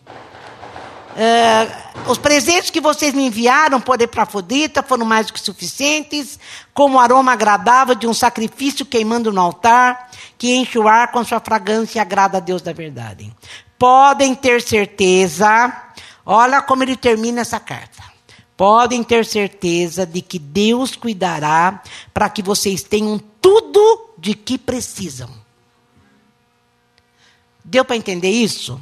Uh, 1.18 2.12
os 2.12 2.16
presentes 2.16 2.70
que 2.70 2.80
vocês 2.80 3.12
me 3.12 3.26
enviaram 3.26 3.80
por 3.80 4.00
Epafrodita 4.00 4.84
foram 4.84 5.04
mais 5.04 5.26
do 5.26 5.32
que 5.32 5.40
suficientes, 5.40 6.38
como 6.72 6.96
aroma 6.96 7.32
agradável 7.32 7.96
de 7.96 8.06
um 8.06 8.14
sacrifício 8.14 8.86
queimando 8.86 9.32
no 9.32 9.40
altar, 9.40 10.12
que 10.38 10.54
enche 10.54 10.78
o 10.78 10.86
ar 10.86 11.10
com 11.10 11.24
sua 11.24 11.40
fragrância 11.40 11.98
e 11.98 12.00
agrada 12.00 12.38
a 12.38 12.40
Deus 12.40 12.62
da 12.62 12.72
verdade. 12.72 13.34
Podem 13.76 14.32
ter 14.32 14.62
certeza, 14.62 15.90
olha 16.24 16.62
como 16.62 16.84
ele 16.84 16.96
termina 16.96 17.40
essa 17.40 17.58
carta. 17.58 18.04
Podem 18.56 19.02
ter 19.02 19.24
certeza 19.24 20.06
de 20.06 20.22
que 20.22 20.38
Deus 20.38 20.94
cuidará 20.94 21.82
para 22.14 22.30
que 22.30 22.42
vocês 22.42 22.84
tenham 22.84 23.18
tudo 23.40 24.14
de 24.16 24.34
que 24.34 24.56
precisam. 24.56 25.30
Deu 27.64 27.84
para 27.84 27.96
entender 27.96 28.30
isso? 28.30 28.80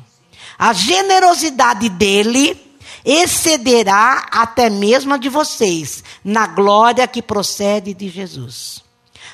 A 0.59 0.73
generosidade 0.73 1.89
dele 1.89 2.61
excederá 3.05 4.27
até 4.31 4.69
mesmo 4.69 5.15
a 5.15 5.17
de 5.17 5.29
vocês, 5.29 6.03
na 6.25 6.47
glória 6.47 7.07
que 7.07 7.23
procede 7.23 7.95
de 7.95 8.09
Jesus. 8.09 8.83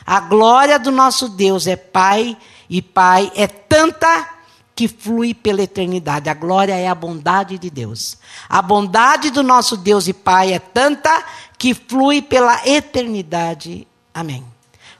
A 0.05 0.21
glória 0.21 0.79
do 0.79 0.91
nosso 0.91 1.29
Deus 1.29 1.67
é 1.67 1.77
Pai, 1.77 2.37
e 2.69 2.83
Pai 2.83 3.31
é 3.35 3.47
tanta 3.47 4.29
que 4.75 4.89
flui 4.89 5.33
pela 5.33 5.63
eternidade. 5.63 6.29
A 6.29 6.35
glória 6.35 6.75
é 6.75 6.89
a 6.89 6.95
bondade 6.95 7.59
de 7.59 7.71
Deus. 7.71 8.19
A 8.49 8.61
bondade 8.61 9.31
do 9.31 9.43
nosso 9.43 9.77
Deus 9.77 10.09
e 10.09 10.13
Pai 10.13 10.53
é 10.53 10.59
tanta 10.59 11.25
que 11.59 11.75
flui 11.75 12.21
pela 12.21 12.67
eternidade. 12.67 13.87
Amém. 14.13 14.52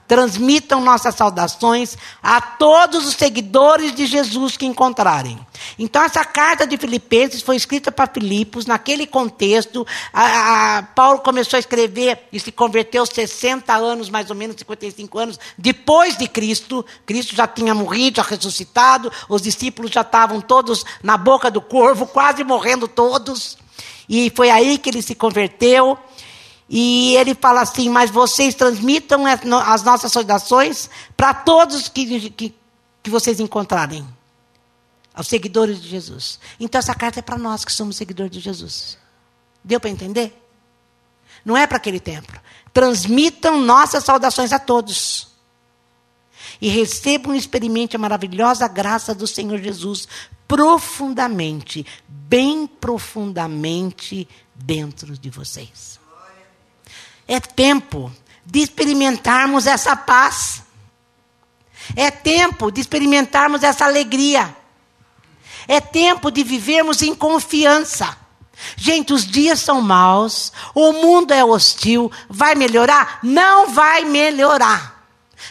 Transmitam 0.07 0.81
nossas 0.81 1.15
saudações 1.15 1.97
a 2.21 2.41
todos 2.41 3.07
os 3.07 3.15
seguidores 3.15 3.95
de 3.95 4.05
Jesus 4.05 4.57
que 4.57 4.65
encontrarem. 4.65 5.39
Então, 5.77 6.03
essa 6.03 6.23
carta 6.25 6.67
de 6.67 6.77
Filipenses 6.77 7.41
foi 7.41 7.55
escrita 7.55 7.91
para 7.91 8.11
Filipos, 8.11 8.65
naquele 8.65 9.07
contexto. 9.07 9.85
A, 10.11 10.77
a, 10.77 10.83
Paulo 10.83 11.19
começou 11.19 11.57
a 11.57 11.59
escrever 11.59 12.27
e 12.31 12.39
se 12.39 12.51
converteu 12.51 13.05
60 13.05 13.73
anos, 13.73 14.09
mais 14.09 14.29
ou 14.29 14.35
menos 14.35 14.55
55 14.57 15.19
anos, 15.19 15.39
depois 15.57 16.17
de 16.17 16.27
Cristo. 16.27 16.85
Cristo 17.05 17.35
já 17.35 17.47
tinha 17.47 17.73
morrido, 17.73 18.17
já 18.17 18.23
ressuscitado, 18.23 19.11
os 19.29 19.41
discípulos 19.41 19.91
já 19.91 20.01
estavam 20.01 20.41
todos 20.41 20.83
na 21.01 21.17
boca 21.17 21.49
do 21.49 21.61
corvo, 21.61 22.05
quase 22.05 22.43
morrendo 22.43 22.87
todos. 22.87 23.57
E 24.07 24.31
foi 24.35 24.49
aí 24.49 24.77
que 24.77 24.89
ele 24.89 25.01
se 25.01 25.15
converteu. 25.15 25.97
E 26.75 27.15
ele 27.17 27.35
fala 27.35 27.61
assim: 27.61 27.87
Mas 27.87 28.09
vocês 28.09 28.55
transmitam 28.55 29.27
as 29.27 29.83
nossas 29.83 30.11
saudações 30.11 30.89
para 31.15 31.31
todos 31.31 31.87
que, 31.87 32.31
que, 32.31 32.55
que 33.03 33.09
vocês 33.11 33.39
encontrarem, 33.39 34.03
aos 35.13 35.27
seguidores 35.27 35.79
de 35.79 35.87
Jesus. 35.87 36.39
Então, 36.59 36.79
essa 36.79 36.95
carta 36.95 37.19
é 37.19 37.21
para 37.21 37.37
nós 37.37 37.63
que 37.63 37.71
somos 37.71 37.95
seguidores 37.95 38.31
de 38.31 38.39
Jesus. 38.39 38.97
Deu 39.63 39.79
para 39.79 39.91
entender? 39.91 40.35
Não 41.45 41.55
é 41.55 41.67
para 41.67 41.77
aquele 41.77 41.99
templo. 41.99 42.41
Transmitam 42.73 43.61
nossas 43.61 44.03
saudações 44.03 44.51
a 44.51 44.57
todos. 44.57 45.27
E 46.59 46.69
recebam 46.69 47.35
e 47.35 47.37
experimente 47.37 47.95
a 47.95 47.99
maravilhosa 47.99 48.67
graça 48.67 49.13
do 49.13 49.27
Senhor 49.27 49.59
Jesus 49.59 50.07
profundamente, 50.47 51.85
bem 52.07 52.65
profundamente 52.65 54.27
dentro 54.55 55.15
de 55.15 55.29
vocês. 55.29 56.01
É 57.33 57.39
tempo 57.39 58.11
de 58.45 58.59
experimentarmos 58.59 59.65
essa 59.65 59.95
paz. 59.95 60.61
É 61.95 62.11
tempo 62.11 62.71
de 62.71 62.79
experimentarmos 62.79 63.63
essa 63.63 63.85
alegria. 63.85 64.55
É 65.67 65.81
tempo 65.81 66.29
de 66.29 66.43
vivermos 66.43 67.01
em 67.01 67.15
confiança. 67.15 68.15
Gente, 68.75 69.13
os 69.13 69.25
dias 69.25 69.59
são 69.59 69.81
maus, 69.81 70.53
o 70.75 70.93
mundo 70.93 71.33
é 71.33 71.43
hostil, 71.43 72.11
vai 72.29 72.53
melhorar? 72.53 73.17
Não 73.23 73.71
vai 73.71 74.05
melhorar. 74.05 75.03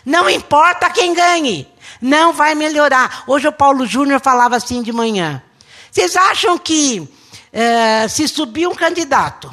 Não 0.06 0.30
importa 0.30 0.88
quem 0.88 1.12
ganhe, 1.12 1.66
não 2.00 2.32
vai 2.32 2.54
melhorar. 2.54 3.24
Hoje 3.26 3.48
o 3.48 3.52
Paulo 3.52 3.84
Júnior 3.86 4.20
falava 4.20 4.54
assim 4.54 4.84
de 4.84 4.92
manhã. 4.92 5.42
Vocês 5.90 6.14
acham 6.14 6.56
que 6.56 7.12
é, 7.52 8.06
se 8.06 8.28
subir 8.28 8.68
um 8.68 8.74
candidato 8.74 9.52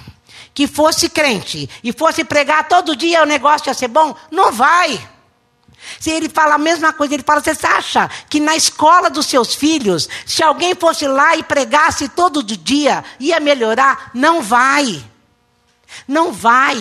que 0.54 0.68
fosse 0.68 1.10
crente 1.10 1.70
e 1.84 1.94
fosse 1.94 2.24
pregar 2.24 2.68
todo 2.68 2.96
dia 2.96 3.24
o 3.24 3.26
negócio 3.26 3.70
ia 3.70 3.74
ser 3.74 3.88
bom? 3.88 4.16
Não 4.32 4.52
vai. 4.52 5.00
Se 6.00 6.10
ele 6.10 6.28
fala 6.28 6.56
a 6.56 6.58
mesma 6.58 6.92
coisa, 6.92 7.14
ele 7.14 7.24
fala: 7.24 7.42
você 7.42 7.66
acha 7.66 8.10
que 8.30 8.40
na 8.40 8.56
escola 8.56 9.10
dos 9.10 9.26
seus 9.26 9.56
filhos, 9.56 10.10
se 10.26 10.44
alguém 10.44 10.76
fosse 10.76 11.08
lá 11.08 11.36
e 11.36 11.44
pregasse 11.44 12.10
todo 12.10 12.44
dia, 12.44 13.04
ia 13.20 13.40
melhorar? 13.40 14.12
Não 14.14 14.42
vai. 14.42 15.04
Não 16.08 16.32
vai. 16.34 16.78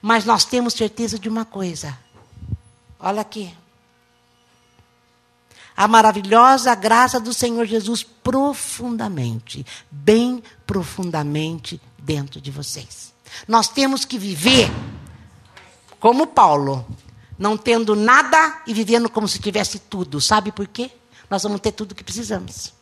Mas 0.00 0.24
nós 0.24 0.44
temos 0.44 0.74
certeza 0.74 1.18
de 1.18 1.28
uma 1.28 1.44
coisa. 1.44 1.98
Olha 3.00 3.20
aqui 3.20 3.54
a 5.76 5.88
maravilhosa 5.88 6.74
graça 6.74 7.18
do 7.18 7.34
Senhor 7.34 7.66
Jesus 7.66 8.02
profundamente, 8.02 9.66
bem 9.90 10.42
profundamente 10.66 11.80
dentro 11.98 12.40
de 12.40 12.50
vocês. 12.50 13.12
Nós 13.48 13.68
temos 13.68 14.04
que 14.04 14.18
viver 14.18 14.70
como 15.98 16.26
Paulo, 16.26 16.86
não 17.38 17.56
tendo 17.56 17.96
nada 17.96 18.62
e 18.66 18.74
vivendo 18.74 19.08
como 19.08 19.26
se 19.26 19.38
tivesse 19.38 19.78
tudo. 19.78 20.20
Sabe 20.20 20.52
por 20.52 20.68
quê? 20.68 20.90
Nós 21.28 21.42
vamos 21.42 21.60
ter 21.60 21.72
tudo 21.72 21.92
o 21.92 21.94
que 21.94 22.04
precisamos. 22.04 22.72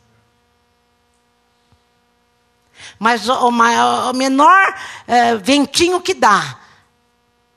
Mas 2.99 3.27
o, 3.27 3.49
maior, 3.49 4.11
o 4.11 4.15
menor 4.15 4.75
é, 5.07 5.35
ventinho 5.35 6.01
que 6.01 6.13
dá, 6.13 6.59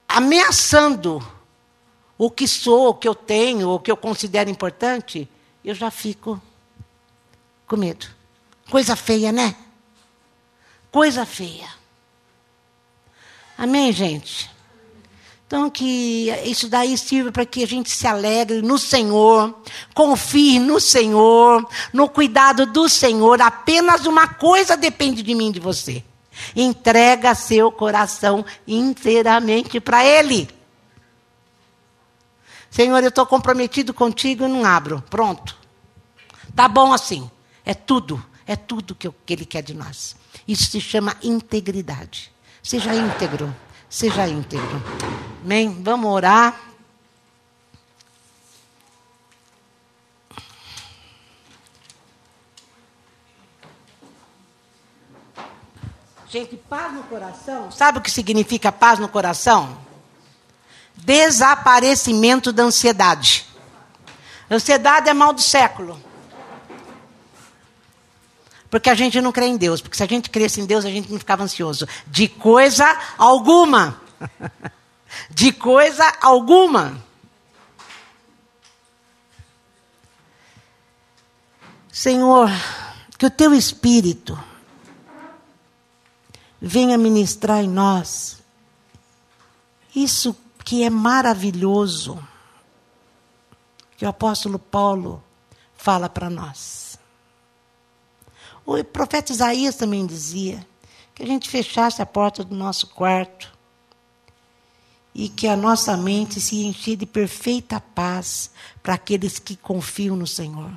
ameaçando 0.08 1.35
o 2.18 2.30
que 2.30 2.48
sou, 2.48 2.88
o 2.90 2.94
que 2.94 3.06
eu 3.06 3.14
tenho, 3.14 3.70
o 3.70 3.78
que 3.78 3.90
eu 3.90 3.96
considero 3.96 4.48
importante, 4.48 5.28
eu 5.64 5.74
já 5.74 5.90
fico 5.90 6.40
com 7.66 7.76
medo. 7.76 8.06
Coisa 8.70 8.96
feia, 8.96 9.32
né? 9.32 9.54
Coisa 10.90 11.26
feia. 11.26 11.68
Amém, 13.58 13.92
gente? 13.92 14.50
Então, 15.46 15.70
que 15.70 16.28
isso 16.44 16.68
daí 16.68 16.98
sirva 16.98 17.30
para 17.30 17.46
que 17.46 17.62
a 17.62 17.66
gente 17.66 17.88
se 17.88 18.06
alegre 18.06 18.62
no 18.62 18.78
Senhor, 18.78 19.54
confie 19.94 20.58
no 20.58 20.80
Senhor, 20.80 21.68
no 21.92 22.08
cuidado 22.08 22.66
do 22.66 22.88
Senhor. 22.88 23.40
Apenas 23.40 24.06
uma 24.06 24.26
coisa 24.26 24.76
depende 24.76 25.22
de 25.22 25.34
mim 25.36 25.52
de 25.52 25.60
você. 25.60 26.02
Entrega 26.54 27.34
seu 27.34 27.70
coração 27.70 28.44
inteiramente 28.66 29.78
para 29.78 30.04
Ele. 30.04 30.48
Senhor, 32.70 33.02
eu 33.02 33.08
estou 33.08 33.26
comprometido 33.26 33.94
contigo 33.94 34.44
e 34.44 34.48
não 34.48 34.64
abro. 34.64 35.02
Pronto. 35.08 35.56
Tá 36.54 36.68
bom 36.68 36.92
assim. 36.92 37.30
É 37.64 37.74
tudo. 37.74 38.24
É 38.46 38.54
tudo 38.54 38.94
que, 38.94 39.06
eu, 39.06 39.14
que 39.24 39.32
Ele 39.32 39.44
quer 39.44 39.62
de 39.62 39.74
nós. 39.74 40.16
Isso 40.46 40.70
se 40.70 40.80
chama 40.80 41.16
integridade. 41.22 42.32
Seja 42.62 42.94
íntegro. 42.94 43.54
Seja 43.88 44.28
íntegro. 44.28 44.82
Amém? 45.42 45.82
Vamos 45.82 46.10
orar. 46.10 46.60
Gente, 56.28 56.56
paz 56.56 56.92
no 56.92 57.02
coração. 57.04 57.70
Sabe 57.70 57.98
o 57.98 58.00
que 58.02 58.10
significa 58.10 58.70
paz 58.70 58.98
no 58.98 59.08
coração? 59.08 59.85
Desaparecimento 60.96 62.52
da 62.52 62.64
ansiedade. 62.64 63.46
Ansiedade 64.50 65.08
é 65.08 65.14
mal 65.14 65.32
do 65.32 65.40
século. 65.40 66.00
Porque 68.70 68.90
a 68.90 68.94
gente 68.94 69.20
não 69.20 69.32
crê 69.32 69.46
em 69.46 69.56
Deus. 69.56 69.80
Porque 69.80 69.96
se 69.96 70.02
a 70.02 70.06
gente 70.06 70.30
cresce 70.30 70.60
em 70.60 70.66
Deus, 70.66 70.84
a 70.84 70.90
gente 70.90 71.10
não 71.10 71.18
ficava 71.18 71.42
ansioso. 71.42 71.86
De 72.06 72.28
coisa 72.28 72.86
alguma. 73.16 74.00
De 75.30 75.52
coisa 75.52 76.04
alguma. 76.20 77.02
Senhor, 81.90 82.50
que 83.16 83.24
o 83.24 83.30
teu 83.30 83.54
Espírito 83.54 84.38
venha 86.60 86.98
ministrar 86.98 87.62
em 87.62 87.68
nós 87.68 88.38
isso 89.94 90.36
que 90.66 90.82
é 90.82 90.90
maravilhoso, 90.90 92.18
que 93.96 94.04
o 94.04 94.08
apóstolo 94.08 94.58
Paulo 94.58 95.22
fala 95.76 96.08
para 96.08 96.28
nós. 96.28 96.98
O 98.66 98.82
profeta 98.82 99.30
Isaías 99.30 99.76
também 99.76 100.04
dizia 100.04 100.66
que 101.14 101.22
a 101.22 101.26
gente 101.26 101.48
fechasse 101.48 102.02
a 102.02 102.06
porta 102.06 102.42
do 102.42 102.56
nosso 102.56 102.88
quarto 102.88 103.56
e 105.14 105.28
que 105.28 105.46
a 105.46 105.56
nossa 105.56 105.96
mente 105.96 106.40
se 106.40 106.64
enche 106.64 106.96
de 106.96 107.06
perfeita 107.06 107.80
paz 107.80 108.50
para 108.82 108.94
aqueles 108.94 109.38
que 109.38 109.54
confiam 109.56 110.16
no 110.16 110.26
Senhor. 110.26 110.76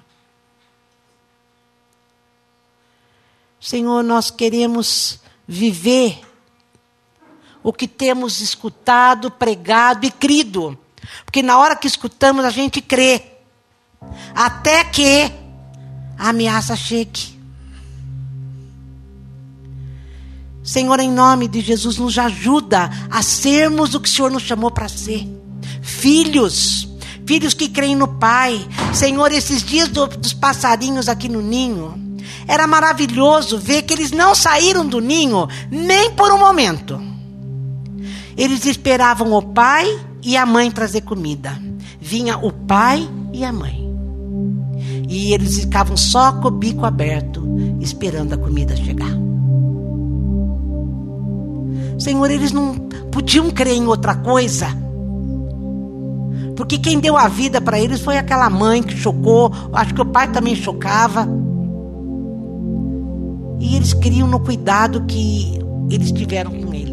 Senhor, 3.60 4.04
nós 4.04 4.30
queremos 4.30 5.20
viver 5.48 6.29
o 7.64 7.74
que 7.74 7.88
temos 7.88 8.42
escutado, 8.42 9.32
pregado 9.32 10.06
e 10.06 10.12
crido. 10.12 10.78
Porque 11.26 11.42
na 11.42 11.58
hora 11.58 11.76
que 11.76 11.88
escutamos, 11.88 12.46
a 12.46 12.50
gente 12.50 12.82
crê. 12.82 13.24
Até 14.34 14.84
que 14.84 15.32
a 16.18 16.30
ameaça 16.30 16.76
chegue. 16.76 17.40
Senhor, 20.64 21.00
em 21.00 21.12
nome 21.12 21.48
de 21.48 21.62
Jesus, 21.62 21.98
nos 21.98 22.18
ajuda 22.18 22.90
a 23.10 23.24
sermos 23.24 23.96
o 23.96 24.00
que 24.00 24.08
o 24.08 24.12
Senhor 24.12 24.30
nos 24.30 24.44
chamou 24.44 24.70
para 24.70 24.88
ser. 24.88 25.28
Filhos, 25.82 26.88
filhos 27.26 27.54
que 27.54 27.70
creem 27.70 27.96
no 27.96 28.08
Pai. 28.08 28.68
Senhor, 28.94 29.32
esses 29.32 29.64
dias 29.64 29.88
do, 29.88 30.06
dos 30.06 30.34
passarinhos 30.34 31.10
aqui 31.10 31.28
no 31.28 31.42
ninho, 31.42 32.20
era 32.48 32.68
maravilhoso 32.68 33.58
ver 33.58 33.82
que 33.84 33.94
eles 33.94 34.12
não 34.12 34.36
saíram 34.36 34.86
do 34.86 35.00
ninho 35.00 35.48
nem 35.72 36.12
por 36.12 36.32
um 36.32 36.38
momento. 36.38 37.02
Eles 38.40 38.66
esperavam 38.66 39.34
o 39.34 39.42
pai 39.42 39.86
e 40.24 40.38
a 40.38 40.46
mãe 40.46 40.72
trazer 40.72 41.02
comida. 41.02 41.52
Vinha 42.00 42.38
o 42.38 42.54
pai 42.54 43.06
e 43.34 43.44
a 43.44 43.52
mãe. 43.52 43.86
E 45.10 45.34
eles 45.34 45.60
ficavam 45.60 45.98
só 45.98 46.32
com 46.32 46.48
o 46.48 46.52
bico 46.52 46.86
aberto, 46.86 47.44
esperando 47.82 48.32
a 48.32 48.38
comida 48.38 48.78
chegar. 48.78 49.12
Senhor, 52.00 52.32
eles 52.32 52.54
não 52.54 52.76
podiam 53.12 53.52
crer 53.52 53.76
em 53.76 53.86
outra 53.86 54.16
coisa. 54.16 54.68
Porque 56.56 56.78
quem 56.78 56.98
deu 56.98 57.18
a 57.18 57.28
vida 57.28 57.60
para 57.60 57.78
eles 57.78 58.00
foi 58.00 58.18
aquela 58.18 58.50
mãe 58.50 58.82
que 58.82 58.96
chocou. 58.96 59.52
Acho 59.74 59.94
que 59.94 60.02
o 60.02 60.06
pai 60.06 60.32
também 60.32 60.56
chocava. 60.56 61.28
E 63.60 63.76
eles 63.76 63.94
criam 63.94 64.30
no 64.30 64.40
cuidado 64.40 65.04
que 65.06 65.60
eles 65.90 66.10
tiveram 66.14 66.52
com 66.52 66.74
eles. 66.74 66.89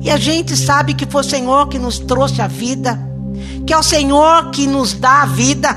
E 0.00 0.10
a 0.10 0.16
gente 0.16 0.56
sabe 0.56 0.94
que 0.94 1.06
foi 1.06 1.20
o 1.20 1.24
Senhor 1.24 1.68
que 1.68 1.78
nos 1.78 1.98
trouxe 1.98 2.40
a 2.40 2.46
vida, 2.46 2.98
que 3.66 3.72
é 3.72 3.78
o 3.78 3.82
Senhor 3.82 4.50
que 4.50 4.66
nos 4.66 4.94
dá 4.94 5.22
a 5.22 5.26
vida. 5.26 5.76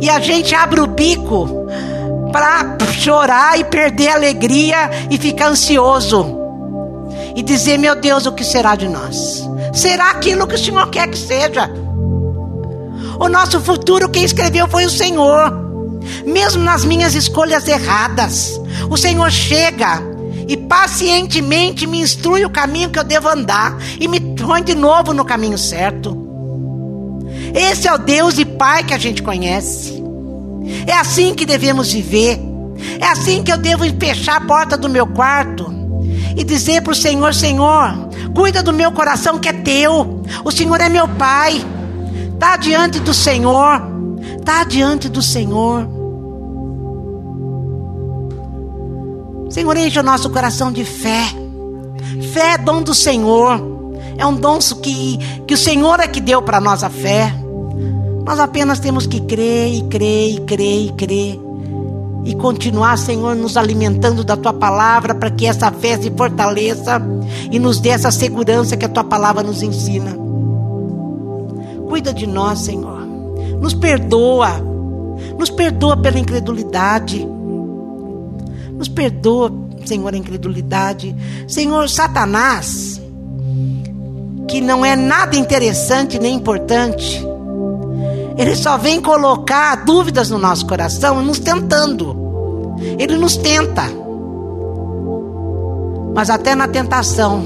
E 0.00 0.10
a 0.10 0.18
gente 0.20 0.54
abre 0.54 0.80
o 0.80 0.86
bico 0.86 1.48
para 2.32 2.76
chorar 2.92 3.58
e 3.58 3.64
perder 3.64 4.08
a 4.08 4.14
alegria 4.14 4.90
e 5.10 5.18
ficar 5.18 5.48
ansioso. 5.48 6.38
E 7.36 7.42
dizer, 7.42 7.78
meu 7.78 7.94
Deus, 7.94 8.26
o 8.26 8.32
que 8.32 8.44
será 8.44 8.74
de 8.74 8.88
nós? 8.88 9.48
Será 9.72 10.10
aquilo 10.10 10.46
que 10.46 10.54
o 10.54 10.58
Senhor 10.58 10.88
quer 10.90 11.08
que 11.08 11.18
seja? 11.18 11.70
O 13.20 13.28
nosso 13.28 13.60
futuro, 13.60 14.08
quem 14.08 14.24
escreveu 14.24 14.66
foi 14.66 14.84
o 14.84 14.90
Senhor 14.90 15.70
mesmo 16.24 16.62
nas 16.62 16.84
minhas 16.84 17.14
escolhas 17.14 17.66
erradas. 17.68 18.60
O 18.90 18.96
Senhor 18.96 19.30
chega 19.30 20.02
e 20.50 20.56
pacientemente 20.56 21.86
me 21.86 22.00
instrui 22.00 22.44
o 22.44 22.50
caminho 22.50 22.90
que 22.90 22.98
eu 22.98 23.04
devo 23.04 23.28
andar 23.28 23.78
e 24.00 24.08
me 24.08 24.18
põe 24.18 24.64
de 24.64 24.74
novo 24.74 25.12
no 25.12 25.24
caminho 25.24 25.56
certo. 25.56 26.26
Esse 27.54 27.86
é 27.86 27.94
o 27.94 27.98
Deus 27.98 28.36
e 28.36 28.44
Pai 28.44 28.82
que 28.82 28.92
a 28.92 28.98
gente 28.98 29.22
conhece. 29.22 30.02
É 30.88 30.92
assim 30.92 31.36
que 31.36 31.46
devemos 31.46 31.92
viver. 31.92 32.40
É 32.98 33.06
assim 33.06 33.44
que 33.44 33.52
eu 33.52 33.58
devo 33.58 33.84
fechar 33.96 34.38
a 34.38 34.40
porta 34.40 34.76
do 34.76 34.88
meu 34.88 35.06
quarto 35.06 35.72
e 36.36 36.42
dizer 36.42 36.82
para 36.82 36.94
o 36.94 36.96
Senhor: 36.96 37.32
Senhor, 37.32 38.08
cuida 38.34 38.60
do 38.60 38.72
meu 38.72 38.90
coração 38.90 39.38
que 39.38 39.48
é 39.48 39.52
teu. 39.52 40.24
O 40.44 40.50
Senhor 40.50 40.80
é 40.80 40.88
meu 40.88 41.06
Pai. 41.06 41.64
Está 42.34 42.56
diante 42.56 42.98
do 42.98 43.14
Senhor. 43.14 43.82
Está 44.40 44.64
diante 44.64 45.08
do 45.08 45.22
Senhor. 45.22 45.99
Senhor, 49.50 49.76
enche 49.76 49.98
o 49.98 50.02
nosso 50.02 50.30
coração 50.30 50.70
de 50.70 50.84
fé. 50.84 51.24
Fé 52.32 52.54
é 52.54 52.58
dom 52.58 52.82
do 52.82 52.94
Senhor. 52.94 53.60
É 54.16 54.24
um 54.24 54.34
dom 54.34 54.58
que, 54.80 55.18
que 55.46 55.54
o 55.54 55.56
Senhor 55.56 55.98
é 55.98 56.06
que 56.06 56.20
deu 56.20 56.40
para 56.40 56.60
nós 56.60 56.84
a 56.84 56.88
fé. 56.88 57.34
Nós 58.24 58.38
apenas 58.38 58.78
temos 58.78 59.08
que 59.08 59.20
crer 59.20 59.74
e 59.74 59.82
crer 59.82 60.34
e 60.36 60.40
crer 60.42 60.86
e 60.86 60.92
crer. 60.92 61.40
E 62.24 62.34
continuar, 62.36 62.96
Senhor, 62.96 63.34
nos 63.34 63.56
alimentando 63.56 64.22
da 64.22 64.36
tua 64.36 64.52
palavra 64.52 65.14
para 65.16 65.30
que 65.30 65.46
essa 65.46 65.72
fé 65.72 65.98
se 65.98 66.10
fortaleça 66.10 67.02
e 67.50 67.58
nos 67.58 67.80
dê 67.80 67.88
essa 67.88 68.12
segurança 68.12 68.76
que 68.76 68.84
a 68.84 68.88
tua 68.88 69.02
palavra 69.02 69.42
nos 69.42 69.62
ensina. 69.62 70.16
Cuida 71.88 72.14
de 72.14 72.26
nós, 72.26 72.60
Senhor. 72.60 73.00
Nos 73.60 73.74
perdoa. 73.74 74.50
Nos 75.36 75.50
perdoa 75.50 75.96
pela 75.96 76.20
incredulidade. 76.20 77.26
Nos 78.80 78.88
perdoa, 78.88 79.52
Senhor, 79.84 80.14
a 80.14 80.16
incredulidade. 80.16 81.14
Senhor, 81.46 81.86
Satanás, 81.90 82.98
que 84.48 84.58
não 84.58 84.82
é 84.82 84.96
nada 84.96 85.36
interessante 85.36 86.18
nem 86.18 86.34
importante, 86.34 87.22
ele 88.38 88.56
só 88.56 88.78
vem 88.78 88.98
colocar 88.98 89.84
dúvidas 89.84 90.30
no 90.30 90.38
nosso 90.38 90.66
coração, 90.66 91.20
nos 91.20 91.38
tentando. 91.38 92.16
Ele 92.98 93.18
nos 93.18 93.36
tenta. 93.36 93.82
Mas 96.14 96.30
até 96.30 96.54
na 96.54 96.66
tentação, 96.66 97.44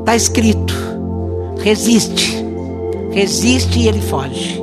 está 0.00 0.16
escrito: 0.16 0.74
resiste, 1.60 2.44
resiste 3.12 3.78
e 3.78 3.86
ele 3.86 4.02
foge. 4.02 4.60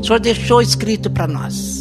O 0.00 0.02
Senhor 0.02 0.20
deixou 0.20 0.62
escrito 0.62 1.10
para 1.10 1.26
nós 1.26 1.79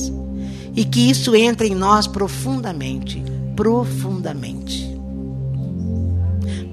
e 0.76 0.86
que 0.86 1.10
isso 1.10 1.36
entre 1.36 1.68
em 1.68 1.76
nós 1.76 2.08
profundamente, 2.08 3.24
profundamente. 3.56 4.90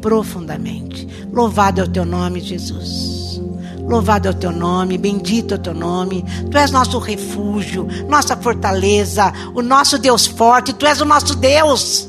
Profundamente. 0.00 1.08
Louvado 1.32 1.80
é 1.80 1.84
o 1.84 1.88
teu 1.88 2.04
nome, 2.04 2.40
Jesus. 2.40 3.40
Louvado 3.86 4.26
é 4.26 4.30
o 4.30 4.34
teu 4.34 4.50
nome, 4.50 4.98
bendito 4.98 5.54
é 5.54 5.56
o 5.56 5.60
teu 5.60 5.74
nome. 5.74 6.24
Tu 6.50 6.58
és 6.58 6.70
nosso 6.70 6.98
refúgio, 6.98 7.86
nossa 8.08 8.36
fortaleza, 8.36 9.32
o 9.54 9.62
nosso 9.62 9.98
Deus 9.98 10.26
forte, 10.26 10.72
tu 10.72 10.86
és 10.86 11.00
o 11.00 11.04
nosso 11.04 11.36
Deus. 11.36 12.08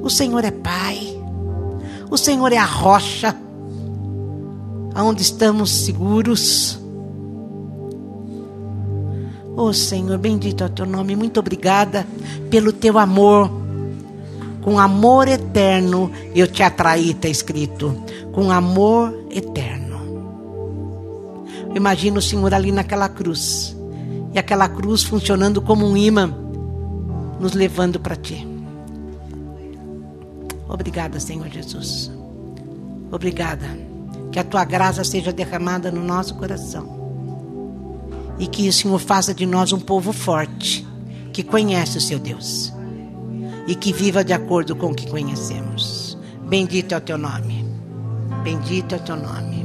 O 0.00 0.10
Senhor 0.10 0.44
é 0.44 0.50
Pai. 0.50 1.18
O 2.10 2.16
Senhor 2.16 2.52
é 2.52 2.58
a 2.58 2.64
rocha 2.64 3.34
aonde 4.94 5.22
estamos 5.22 5.70
seguros. 5.70 6.78
Oh 9.56 9.72
Senhor, 9.72 10.18
bendito 10.18 10.64
é 10.64 10.66
o 10.66 10.70
teu 10.70 10.84
nome. 10.84 11.14
Muito 11.14 11.38
obrigada 11.38 12.04
pelo 12.50 12.72
teu 12.72 12.98
amor. 12.98 13.48
Com 14.62 14.80
amor 14.80 15.28
eterno 15.28 16.10
eu 16.34 16.48
te 16.48 16.62
atraí, 16.62 17.10
está 17.10 17.28
escrito. 17.28 17.96
Com 18.32 18.50
amor 18.50 19.26
eterno. 19.30 19.94
Imagina 21.72 22.18
o 22.18 22.22
Senhor 22.22 22.52
ali 22.52 22.72
naquela 22.72 23.08
cruz. 23.08 23.76
E 24.32 24.38
aquela 24.38 24.68
cruz 24.68 25.04
funcionando 25.04 25.62
como 25.62 25.86
um 25.86 25.96
imã, 25.96 26.34
nos 27.38 27.52
levando 27.52 28.00
para 28.00 28.16
ti. 28.16 28.48
Obrigada, 30.68 31.20
Senhor 31.20 31.48
Jesus. 31.48 32.10
Obrigada. 33.12 33.66
Que 34.32 34.40
a 34.40 34.44
tua 34.44 34.64
graça 34.64 35.04
seja 35.04 35.32
derramada 35.32 35.92
no 35.92 36.02
nosso 36.02 36.34
coração 36.34 37.03
E 38.38 38.46
que 38.46 38.68
o 38.68 38.72
Senhor 38.72 38.98
faça 38.98 39.32
de 39.32 39.46
nós 39.46 39.72
um 39.72 39.80
povo 39.80 40.12
forte, 40.12 40.86
que 41.32 41.42
conhece 41.42 41.98
o 41.98 42.00
seu 42.00 42.18
Deus. 42.18 42.72
E 43.66 43.74
que 43.74 43.92
viva 43.92 44.24
de 44.24 44.32
acordo 44.32 44.74
com 44.76 44.90
o 44.90 44.94
que 44.94 45.08
conhecemos. 45.08 46.18
Bendito 46.46 46.92
é 46.92 46.98
o 46.98 47.00
teu 47.00 47.16
nome. 47.16 47.64
Bendito 48.42 48.94
é 48.94 48.98
o 48.98 49.00
teu 49.00 49.16
nome. 49.16 49.63